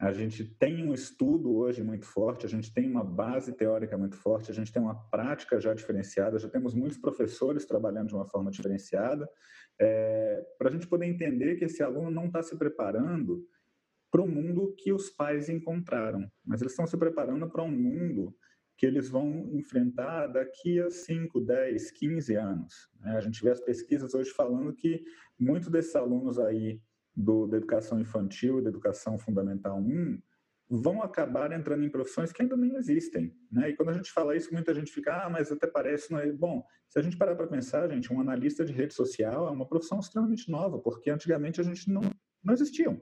A 0.00 0.12
gente 0.12 0.44
tem 0.44 0.84
um 0.84 0.92
estudo 0.92 1.54
hoje 1.54 1.80
muito 1.84 2.06
forte, 2.06 2.44
a 2.44 2.48
gente 2.48 2.74
tem 2.74 2.90
uma 2.90 3.04
base 3.04 3.52
teórica 3.52 3.96
muito 3.96 4.16
forte, 4.16 4.50
a 4.50 4.54
gente 4.54 4.72
tem 4.72 4.82
uma 4.82 5.08
prática 5.10 5.60
já 5.60 5.72
diferenciada, 5.74 6.40
já 6.40 6.48
temos 6.48 6.74
muitos 6.74 6.98
professores 6.98 7.64
trabalhando 7.64 8.08
de 8.08 8.16
uma 8.16 8.26
forma 8.26 8.50
diferenciada, 8.50 9.28
é, 9.80 10.44
para 10.58 10.70
a 10.70 10.72
gente 10.72 10.88
poder 10.88 11.06
entender 11.06 11.54
que 11.54 11.66
esse 11.66 11.84
aluno 11.84 12.10
não 12.10 12.26
está 12.26 12.42
se 12.42 12.56
preparando 12.56 13.46
para 14.10 14.22
o 14.22 14.28
mundo 14.28 14.74
que 14.78 14.92
os 14.92 15.10
pais 15.10 15.48
encontraram, 15.48 16.30
mas 16.44 16.60
eles 16.60 16.72
estão 16.72 16.86
se 16.86 16.96
preparando 16.96 17.48
para 17.48 17.62
um 17.62 17.70
mundo 17.70 18.34
que 18.76 18.86
eles 18.86 19.08
vão 19.08 19.50
enfrentar 19.52 20.28
daqui 20.28 20.80
a 20.80 20.88
5, 20.88 21.40
10, 21.40 21.90
15 21.90 22.34
anos. 22.36 22.88
Né? 23.00 23.16
A 23.16 23.20
gente 23.20 23.42
vê 23.42 23.50
as 23.50 23.60
pesquisas 23.60 24.14
hoje 24.14 24.30
falando 24.30 24.72
que 24.72 25.02
muitos 25.38 25.68
desses 25.68 25.96
alunos 25.96 26.38
aí 26.38 26.80
do, 27.14 27.48
da 27.48 27.56
educação 27.56 28.00
infantil 28.00 28.60
e 28.60 28.62
da 28.62 28.68
educação 28.68 29.18
fundamental 29.18 29.78
1 29.78 30.22
vão 30.70 31.02
acabar 31.02 31.50
entrando 31.50 31.84
em 31.84 31.90
profissões 31.90 32.30
que 32.30 32.42
ainda 32.42 32.56
nem 32.56 32.76
existem. 32.76 33.34
Né? 33.50 33.70
E 33.70 33.76
quando 33.76 33.88
a 33.88 33.94
gente 33.94 34.12
fala 34.12 34.36
isso, 34.36 34.52
muita 34.52 34.72
gente 34.72 34.92
fica, 34.92 35.24
ah, 35.24 35.30
mas 35.30 35.50
até 35.50 35.66
parece, 35.66 36.12
não 36.12 36.20
é? 36.20 36.30
Bom, 36.30 36.64
se 36.88 36.98
a 36.98 37.02
gente 37.02 37.16
parar 37.16 37.34
para 37.34 37.46
pensar, 37.46 37.88
gente, 37.88 38.12
um 38.12 38.20
analista 38.20 38.64
de 38.64 38.72
rede 38.72 38.94
social 38.94 39.48
é 39.48 39.50
uma 39.50 39.66
profissão 39.66 39.98
extremamente 39.98 40.50
nova, 40.50 40.78
porque 40.78 41.10
antigamente 41.10 41.60
a 41.60 41.64
gente 41.64 41.90
não, 41.90 42.02
não 42.48 42.54
existiam, 42.54 43.00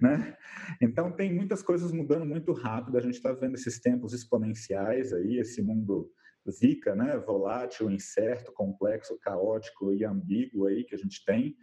né? 0.00 0.36
Então 0.80 1.10
tem 1.10 1.34
muitas 1.34 1.62
coisas 1.62 1.90
mudando 1.90 2.24
muito 2.24 2.52
rápido, 2.52 2.96
a 2.96 3.00
gente 3.00 3.14
está 3.14 3.32
vendo 3.32 3.56
esses 3.56 3.80
tempos 3.80 4.12
exponenciais 4.12 5.12
aí, 5.12 5.38
esse 5.38 5.60
mundo 5.60 6.10
zica, 6.48 6.94
né? 6.94 7.18
Volátil, 7.18 7.90
incerto, 7.90 8.52
complexo, 8.52 9.18
caótico 9.18 9.92
e 9.92 10.04
ambíguo 10.04 10.66
aí 10.66 10.84
que 10.84 10.94
a 10.94 10.98
gente 10.98 11.24
tem. 11.24 11.56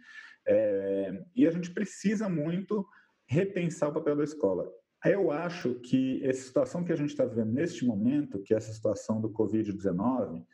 É, 0.46 1.24
e 1.34 1.46
a 1.46 1.50
gente 1.50 1.72
precisa 1.72 2.28
muito 2.28 2.86
repensar 3.26 3.88
o 3.88 3.94
papel 3.94 4.16
da 4.16 4.24
escola. 4.24 4.68
Eu 5.04 5.30
acho 5.30 5.76
que 5.80 6.24
essa 6.24 6.42
situação 6.42 6.84
que 6.84 6.92
a 6.92 6.96
gente 6.96 7.10
está 7.10 7.24
vivendo 7.24 7.52
neste 7.52 7.84
momento, 7.84 8.42
que 8.42 8.52
é 8.52 8.56
essa 8.56 8.72
situação 8.72 9.20
do 9.20 9.30
Covid-19, 9.30 10.44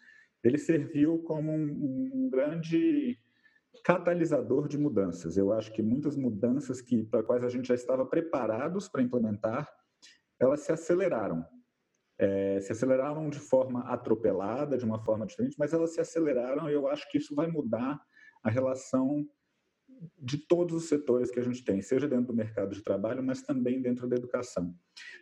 ele 0.44 0.58
serviu 0.58 1.18
como 1.22 1.50
um, 1.52 2.10
um, 2.14 2.30
grande 2.30 3.18
catalisador 3.84 4.68
de 4.68 4.78
mudanças. 4.78 5.36
Eu 5.36 5.52
acho 5.52 5.72
que 5.72 5.82
muitas 5.82 6.16
mudanças 6.16 6.80
que 6.80 7.04
para 7.04 7.22
quais 7.22 7.44
a 7.44 7.48
gente 7.48 7.68
já 7.68 7.74
estava 7.74 8.04
preparados 8.06 8.88
para 8.88 9.02
implementar, 9.02 9.68
elas 10.40 10.60
se 10.60 10.72
aceleraram. 10.72 11.44
É, 12.18 12.60
se 12.60 12.72
aceleraram 12.72 13.30
de 13.30 13.38
forma 13.38 13.80
atropelada, 13.82 14.76
de 14.76 14.84
uma 14.84 14.98
forma 15.04 15.24
diferente, 15.24 15.56
mas 15.58 15.72
elas 15.72 15.94
se 15.94 16.00
aceleraram 16.00 16.68
e 16.68 16.72
eu 16.72 16.88
acho 16.88 17.08
que 17.10 17.18
isso 17.18 17.34
vai 17.34 17.46
mudar 17.46 18.00
a 18.42 18.50
relação 18.50 19.24
de 20.16 20.38
todos 20.38 20.74
os 20.74 20.88
setores 20.88 21.30
que 21.30 21.40
a 21.40 21.42
gente 21.42 21.64
tem, 21.64 21.80
seja 21.80 22.08
dentro 22.08 22.26
do 22.26 22.34
mercado 22.34 22.74
de 22.74 22.82
trabalho, 22.82 23.22
mas 23.22 23.42
também 23.42 23.80
dentro 23.80 24.08
da 24.08 24.16
educação. 24.16 24.74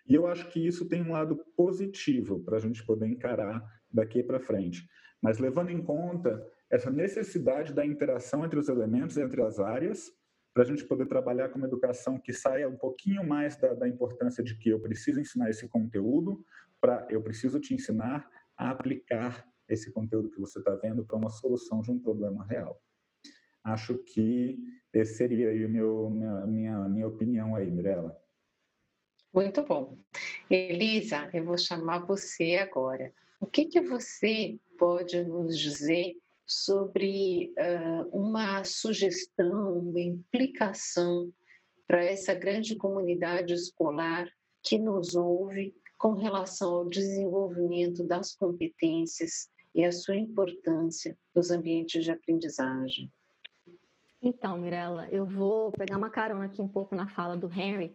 E 0.09 0.15
eu 0.15 0.27
acho 0.27 0.49
que 0.51 0.65
isso 0.65 0.89
tem 0.89 1.03
um 1.03 1.13
lado 1.13 1.37
positivo 1.57 2.43
para 2.43 2.57
a 2.57 2.61
gente 2.61 2.85
poder 2.85 3.07
encarar 3.07 3.63
daqui 3.91 4.23
para 4.23 4.41
frente. 4.41 4.87
Mas 5.23 5.39
levando 5.39 5.71
em 5.71 5.83
conta 5.83 6.45
essa 6.71 6.91
necessidade 6.91 7.73
da 7.73 7.85
interação 7.85 8.45
entre 8.45 8.59
os 8.59 8.69
elementos, 8.69 9.17
entre 9.17 9.43
as 9.43 9.59
áreas, 9.59 10.13
para 10.53 10.63
a 10.63 10.67
gente 10.67 10.85
poder 10.85 11.07
trabalhar 11.07 11.51
com 11.51 11.59
uma 11.59 11.67
educação 11.67 12.19
que 12.19 12.33
saia 12.33 12.69
um 12.69 12.77
pouquinho 12.77 13.23
mais 13.23 13.57
da, 13.57 13.75
da 13.75 13.89
importância 13.89 14.43
de 14.43 14.57
que 14.57 14.71
eu 14.71 14.81
preciso 14.81 15.21
ensinar 15.21 15.51
esse 15.51 15.69
conteúdo, 15.69 16.45
para 16.81 17.07
eu 17.11 17.23
preciso 17.23 17.61
te 17.61 17.75
ensinar 17.75 18.29
a 18.57 18.71
aplicar 18.71 19.47
esse 19.69 19.93
conteúdo 19.93 20.31
que 20.31 20.41
você 20.41 20.59
está 20.59 20.75
vendo 20.77 21.05
para 21.05 21.17
uma 21.17 21.31
solução 21.31 21.83
de 21.83 21.91
um 21.91 21.99
problema 21.99 22.45
real. 22.47 22.81
Acho 23.63 23.99
que 23.99 24.59
esse 24.93 25.17
seria 25.17 25.51
aí 25.51 25.67
meu, 25.69 26.09
minha, 26.09 26.47
minha, 26.47 26.89
minha 26.89 27.07
opinião 27.07 27.55
aí, 27.55 27.71
Mirella. 27.71 28.17
Muito 29.35 29.63
bom. 29.63 29.99
Elisa, 30.49 31.29
eu 31.35 31.45
vou 31.45 31.59
chamar 31.59 32.07
você 32.07 32.57
agora. 32.57 33.13
O 33.39 33.47
que, 33.47 33.67
que 33.67 33.81
você 33.83 34.59
pode 34.79 35.23
nos 35.25 35.59
dizer 35.59 36.17
sobre 36.47 37.53
uh, 37.59 38.09
uma 38.17 38.63
sugestão, 38.65 39.79
uma 39.79 40.01
implicação 40.01 41.33
para 41.87 42.05
essa 42.05 42.35
grande 42.35 42.77
comunidade 42.77 43.53
escolar 43.53 44.29
que 44.63 44.79
nos 44.79 45.15
ouve 45.15 45.75
com 45.99 46.13
relação 46.13 46.75
ao 46.75 46.89
desenvolvimento 46.89 48.05
das 48.05 48.35
competências 48.35 49.49
e 49.75 49.85
a 49.85 49.93
sua 49.93 50.17
importância 50.17 51.17
nos 51.35 51.51
ambientes 51.51 52.05
de 52.05 52.11
aprendizagem? 52.11 53.13
Então, 54.23 54.59
Mirella, 54.59 55.09
eu 55.11 55.27
vou 55.27 55.71
pegar 55.73 55.97
uma 55.97 56.11
carona 56.11 56.47
aqui 56.47 56.61
um 56.61 56.69
pouco 56.69 56.95
na 56.95 57.09
fala 57.09 57.37
do 57.37 57.53
Henry 57.53 57.95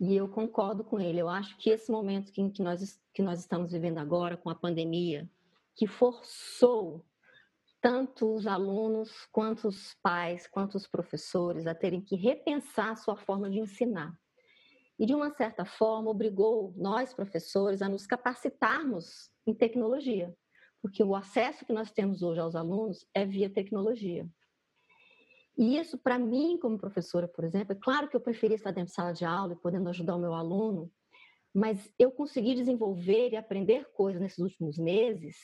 e 0.00 0.14
eu 0.14 0.28
concordo 0.28 0.84
com 0.84 1.00
ele. 1.00 1.20
Eu 1.20 1.28
acho 1.28 1.56
que 1.56 1.70
esse 1.70 1.90
momento 1.90 2.32
que, 2.32 2.50
que, 2.50 2.62
nós, 2.62 3.00
que 3.12 3.22
nós 3.22 3.40
estamos 3.40 3.72
vivendo 3.72 3.98
agora 3.98 4.36
com 4.36 4.50
a 4.50 4.54
pandemia, 4.54 5.28
que 5.76 5.86
forçou 5.86 7.04
tanto 7.84 8.34
os 8.34 8.46
alunos, 8.46 9.28
quanto 9.30 9.68
os 9.68 9.94
pais, 10.02 10.46
quanto 10.46 10.74
os 10.74 10.86
professores 10.86 11.66
a 11.66 11.74
terem 11.74 12.00
que 12.00 12.16
repensar 12.16 12.92
a 12.92 12.96
sua 12.96 13.14
forma 13.14 13.50
de 13.50 13.58
ensinar. 13.58 14.18
E, 14.98 15.04
de 15.04 15.14
uma 15.14 15.28
certa 15.28 15.66
forma, 15.66 16.10
obrigou 16.10 16.72
nós, 16.78 17.12
professores, 17.12 17.82
a 17.82 17.88
nos 17.88 18.06
capacitarmos 18.06 19.28
em 19.46 19.52
tecnologia, 19.52 20.34
porque 20.80 21.04
o 21.04 21.14
acesso 21.14 21.66
que 21.66 21.74
nós 21.74 21.90
temos 21.90 22.22
hoje 22.22 22.40
aos 22.40 22.56
alunos 22.56 23.06
é 23.12 23.26
via 23.26 23.50
tecnologia. 23.50 24.26
E 25.58 25.76
isso, 25.76 25.98
para 25.98 26.18
mim, 26.18 26.56
como 26.56 26.78
professora, 26.78 27.28
por 27.28 27.44
exemplo, 27.44 27.74
é 27.74 27.78
claro 27.78 28.08
que 28.08 28.16
eu 28.16 28.20
preferia 28.20 28.56
estar 28.56 28.70
dentro 28.70 28.88
de 28.88 28.94
sala 28.94 29.12
de 29.12 29.26
aula 29.26 29.52
e 29.52 29.60
podendo 29.60 29.90
ajudar 29.90 30.16
o 30.16 30.20
meu 30.20 30.32
aluno, 30.32 30.90
mas 31.52 31.92
eu 31.98 32.10
consegui 32.10 32.54
desenvolver 32.54 33.32
e 33.32 33.36
aprender 33.36 33.90
coisas 33.92 34.22
nesses 34.22 34.38
últimos 34.38 34.78
meses 34.78 35.36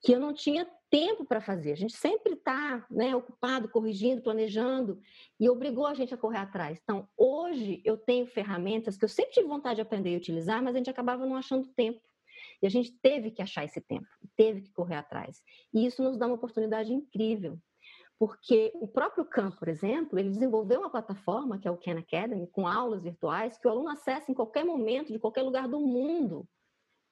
que 0.00 0.12
eu 0.12 0.20
não 0.20 0.32
tinha 0.32 0.64
tempo 0.92 1.24
para 1.24 1.40
fazer. 1.40 1.72
A 1.72 1.76
gente 1.76 1.96
sempre 1.96 2.34
está 2.34 2.84
né, 2.90 3.16
ocupado, 3.16 3.66
corrigindo, 3.70 4.20
planejando, 4.20 5.00
e 5.40 5.48
obrigou 5.48 5.86
a 5.86 5.94
gente 5.94 6.12
a 6.12 6.18
correr 6.18 6.36
atrás. 6.36 6.78
Então, 6.82 7.08
hoje 7.16 7.80
eu 7.82 7.96
tenho 7.96 8.26
ferramentas 8.26 8.98
que 8.98 9.04
eu 9.06 9.08
sempre 9.08 9.32
tive 9.32 9.48
vontade 9.48 9.76
de 9.76 9.80
aprender 9.80 10.12
e 10.12 10.16
utilizar, 10.18 10.62
mas 10.62 10.74
a 10.74 10.78
gente 10.78 10.90
acabava 10.90 11.24
não 11.24 11.34
achando 11.34 11.66
tempo. 11.68 12.02
E 12.60 12.66
a 12.66 12.70
gente 12.70 12.92
teve 13.00 13.30
que 13.30 13.40
achar 13.40 13.64
esse 13.64 13.80
tempo, 13.80 14.06
teve 14.36 14.60
que 14.60 14.72
correr 14.72 14.96
atrás. 14.96 15.42
E 15.72 15.86
isso 15.86 16.02
nos 16.02 16.18
dá 16.18 16.26
uma 16.26 16.34
oportunidade 16.34 16.92
incrível 16.92 17.58
porque 18.18 18.70
o 18.76 18.86
próprio 18.86 19.24
Khan, 19.24 19.50
por 19.50 19.66
exemplo, 19.66 20.16
ele 20.16 20.30
desenvolveu 20.30 20.78
uma 20.78 20.90
plataforma, 20.90 21.58
que 21.58 21.66
é 21.66 21.70
o 21.72 21.76
Khan 21.76 21.98
Academy, 21.98 22.46
com 22.46 22.68
aulas 22.68 23.02
virtuais, 23.02 23.58
que 23.58 23.66
o 23.66 23.70
aluno 23.70 23.88
acessa 23.88 24.30
em 24.30 24.34
qualquer 24.34 24.64
momento, 24.64 25.12
de 25.12 25.18
qualquer 25.18 25.42
lugar 25.42 25.66
do 25.66 25.80
mundo, 25.80 26.46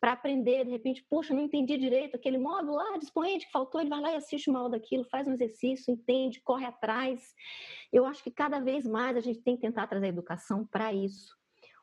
para 0.01 0.12
aprender, 0.12 0.64
de 0.64 0.70
repente, 0.70 1.05
poxa, 1.09 1.34
não 1.34 1.42
entendi 1.42 1.76
direito 1.76 2.16
aquele 2.16 2.38
módulo 2.38 2.76
lá, 2.76 2.96
dispoente 2.96 3.44
que 3.46 3.53
faltou, 3.53 3.80
ele 3.80 3.90
vai 3.90 4.01
lá 4.01 4.12
e 4.12 4.16
assiste 4.16 4.48
uma 4.48 4.61
aula 4.61 4.70
daquilo, 4.70 5.05
faz 5.05 5.28
um 5.28 5.32
exercício, 5.32 5.92
entende, 5.92 6.40
corre 6.40 6.64
atrás. 6.64 7.34
Eu 7.92 8.07
acho 8.07 8.22
que 8.22 8.30
cada 8.30 8.61
vez 8.61 8.86
mais 8.86 9.16
a 9.16 9.20
gente 9.20 9.42
tem 9.42 9.57
que 9.57 9.62
tentar 9.62 9.86
trazer 9.86 10.07
a 10.07 10.09
educação 10.09 10.66
para 10.66 10.92
isso. 10.92 11.36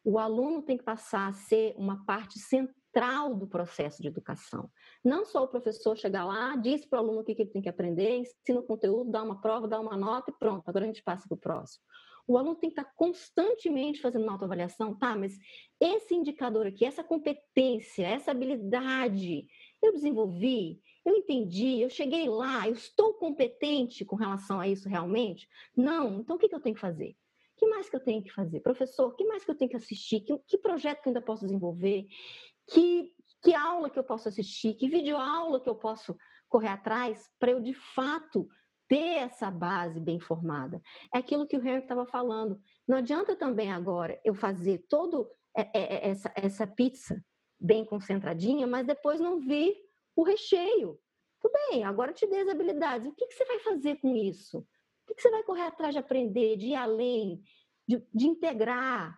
O 0.04 0.18
aluno 0.18 0.64
tem 0.64 0.78
que 0.78 0.84
passar 0.84 1.28
a 1.28 1.34
ser 1.34 1.76
uma 1.78 2.04
parte 2.06 2.40
central 2.40 3.36
do 3.36 3.46
processo 3.46 4.02
de 4.02 4.08
educação. 4.08 4.72
Não 5.04 5.24
só 5.24 5.44
o 5.44 5.48
professor 5.48 5.96
chegar 5.96 6.26
lá, 6.26 6.56
diz 6.56 6.86
para 6.86 6.98
o 6.98 7.04
aluno 7.04 7.20
o 7.20 7.24
que 7.24 7.34
ele 7.34 7.52
tem 7.52 7.62
que 7.62 7.70
aprender, 7.70 8.18
ensina 8.18 8.60
o 8.60 8.64
conteúdo, 8.64 9.12
dá 9.12 9.22
uma 9.22 9.40
prova, 9.40 9.68
dá 9.68 9.80
uma 9.80 9.96
nota 9.96 10.32
e 10.32 10.34
pronto, 10.34 10.68
agora 10.68 10.86
a 10.86 10.88
gente 10.88 11.04
passa 11.04 11.28
para 11.28 11.36
o 11.36 11.40
próximo. 11.40 11.84
O 12.28 12.38
aluno 12.38 12.56
tem 12.56 12.70
que 12.70 12.80
estar 12.80 12.94
constantemente 12.96 14.02
fazendo 14.02 14.24
uma 14.24 14.34
autoavaliação, 14.34 14.94
tá, 14.94 15.16
mas 15.16 15.38
esse 15.80 16.14
indicador 16.14 16.68
aqui, 16.68 16.84
essa 16.84 17.04
competência, 17.04 18.06
essa 18.06 18.32
habilidade, 18.32 19.48
eu 19.82 19.94
desenvolvi, 19.94 20.82
eu 21.06 21.16
entendi, 21.16 21.80
eu 21.80 21.90
cheguei 21.90 22.28
lá, 22.28 22.68
eu 22.68 22.74
estou 22.74 23.14
competente 23.14 24.04
com 24.04 24.18
relação 24.18 24.60
a 24.60 24.68
isso 24.68 24.90
realmente? 24.90 25.48
Não, 25.76 26.20
então 26.20 26.36
o 26.36 26.40
que 26.40 26.54
eu 26.54 26.60
tenho 26.60 26.76
que 26.76 26.82
fazer? 26.82 27.16
O 27.56 27.60
que 27.60 27.68
mais 27.68 27.90
que 27.90 27.96
eu 27.96 28.04
tenho 28.04 28.22
que 28.22 28.32
fazer? 28.32 28.60
Professor, 28.60 29.08
o 29.08 29.16
que 29.16 29.24
mais 29.24 29.44
que 29.44 29.50
eu 29.50 29.56
tenho 29.56 29.72
que 29.72 29.78
assistir? 29.78 30.20
Que, 30.20 30.38
que 30.46 30.58
projeto 30.58 31.02
que 31.02 31.08
eu 31.08 31.12
ainda 31.12 31.22
posso 31.22 31.44
desenvolver? 31.46 32.06
que, 32.68 33.12
que 33.42 33.56
aula 33.56 33.90
que 33.90 33.98
eu 33.98 34.04
posso 34.04 34.28
assistir, 34.28 34.76
que 34.76 34.90
videoaula 34.90 35.60
que 35.60 35.70
eu 35.70 35.76
posso 35.76 36.16
correr 36.50 36.68
atrás 36.68 37.30
para 37.40 37.52
eu, 37.52 37.62
de 37.62 37.74
fato, 37.74 38.48
ter 38.88 39.18
essa 39.20 39.52
base 39.52 40.00
bem 40.00 40.20
formada. 40.20 40.82
É 41.14 41.18
aquilo 41.18 41.48
que 41.48 41.58
o 41.58 41.60
Henry 41.60 41.82
estava 41.82 42.06
falando. 42.06 42.60
Não 42.88 42.98
adianta 42.98 43.36
também 43.36 43.72
agora 43.72 44.20
eu 44.24 44.34
fazer 44.34 44.86
todo 44.90 45.30
é, 45.56 45.62
é, 45.74 46.10
essa, 46.10 46.32
essa 46.36 46.68
pizza 46.68 47.24
bem 47.60 47.84
concentradinha, 47.84 48.68
mas 48.68 48.86
depois 48.86 49.20
não 49.20 49.40
vir 49.40 49.76
o 50.16 50.24
recheio. 50.24 51.00
Tudo 51.40 51.54
bem, 51.70 51.84
agora 51.84 52.14
te 52.14 52.26
dei 52.26 52.42
as 52.42 52.50
habilidades. 52.50 53.08
O 53.08 53.16
que, 53.16 53.28
que 53.28 53.34
você 53.34 53.46
vai 53.46 53.60
fazer 53.60 53.96
com 53.98 54.16
isso? 54.16 54.60
O 54.60 54.66
que, 55.08 55.16
que 55.16 55.22
você 55.22 55.30
vai 55.30 55.44
correr 55.44 55.64
atrás 55.64 55.94
de 55.94 56.00
aprender, 56.00 56.58
de 56.58 56.68
ir 56.68 56.76
além, 56.76 57.42
de, 57.88 58.06
de 58.14 58.28
integrar? 58.28 59.18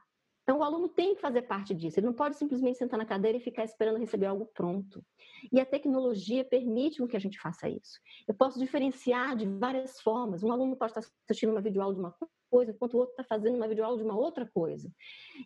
Então, 0.50 0.62
o 0.62 0.64
aluno 0.64 0.90
tem 0.90 1.14
que 1.14 1.22
fazer 1.22 1.44
parte 1.44 1.76
disso. 1.76 2.00
Ele 2.00 2.08
não 2.08 2.14
pode 2.14 2.36
simplesmente 2.36 2.80
sentar 2.80 2.98
na 2.98 3.06
cadeira 3.06 3.38
e 3.38 3.40
ficar 3.40 3.64
esperando 3.64 4.00
receber 4.00 4.26
algo 4.26 4.48
pronto. 4.48 5.06
E 5.52 5.60
a 5.60 5.66
tecnologia 5.66 6.44
permite 6.44 7.06
que 7.06 7.16
a 7.16 7.20
gente 7.20 7.40
faça 7.40 7.70
isso. 7.70 8.00
Eu 8.28 8.34
posso 8.34 8.58
diferenciar 8.58 9.36
de 9.36 9.46
várias 9.46 10.02
formas. 10.02 10.42
Um 10.42 10.52
aluno 10.52 10.76
pode 10.76 10.94
estar 10.94 11.08
assistindo 11.24 11.52
uma 11.52 11.62
videoaula 11.62 11.94
de 11.94 12.00
uma 12.00 12.16
coisa, 12.50 12.72
enquanto 12.72 12.96
o 12.96 12.98
outro 12.98 13.12
está 13.12 13.24
fazendo 13.24 13.58
uma 13.58 13.68
videoaula 13.68 13.96
de 13.98 14.04
uma 14.04 14.18
outra 14.18 14.44
coisa. 14.44 14.92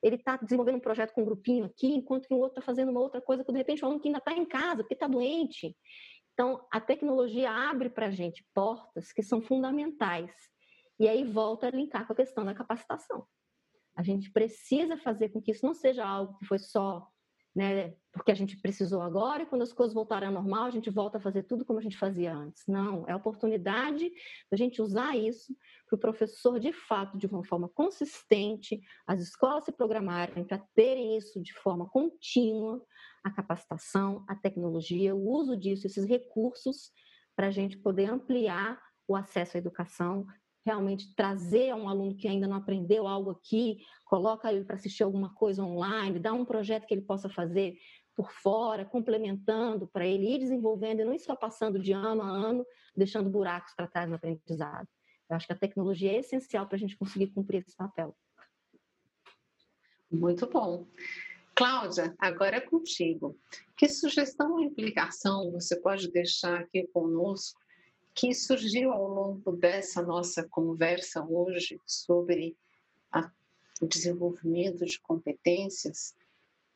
Ele 0.02 0.16
está 0.16 0.38
desenvolvendo 0.38 0.78
um 0.78 0.80
projeto 0.80 1.12
com 1.12 1.24
um 1.24 1.26
grupinho 1.26 1.66
aqui, 1.66 1.88
enquanto 1.88 2.26
que 2.26 2.34
o 2.34 2.38
outro 2.38 2.60
está 2.60 2.62
fazendo 2.62 2.90
uma 2.90 3.02
outra 3.02 3.20
coisa, 3.20 3.44
de 3.44 3.58
repente 3.58 3.84
o 3.84 3.86
aluno 3.86 4.00
que 4.00 4.08
ainda 4.08 4.20
está 4.20 4.32
em 4.32 4.46
casa, 4.46 4.84
porque 4.84 4.94
está 4.94 5.08
doente. 5.08 5.76
Então, 6.32 6.66
a 6.72 6.80
tecnologia 6.80 7.52
abre 7.52 7.90
para 7.90 8.06
a 8.06 8.12
gente 8.12 8.48
portas 8.54 9.12
que 9.12 9.22
são 9.22 9.42
fundamentais. 9.42 10.32
E 10.98 11.10
aí 11.10 11.26
volta 11.26 11.68
a 11.68 11.72
linkar 11.72 12.08
com 12.08 12.14
a 12.14 12.16
questão 12.16 12.46
da 12.46 12.54
capacitação. 12.54 13.28
A 13.96 14.04
gente 14.04 14.32
precisa 14.32 14.98
fazer 14.98 15.30
com 15.30 15.42
que 15.42 15.52
isso 15.52 15.66
não 15.66 15.74
seja 15.74 16.06
algo 16.06 16.38
que 16.38 16.46
foi 16.46 16.60
só 16.60 17.08
né, 17.56 17.94
porque 18.12 18.32
a 18.32 18.36
gente 18.36 18.58
precisou 18.58 19.02
agora 19.02 19.44
e 19.44 19.46
quando 19.46 19.62
as 19.62 19.72
coisas 19.72 19.94
voltarem 19.94 20.28
ao 20.28 20.34
normal, 20.34 20.66
a 20.66 20.72
gente 20.72 20.90
volta 20.90 21.18
a 21.18 21.22
fazer 21.22 21.44
tudo 21.44 21.64
como 21.64 21.78
a 21.78 21.82
gente 21.82 21.98
fazia 21.98 22.34
antes. 22.34 22.64
Não, 22.68 23.08
é 23.08 23.12
a 23.12 23.18
oportunidade 23.18 24.12
da 24.50 24.58
gente 24.58 24.82
usar 24.82 25.16
isso 25.16 25.56
para 25.88 25.96
o 25.96 26.00
professor, 26.00 26.60
de 26.60 26.74
fato, 26.74 27.18
de 27.18 27.28
uma 27.28 27.46
forma 27.46 27.70
consistente, 27.70 28.82
as 29.06 29.22
escolas 29.22 29.66
se 29.66 29.72
programarem 29.72 30.44
para 30.44 30.58
terem 30.74 31.16
isso 31.16 31.42
de 31.42 31.54
forma 31.54 31.88
contínua, 31.88 32.84
a 33.24 33.30
capacitação, 33.30 34.26
a 34.28 34.36
tecnologia, 34.36 35.16
o 35.16 35.30
uso 35.30 35.56
disso, 35.56 35.86
esses 35.86 36.06
recursos, 36.06 36.92
para 37.36 37.48
a 37.48 37.52
gente 37.52 37.78
poder 37.78 38.10
ampliar 38.10 38.82
o 39.08 39.16
acesso 39.16 39.58
à 39.58 39.60
educação, 39.60 40.26
realmente 40.66 41.14
trazer 41.16 41.72
a 41.72 41.76
um 41.76 41.90
aluno 41.90 42.16
que 42.16 42.28
ainda 42.28 42.48
não 42.48 42.56
aprendeu 42.56 43.08
algo 43.08 43.32
aqui, 43.32 43.80
coloca 44.06 44.52
ele 44.52 44.64
para 44.64 44.76
assistir 44.76 45.04
alguma 45.04 45.34
coisa 45.34 45.64
online, 45.64 46.20
dá 46.20 46.34
um 46.34 46.46
projeto 46.46 46.86
que 46.86 46.94
ele 46.94 47.02
possa 47.02 47.30
fazer 47.30 47.78
por 48.16 48.32
fora, 48.32 48.86
complementando 48.86 49.88
para 49.88 50.06
ele 50.06 50.36
ir 50.36 50.40
desenvolvendo 50.40 51.02
e 51.02 51.06
não 51.06 51.18
só 51.18 51.36
passando 51.36 51.80
de 51.80 51.92
ano 51.92 52.22
a 52.22 52.28
ano, 52.28 52.66
deixando 52.96 53.30
buracos 53.30 53.74
para 53.74 53.88
trás 53.88 54.08
no 54.08 54.16
aprendizado. 54.16 54.88
Eu 55.30 55.36
acho 55.36 55.48
que 55.48 55.54
a 55.54 55.58
tecnologia 55.58 56.12
é 56.12 56.20
essencial 56.20 56.68
para 56.68 56.76
a 56.76 56.80
gente 56.80 56.96
conseguir 56.96 57.28
cumprir 57.28 57.64
esse 57.66 57.76
papel. 57.76 58.16
Muito 60.12 60.48
bom. 60.48 60.86
Cláudia, 61.56 62.16
agora 62.20 62.58
é 62.58 62.62
contigo. 62.62 63.38
Que 63.76 63.88
sugestão 63.90 64.54
ou 64.54 64.60
implicação 64.60 65.52
você 65.52 65.80
pode 65.80 66.12
deixar 66.12 66.62
aqui 66.62 66.88
conosco 66.88 67.63
que 68.14 68.34
surgiu 68.34 68.92
ao 68.92 69.08
longo 69.08 69.52
dessa 69.54 70.02
nossa 70.02 70.48
conversa 70.48 71.24
hoje 71.24 71.80
sobre 71.86 72.56
a, 73.12 73.32
o 73.82 73.88
desenvolvimento 73.88 74.86
de 74.86 75.00
competências 75.00 76.16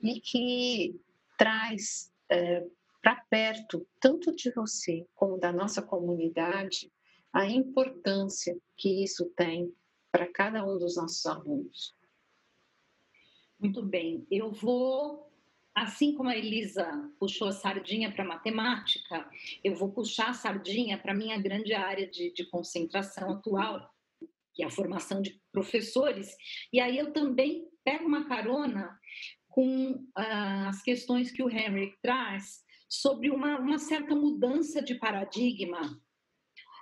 e 0.02 0.20
que 0.20 1.00
traz 1.38 2.12
é, 2.30 2.66
para 3.02 3.16
perto, 3.30 3.88
tanto 4.00 4.36
de 4.36 4.52
você 4.52 5.06
como 5.16 5.38
da 5.38 5.52
nossa 5.52 5.82
comunidade, 5.82 6.92
a 7.32 7.46
importância 7.46 8.58
que 8.76 9.04
isso 9.04 9.26
tem 9.36 9.74
para 10.12 10.32
cada 10.32 10.66
um 10.66 10.78
dos 10.78 10.96
nossos 10.96 11.26
alunos. 11.26 11.96
Muito 13.60 13.84
bem, 13.84 14.26
eu 14.30 14.52
vou 14.52 15.27
assim 15.78 16.16
como 16.16 16.30
a 16.30 16.36
Elisa 16.36 16.86
puxou 17.20 17.48
a 17.48 17.52
sardinha 17.52 18.12
para 18.12 18.26
matemática, 18.26 19.30
eu 19.64 19.76
vou 19.76 19.92
puxar 19.92 20.30
a 20.30 20.34
sardinha 20.34 20.98
para 20.98 21.14
minha 21.14 21.38
grande 21.38 21.72
área 21.72 22.08
de, 22.08 22.34
de, 22.34 22.46
concentração 22.46 23.30
atual, 23.34 23.88
que 24.56 24.64
é 24.64 24.66
a 24.66 24.72
formação 24.72 25.22
de 25.22 25.40
professores, 25.52 26.36
e 26.74 26.80
aí 26.80 26.98
eu 26.98 27.14
também 27.14 27.68
pego 27.84 28.06
uma 28.06 28.28
carona 28.28 29.00
com 29.48 30.04
ah, 30.16 30.70
as 30.70 30.82
questões 30.82 31.32
que 31.32 31.44
o 31.44 31.50
Henry 31.50 31.96
traz 32.02 32.64
sobre 32.90 33.30
uma, 33.30 33.60
uma 33.60 33.78
certa 33.78 34.16
mudança 34.16 34.82
de 34.82 34.96
paradigma 34.96 36.02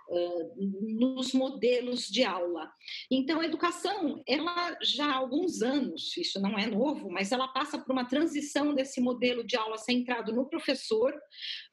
nos 0.09 1.33
modelos 1.33 2.07
de 2.07 2.23
aula. 2.23 2.71
Então, 3.09 3.39
a 3.39 3.45
educação, 3.45 4.23
ela 4.27 4.77
já 4.81 5.05
há 5.05 5.15
alguns 5.15 5.61
anos, 5.61 6.15
isso 6.17 6.39
não 6.39 6.57
é 6.57 6.67
novo, 6.67 7.09
mas 7.09 7.31
ela 7.31 7.47
passa 7.47 7.79
por 7.79 7.91
uma 7.91 8.05
transição 8.05 8.73
desse 8.73 9.01
modelo 9.01 9.45
de 9.45 9.55
aula 9.55 9.77
centrado 9.77 10.33
no 10.33 10.47
professor 10.47 11.13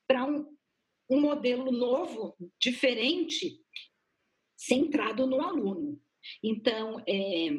para 0.06 0.24
um, 0.24 0.46
um 1.10 1.20
modelo 1.20 1.70
novo, 1.70 2.36
diferente, 2.60 3.60
centrado 4.56 5.26
no 5.26 5.40
aluno. 5.40 6.00
Então, 6.42 7.02
é, 7.06 7.50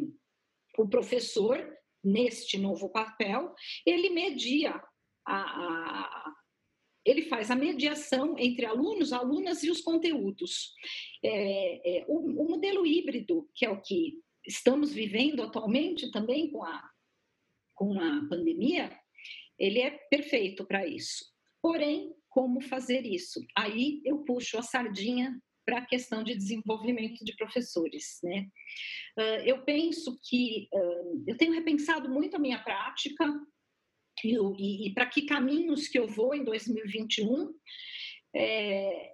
o 0.78 0.88
professor, 0.88 1.60
neste 2.04 2.58
novo 2.58 2.90
papel, 2.90 3.54
ele 3.86 4.10
media 4.10 4.82
a, 5.26 5.38
a 5.38 6.34
ele 7.06 7.24
faz 7.24 7.52
a 7.52 7.56
mediação 7.56 8.38
entre 8.38 8.66
alunos, 8.66 9.12
alunas 9.12 9.64
e 9.64 9.70
os 9.70 9.82
conteúdos. 9.82 10.74
É, 11.24 11.98
é, 12.00 12.06
o, 12.08 12.44
o, 12.44 12.50
modelo 12.50 12.86
híbrido, 12.86 13.50
que 13.54 13.66
é 13.66 13.70
o 13.70 13.82
que 13.82 14.20
estamos 14.48 14.94
vivendo 14.94 15.44
atualmente 15.44 16.12
também 16.12 16.52
com 16.52 16.64
a, 16.64 16.90
com 17.76 18.00
a 18.00 18.28
pandemia, 18.30 18.98
ele 19.60 19.80
é 19.80 19.92
perfeito 20.10 20.66
para 20.66 20.88
isso. 20.88 21.26
Porém, 21.62 22.14
como 22.30 22.62
fazer 22.62 23.06
isso? 23.06 23.40
Aí 23.56 24.02
eu 24.06 24.24
puxo 24.24 24.58
a 24.58 24.62
sardinha 24.62 25.40
para 25.66 25.78
a 25.78 25.86
questão 25.86 26.24
de 26.24 26.36
desenvolvimento 26.36 27.24
de 27.24 27.36
professores, 27.38 28.20
né? 28.22 28.48
Eu 29.46 29.64
penso 29.64 30.20
que 30.28 30.68
eu 31.26 31.38
tenho 31.38 31.54
repensado 31.54 32.10
muito 32.10 32.36
a 32.36 32.40
minha 32.40 32.62
prática, 32.62 33.26
e, 34.24 34.36
e, 34.36 34.88
e 34.88 34.94
para 34.94 35.06
que 35.06 35.26
caminhos 35.26 35.88
que 35.88 35.98
eu 35.98 36.08
vou 36.08 36.34
em 36.34 36.44
2021. 36.44 37.54
É, 38.36 39.14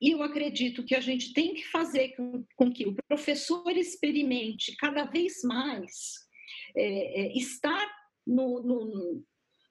e 0.00 0.10
eu 0.10 0.22
acredito 0.22 0.84
que 0.84 0.96
a 0.96 1.00
gente 1.00 1.32
tem 1.32 1.54
que 1.54 1.64
fazer 1.68 2.16
com, 2.16 2.44
com 2.56 2.72
que 2.72 2.86
o 2.86 2.96
professor 3.08 3.70
experimente 3.70 4.74
cada 4.76 5.04
vez 5.04 5.42
mais 5.44 6.26
é, 6.74 7.22
é, 7.22 7.38
estar 7.38 7.88
no, 8.26 8.60
no, 8.62 9.24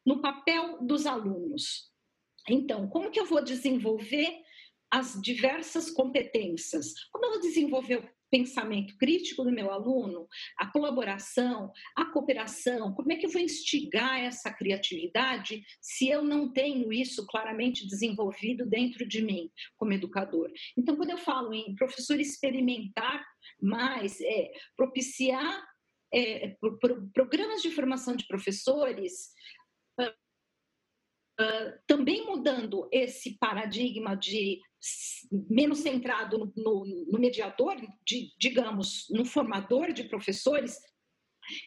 no 0.05 0.21
papel 0.21 0.81
dos 0.81 1.05
alunos. 1.05 1.91
Então, 2.49 2.87
como 2.87 3.11
que 3.11 3.19
eu 3.19 3.25
vou 3.25 3.43
desenvolver 3.43 4.41
as 4.89 5.21
diversas 5.21 5.91
competências? 5.91 6.93
Como 7.11 7.25
eu 7.25 7.31
vou 7.31 7.41
desenvolver 7.41 8.11
pensamento 8.31 8.97
crítico 8.97 9.43
do 9.43 9.51
meu 9.51 9.69
aluno, 9.69 10.27
a 10.57 10.65
colaboração, 10.71 11.71
a 11.95 12.05
cooperação, 12.05 12.93
como 12.93 13.11
é 13.11 13.17
que 13.17 13.25
eu 13.25 13.29
vou 13.29 13.41
instigar 13.41 14.21
essa 14.21 14.51
criatividade 14.51 15.61
se 15.81 16.07
eu 16.07 16.23
não 16.23 16.51
tenho 16.51 16.91
isso 16.93 17.27
claramente 17.27 17.85
desenvolvido 17.85 18.65
dentro 18.65 19.05
de 19.05 19.21
mim 19.21 19.51
como 19.77 19.91
educador? 19.91 20.49
Então, 20.77 20.95
quando 20.95 21.11
eu 21.11 21.17
falo 21.17 21.53
em 21.53 21.75
professor 21.75 22.19
experimentar 22.19 23.23
mais, 23.61 24.19
é, 24.21 24.51
propiciar 24.77 25.67
é, 26.13 26.55
pro, 26.59 27.09
programas 27.13 27.61
de 27.61 27.69
formação 27.69 28.15
de 28.15 28.25
professores, 28.25 29.31
Uh, 31.39 31.73
também 31.87 32.23
mudando 32.27 32.87
esse 32.91 33.35
paradigma 33.39 34.15
de 34.15 34.59
menos 35.49 35.79
centrado 35.79 36.37
no, 36.37 36.53
no, 36.55 37.05
no 37.11 37.19
mediador, 37.19 37.75
de, 38.05 38.33
digamos, 38.39 39.07
no 39.09 39.25
formador 39.25 39.93
de 39.93 40.05
professores, 40.05 40.77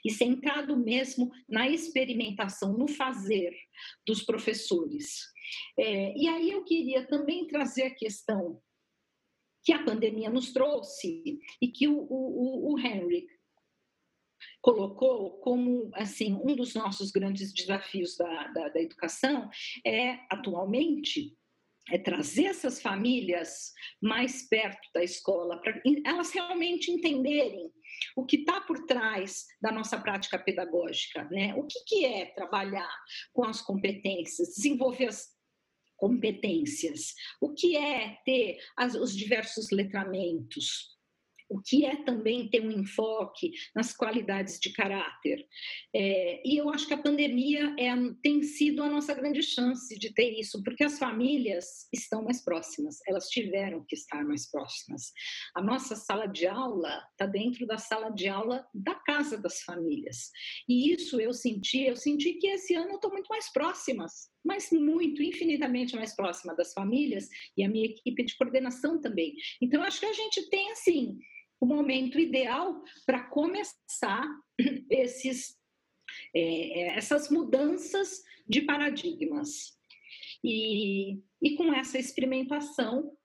e 0.05 0.11
centrado 0.11 0.77
mesmo 0.77 1.31
na 1.49 1.69
experimentação, 1.69 2.77
no 2.77 2.89
fazer 2.89 3.55
dos 4.07 4.23
professores. 4.23 5.21
É, 5.79 6.17
e 6.17 6.29
aí 6.29 6.51
eu 6.51 6.65
queria 6.65 7.07
também 7.07 7.47
trazer 7.47 7.83
a 7.85 7.95
questão 7.95 8.63
que 9.63 9.73
a 9.73 9.83
pandemia 9.83 10.31
nos 10.31 10.53
trouxe 10.53 11.41
e 11.61 11.69
que 11.69 11.89
o, 11.89 11.99
o, 11.99 12.73
o 12.73 12.79
Henry 12.79 13.27
colocou 14.61 15.39
como 15.39 15.91
assim 15.95 16.35
um 16.35 16.55
dos 16.55 16.75
nossos 16.75 17.11
grandes 17.11 17.53
desafios 17.53 18.17
da, 18.17 18.49
da, 18.49 18.69
da 18.69 18.81
educação 18.81 19.49
é 19.87 20.19
atualmente 20.31 21.37
é 21.91 21.99
trazer 21.99 22.47
essas 22.47 22.81
famílias 22.81 23.73
mais 24.01 24.49
perto 24.49 24.89
da 24.95 25.03
escola, 25.03 25.61
para 25.61 25.81
elas 26.05 26.31
realmente 26.31 26.91
entenderem 26.91 27.71
o 28.17 28.25
que 28.25 28.37
está 28.37 28.61
por 28.61 28.87
trás 28.87 29.45
da 29.61 29.71
nossa 29.71 29.99
prática 29.99 30.39
pedagógica, 30.39 31.25
né? 31.31 31.55
O 31.55 31.65
que, 31.65 31.79
que 31.87 32.05
é 32.07 32.27
trabalhar 32.27 32.93
com 33.33 33.45
as 33.45 33.61
competências, 33.61 34.55
desenvolver 34.55 35.09
as 35.09 35.35
competências. 35.97 37.15
O 37.41 37.55
que 37.55 37.77
é 37.77 38.19
ter 38.25 38.59
as, 38.77 38.95
os 38.95 39.17
diversos 39.17 39.71
letramentos? 39.71 40.94
O 41.55 41.63
que 41.63 41.85
é 41.85 41.95
também 42.03 42.49
ter 42.49 42.61
um 42.61 42.71
enfoque 42.71 43.53
nas 43.77 43.97
qualidades 43.97 44.59
de 44.59 44.73
caráter. 44.73 45.47
É, 45.95 46.43
e 46.45 46.57
eu 46.57 46.69
acho 46.69 46.89
que 46.89 46.95
a 46.95 47.03
pandemia 47.03 47.75
é, 47.79 47.95
tem 48.21 48.43
sido 48.43 48.83
a 48.83 48.91
nossa 48.91 49.15
grande 49.15 49.41
chance 49.41 49.97
de 49.97 50.13
ter 50.13 50.37
isso, 50.37 50.61
porque 50.65 50.83
as 50.83 50.99
famílias 50.99 51.89
estão 51.93 52.25
mais 52.25 52.43
próximas, 52.43 52.99
elas 53.07 53.29
tiveram 53.29 53.85
que 53.87 53.95
estar 53.95 54.25
mais 54.25 54.51
próximas. 54.51 55.13
A 55.55 55.63
nossa 55.63 55.95
sala 55.95 56.27
de 56.27 56.49
aula 56.49 57.05
está 57.13 57.27
dentro 57.27 57.65
da 57.69 57.79
sala 57.79 58.11
de 58.11 58.27
aula 58.27 58.67
da 58.75 58.97
casa 58.97 59.39
das 59.39 59.63
famílias. 59.63 60.33
E 60.69 60.93
isso 60.93 61.21
eu 61.21 61.33
senti, 61.33 61.85
eu 61.85 61.95
senti 61.95 62.33
que 62.35 62.49
esse 62.49 62.75
ano 62.75 62.91
eu 62.91 62.97
estou 62.97 63.13
muito 63.13 63.29
mais 63.29 63.53
próximas 63.53 64.35
mas 64.45 64.71
muito, 64.71 65.23
infinitamente 65.23 65.97
mais 65.97 66.15
próxima 66.15 66.55
das 66.55 66.75
famílias 66.75 67.29
e 67.57 67.65
a 67.65 67.69
minha 67.69 67.87
equipe 67.87 68.23
de 68.23 68.37
coordenação 68.37 69.01
também. 69.01 69.35
Então, 69.61 69.83
acho 69.83 70.01
que 70.01 70.07
a 70.07 70.13
gente 70.13 70.49
tem, 70.51 70.71
assim, 70.71 71.19
o 71.61 71.67
momento 71.67 72.19
ideal 72.19 72.83
para 73.07 73.25
começar 73.25 74.27
esses, 74.91 75.57
é, 76.35 76.81
é, 76.81 76.97
essas 76.97 77.31
mudanças 77.31 78.23
de 78.47 78.63
paradigmas. 78.63 79.79
E, 80.43 81.23
e 81.41 81.57
com 81.57 81.73
essa 81.73 81.99
experimentação, 81.99 83.17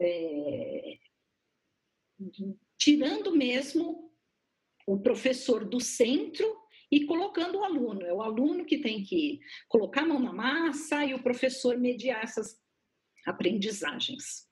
é, 0.00 0.98
tirando 2.78 3.34
mesmo 3.34 4.10
o 4.86 5.00
professor 5.00 5.64
do 5.64 5.80
centro 5.80 6.60
e 6.90 7.06
colocando 7.06 7.58
o 7.58 7.64
aluno. 7.64 8.02
É 8.02 8.12
o 8.12 8.22
aluno 8.22 8.64
que 8.64 8.78
tem 8.78 9.02
que 9.02 9.40
colocar 9.68 10.02
a 10.02 10.06
mão 10.06 10.18
na 10.18 10.32
massa 10.32 11.04
e 11.04 11.14
o 11.14 11.22
professor 11.22 11.78
mediar 11.78 12.22
essas 12.24 12.58
aprendizagens. 13.26 14.49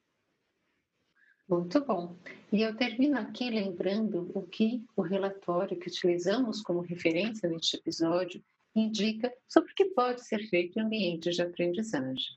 Muito 1.49 1.82
bom. 1.82 2.14
E 2.53 2.61
eu 2.61 2.76
termino 2.76 3.18
aqui 3.18 3.49
lembrando 3.49 4.30
o 4.34 4.42
que 4.42 4.84
o 4.94 5.01
relatório 5.01 5.78
que 5.78 5.88
utilizamos 5.88 6.61
como 6.61 6.80
referência 6.80 7.49
neste 7.49 7.76
episódio 7.76 8.44
indica 8.76 9.32
sobre 9.49 9.72
o 9.72 9.74
que 9.74 9.86
pode 9.86 10.26
ser 10.26 10.46
feito 10.49 10.78
em 10.78 10.82
ambientes 10.82 11.36
de 11.36 11.42
aprendizagem. 11.42 12.36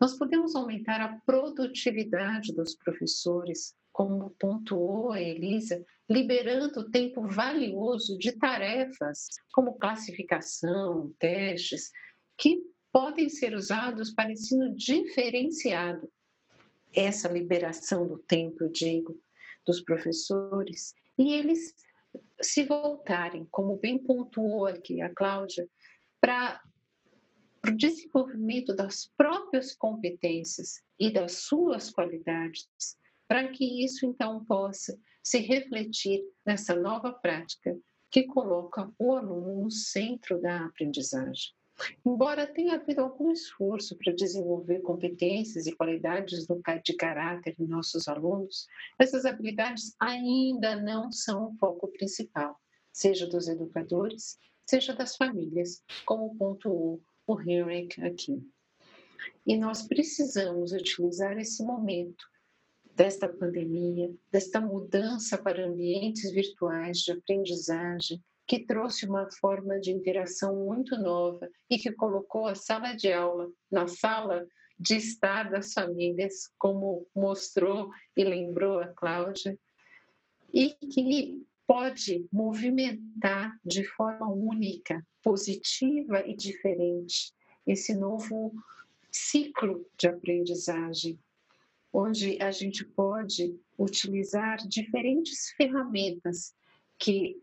Nós 0.00 0.18
podemos 0.18 0.56
aumentar 0.56 1.00
a 1.00 1.20
produtividade 1.24 2.52
dos 2.52 2.74
professores, 2.74 3.74
como 3.92 4.30
pontuou 4.30 5.12
a 5.12 5.20
Elisa, 5.20 5.84
liberando 6.10 6.90
tempo 6.90 7.22
valioso 7.28 8.18
de 8.18 8.32
tarefas 8.32 9.28
como 9.52 9.78
classificação, 9.78 11.14
testes, 11.18 11.92
que 12.36 12.60
podem 12.90 13.28
ser 13.28 13.54
usados 13.54 14.12
para 14.12 14.32
ensino 14.32 14.74
diferenciado, 14.74 16.10
essa 16.94 17.28
liberação 17.28 18.06
do 18.06 18.18
tempo, 18.18 18.64
eu 18.64 18.68
digo, 18.70 19.18
dos 19.66 19.80
professores, 19.80 20.94
e 21.18 21.32
eles 21.32 21.74
se 22.40 22.64
voltarem, 22.64 23.46
como 23.50 23.76
bem 23.76 23.98
pontuou 23.98 24.66
aqui 24.66 25.00
a 25.00 25.12
Cláudia, 25.14 25.68
para 26.20 26.60
o 27.66 27.70
desenvolvimento 27.70 28.74
das 28.74 29.06
próprias 29.16 29.74
competências 29.74 30.82
e 30.98 31.12
das 31.12 31.32
suas 31.32 31.90
qualidades, 31.90 32.68
para 33.28 33.48
que 33.48 33.84
isso 33.84 34.04
então 34.04 34.44
possa 34.44 34.98
se 35.22 35.38
refletir 35.38 36.22
nessa 36.44 36.74
nova 36.74 37.12
prática 37.12 37.78
que 38.10 38.24
coloca 38.24 38.92
o 38.98 39.16
aluno 39.16 39.62
no 39.64 39.70
centro 39.70 40.40
da 40.40 40.66
aprendizagem. 40.66 41.54
Embora 42.04 42.46
tenha 42.46 42.74
havido 42.74 43.00
algum 43.00 43.30
esforço 43.30 43.96
para 43.96 44.12
desenvolver 44.12 44.80
competências 44.80 45.66
e 45.66 45.74
qualidades 45.74 46.46
de 46.84 46.94
caráter 46.94 47.54
em 47.58 47.66
nossos 47.66 48.08
alunos, 48.08 48.66
essas 48.98 49.24
habilidades 49.24 49.94
ainda 49.98 50.76
não 50.76 51.10
são 51.10 51.48
o 51.48 51.56
foco 51.56 51.88
principal, 51.88 52.60
seja 52.92 53.26
dos 53.26 53.48
educadores, 53.48 54.38
seja 54.66 54.94
das 54.94 55.16
famílias, 55.16 55.82
como 56.04 56.36
pontuou 56.36 57.02
o 57.26 57.40
Henrik 57.40 58.02
aqui. 58.02 58.42
E 59.46 59.56
nós 59.56 59.82
precisamos 59.82 60.72
utilizar 60.72 61.38
esse 61.38 61.62
momento 61.64 62.24
desta 62.94 63.28
pandemia, 63.28 64.14
desta 64.30 64.60
mudança 64.60 65.38
para 65.38 65.66
ambientes 65.66 66.30
virtuais 66.30 66.98
de 66.98 67.12
aprendizagem, 67.12 68.22
que 68.52 68.66
trouxe 68.66 69.06
uma 69.06 69.30
forma 69.30 69.80
de 69.80 69.90
interação 69.90 70.54
muito 70.66 70.94
nova 70.98 71.50
e 71.70 71.78
que 71.78 71.90
colocou 71.90 72.46
a 72.46 72.54
sala 72.54 72.92
de 72.92 73.10
aula 73.10 73.50
na 73.70 73.86
sala 73.86 74.46
de 74.78 74.96
estar 74.96 75.50
das 75.50 75.72
famílias, 75.72 76.52
como 76.58 77.06
mostrou 77.16 77.90
e 78.14 78.22
lembrou 78.22 78.78
a 78.78 78.88
Cláudia, 78.88 79.58
e 80.52 80.68
que 80.74 81.42
pode 81.66 82.26
movimentar 82.30 83.58
de 83.64 83.84
forma 83.84 84.30
única, 84.30 85.02
positiva 85.22 86.20
e 86.26 86.36
diferente 86.36 87.32
esse 87.66 87.94
novo 87.94 88.52
ciclo 89.10 89.86
de 89.96 90.08
aprendizagem, 90.08 91.18
onde 91.90 92.36
a 92.42 92.50
gente 92.50 92.84
pode 92.84 93.58
utilizar 93.78 94.58
diferentes 94.68 95.52
ferramentas 95.56 96.54
que 96.98 97.40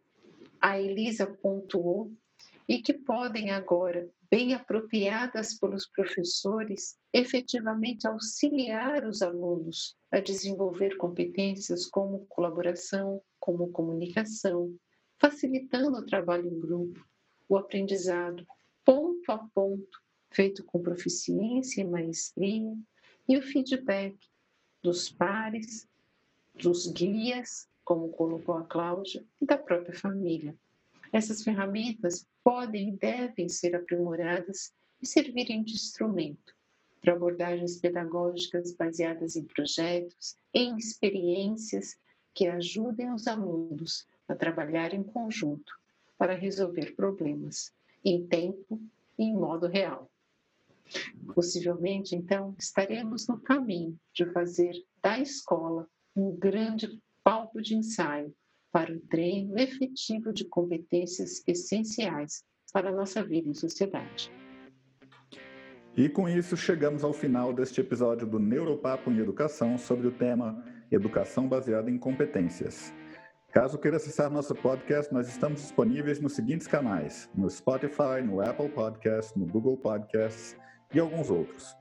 a 0.62 0.80
Elisa 0.80 1.26
pontuou 1.26 2.12
e 2.68 2.82
que 2.82 2.94
podem 2.94 3.50
agora, 3.50 4.10
bem 4.30 4.54
apropriadas 4.54 5.58
pelos 5.58 5.88
professores, 5.88 6.98
efetivamente 7.12 8.08
auxiliar 8.08 9.06
os 9.06 9.22
alunos 9.22 9.98
a 10.12 10.20
desenvolver 10.20 10.96
competências 10.98 11.88
como 11.88 12.26
colaboração, 12.28 13.22
como 13.40 13.72
comunicação, 13.72 14.76
facilitando 15.18 15.98
o 15.98 16.06
trabalho 16.06 16.48
em 16.48 16.60
grupo, 16.60 17.04
o 17.48 17.58
aprendizado 17.58 18.46
ponto 18.86 19.32
a 19.32 19.38
ponto, 19.54 20.00
feito 20.32 20.64
com 20.64 20.82
proficiência 20.82 21.82
e 21.82 21.86
maestria, 21.86 22.76
e 23.28 23.38
o 23.38 23.42
feedback 23.42 24.18
dos 24.82 25.10
pares, 25.10 25.88
dos 26.56 26.88
guias 26.88 27.68
como 27.90 28.10
colocou 28.10 28.56
a 28.56 28.64
Cláudia, 28.66 29.26
e 29.42 29.48
da 29.48 29.58
própria 29.58 29.98
família. 29.98 30.56
Essas 31.12 31.42
ferramentas 31.42 32.24
podem 32.44 32.90
e 32.90 32.92
devem 32.92 33.50
ser 33.50 33.76
aprimoradas 33.76 34.72
e 35.02 35.08
servirem 35.08 35.64
de 35.64 35.74
instrumento 35.74 36.56
para 37.02 37.14
abordagens 37.14 37.78
pedagógicas 37.78 38.74
baseadas 38.74 39.36
em 39.36 39.44
projetos, 39.44 40.38
em 40.54 40.78
experiências 40.78 41.98
que 42.32 42.46
ajudem 42.46 43.12
os 43.12 43.26
alunos 43.26 44.06
a 44.28 44.36
trabalhar 44.36 44.94
em 44.94 45.02
conjunto 45.02 45.74
para 46.16 46.36
resolver 46.36 46.94
problemas 46.96 47.74
em 48.06 48.24
tempo 48.28 48.80
e 49.18 49.24
em 49.24 49.34
modo 49.34 49.66
real. 49.66 50.08
Possivelmente, 51.34 52.16
então, 52.16 52.54
estaremos 52.60 53.28
no 53.28 53.40
caminho 53.40 54.00
de 54.14 54.28
fazer 54.28 54.76
da 55.02 55.18
escola 55.18 55.90
um 56.16 56.36
grande 56.36 57.02
palco 57.30 57.62
de 57.62 57.76
ensaio 57.76 58.34
para 58.72 58.92
o 58.92 59.00
treino 59.02 59.56
efetivo 59.56 60.34
de 60.34 60.46
competências 60.46 61.44
essenciais 61.46 62.44
para 62.74 62.90
a 62.90 62.92
nossa 62.92 63.24
vida 63.24 63.48
em 63.48 63.54
sociedade. 63.54 64.32
E 65.96 66.10
com 66.10 66.28
isso 66.28 66.58
chegamos 66.58 67.04
ao 67.04 67.14
final 67.14 67.54
deste 67.54 67.82
episódio 67.82 68.26
do 68.26 68.40
Neuropapo 68.40 69.12
em 69.12 69.20
Educação 69.20 69.78
sobre 69.78 70.08
o 70.08 70.12
tema 70.12 70.66
Educação 70.92 71.48
baseada 71.48 71.92
em 71.92 72.00
competências. 72.00 72.92
Caso 73.54 73.78
queira 73.78 73.98
acessar 73.98 74.32
nosso 74.32 74.56
podcast, 74.56 75.14
nós 75.14 75.28
estamos 75.28 75.62
disponíveis 75.62 76.20
nos 76.20 76.34
seguintes 76.34 76.66
canais: 76.66 77.30
no 77.36 77.48
Spotify, 77.48 78.24
no 78.26 78.42
Apple 78.42 78.70
Podcasts, 78.70 79.36
no 79.36 79.46
Google 79.46 79.78
Podcasts 79.78 80.58
e 80.92 81.00
alguns 81.00 81.30
outros. 81.30 81.79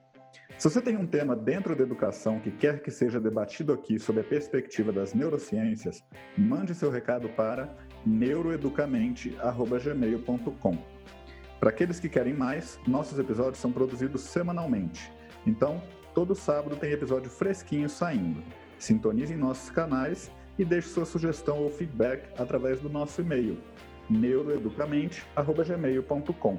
Se 0.57 0.69
você 0.69 0.83
tem 0.83 0.97
um 0.97 1.07
tema 1.07 1.37
dentro 1.37 1.77
da 1.77 1.85
educação 1.85 2.41
que 2.41 2.51
quer 2.51 2.83
que 2.83 2.91
seja 2.91 3.21
debatido 3.21 3.73
aqui 3.73 3.97
sob 3.97 4.21
a 4.21 4.25
perspectiva 4.25 4.91
das 4.91 5.15
neurociências, 5.15 6.03
mande 6.37 6.75
seu 6.75 6.91
recado 6.91 7.29
para 7.29 7.77
neuroeducamente.gmail.com. 8.05 10.79
Para 11.61 11.71
aqueles 11.71 12.01
que 12.01 12.09
querem 12.09 12.35
mais, 12.35 12.77
nossos 12.89 13.21
episódios 13.21 13.59
são 13.59 13.71
produzidos 13.71 14.23
semanalmente. 14.23 15.13
Então, 15.47 15.81
todo 16.13 16.35
sábado 16.35 16.75
tem 16.75 16.91
episódio 16.91 17.31
fresquinho 17.31 17.89
saindo. 17.89 18.43
Sintonize 18.81 19.33
em 19.33 19.37
nossos 19.37 19.71
canais 19.71 20.29
e 20.59 20.65
deixe 20.65 20.89
sua 20.89 21.05
sugestão 21.05 21.59
ou 21.59 21.71
feedback 21.71 22.29
através 22.37 22.81
do 22.81 22.89
nosso 22.89 23.21
e-mail 23.21 23.57
neuroeducamente.gmail.com 24.09 26.59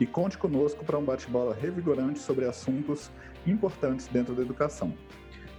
e 0.00 0.06
conte 0.06 0.36
conosco 0.36 0.84
para 0.84 0.98
um 0.98 1.04
bate-bola 1.04 1.54
revigorante 1.54 2.18
sobre 2.18 2.46
assuntos 2.46 3.12
importantes 3.46 4.08
dentro 4.08 4.34
da 4.34 4.42
educação. 4.42 4.92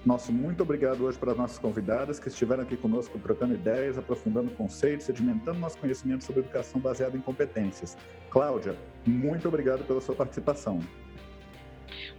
Nosso 0.05 0.31
muito 0.31 0.61
obrigado 0.61 1.03
hoje 1.03 1.17
para 1.17 1.31
as 1.31 1.37
nossas 1.37 1.57
convidadas 1.57 2.19
que 2.19 2.27
estiveram 2.27 2.61
aqui 2.61 2.77
conosco 2.77 3.17
trocando 3.17 3.55
ideias, 3.55 3.97
aprofundando 3.97 4.51
conceitos, 4.51 5.07
sedimentando 5.07 5.59
nosso 5.59 5.79
conhecimento 5.79 6.23
sobre 6.23 6.41
educação 6.41 6.79
baseada 6.79 7.17
em 7.17 7.21
competências. 7.21 7.97
Cláudia, 8.29 8.77
muito 9.03 9.47
obrigado 9.47 9.83
pela 9.83 9.99
sua 9.99 10.13
participação. 10.13 10.79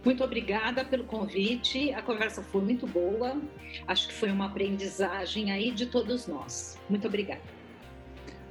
Muito 0.03 0.21
obrigada 0.21 0.83
pelo 0.83 1.05
convite. 1.05 1.93
A 1.93 2.01
conversa 2.01 2.41
foi 2.41 2.61
muito 2.61 2.85
boa. 2.85 3.39
Acho 3.87 4.09
que 4.09 4.13
foi 4.13 4.31
uma 4.31 4.47
aprendizagem 4.47 5.51
aí 5.51 5.71
de 5.71 5.85
todos 5.85 6.27
nós. 6.27 6.77
Muito 6.89 7.07
obrigada. 7.07 7.56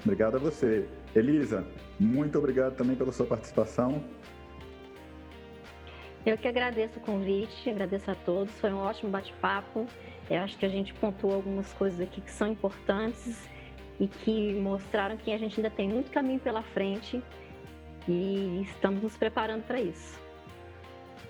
Obrigado 0.06 0.36
a 0.36 0.38
você. 0.38 0.86
Elisa, 1.16 1.66
muito 1.98 2.38
obrigado 2.38 2.76
também 2.76 2.94
pela 2.94 3.10
sua 3.10 3.26
participação. 3.26 4.04
Eu 6.24 6.38
que 6.38 6.46
agradeço 6.46 7.00
o 7.00 7.02
convite, 7.02 7.68
agradeço 7.68 8.08
a 8.08 8.14
todos. 8.14 8.54
Foi 8.60 8.72
um 8.72 8.78
ótimo 8.78 9.10
bate-papo. 9.10 9.84
Eu 10.30 10.42
acho 10.42 10.56
que 10.56 10.64
a 10.64 10.68
gente 10.68 10.94
pontuou 10.94 11.34
algumas 11.34 11.72
coisas 11.72 12.00
aqui 12.00 12.20
que 12.20 12.30
são 12.30 12.46
importantes 12.46 13.48
e 13.98 14.06
que 14.06 14.54
mostraram 14.54 15.16
que 15.16 15.32
a 15.32 15.38
gente 15.38 15.58
ainda 15.58 15.70
tem 15.70 15.88
muito 15.88 16.12
caminho 16.12 16.38
pela 16.38 16.62
frente 16.62 17.20
e 18.06 18.62
estamos 18.62 19.02
nos 19.02 19.16
preparando 19.16 19.64
para 19.64 19.80
isso. 19.80 20.20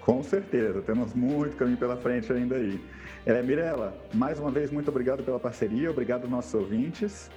Com 0.02 0.22
certeza, 0.22 0.82
temos 0.82 1.14
muito 1.14 1.56
caminho 1.56 1.78
pela 1.78 1.96
frente 1.96 2.30
ainda 2.30 2.56
aí. 2.56 2.78
É, 3.24 3.42
Mirela, 3.42 3.96
mais 4.12 4.38
uma 4.38 4.50
vez, 4.50 4.70
muito 4.70 4.90
obrigado 4.90 5.24
pela 5.24 5.40
parceria, 5.40 5.90
obrigado 5.90 6.22
aos 6.24 6.30
nossos 6.30 6.52
ouvintes. 6.52 7.30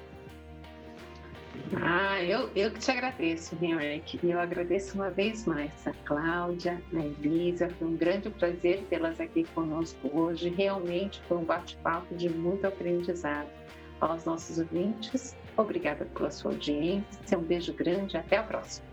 Ah, 1.76 2.22
eu, 2.24 2.49
eu 2.55 2.72
que 2.72 2.80
te 2.80 2.89
agradeço, 2.89 3.55
Henrique. 3.61 4.20
Eu 4.24 4.39
agradeço 4.39 4.95
uma 4.95 5.11
vez 5.11 5.45
mais 5.45 5.72
a 5.88 5.93
Cláudia, 6.05 6.82
a 6.93 6.99
Elisa. 6.99 7.70
Foi 7.78 7.88
um 7.88 7.95
grande 7.95 8.30
prazer 8.30 8.84
tê-las 8.89 9.20
aqui 9.20 9.43
conosco 9.53 10.09
hoje. 10.11 10.49
Realmente 10.49 11.22
foi 11.28 11.38
um 11.38 11.43
bate-papo 11.43 12.15
de 12.15 12.28
muito 12.28 12.65
aprendizado. 12.65 13.47
Aos 14.01 14.26
nossos 14.26 14.57
ouvintes, 14.57 15.36
obrigada 15.57 16.05
pela 16.05 16.32
sua 16.32 16.51
audiência. 16.51 17.38
Um 17.38 17.43
beijo 17.43 17.74
grande 17.74 18.15
e 18.15 18.20
até 18.20 18.38
a 18.38 18.43
próxima. 18.43 18.89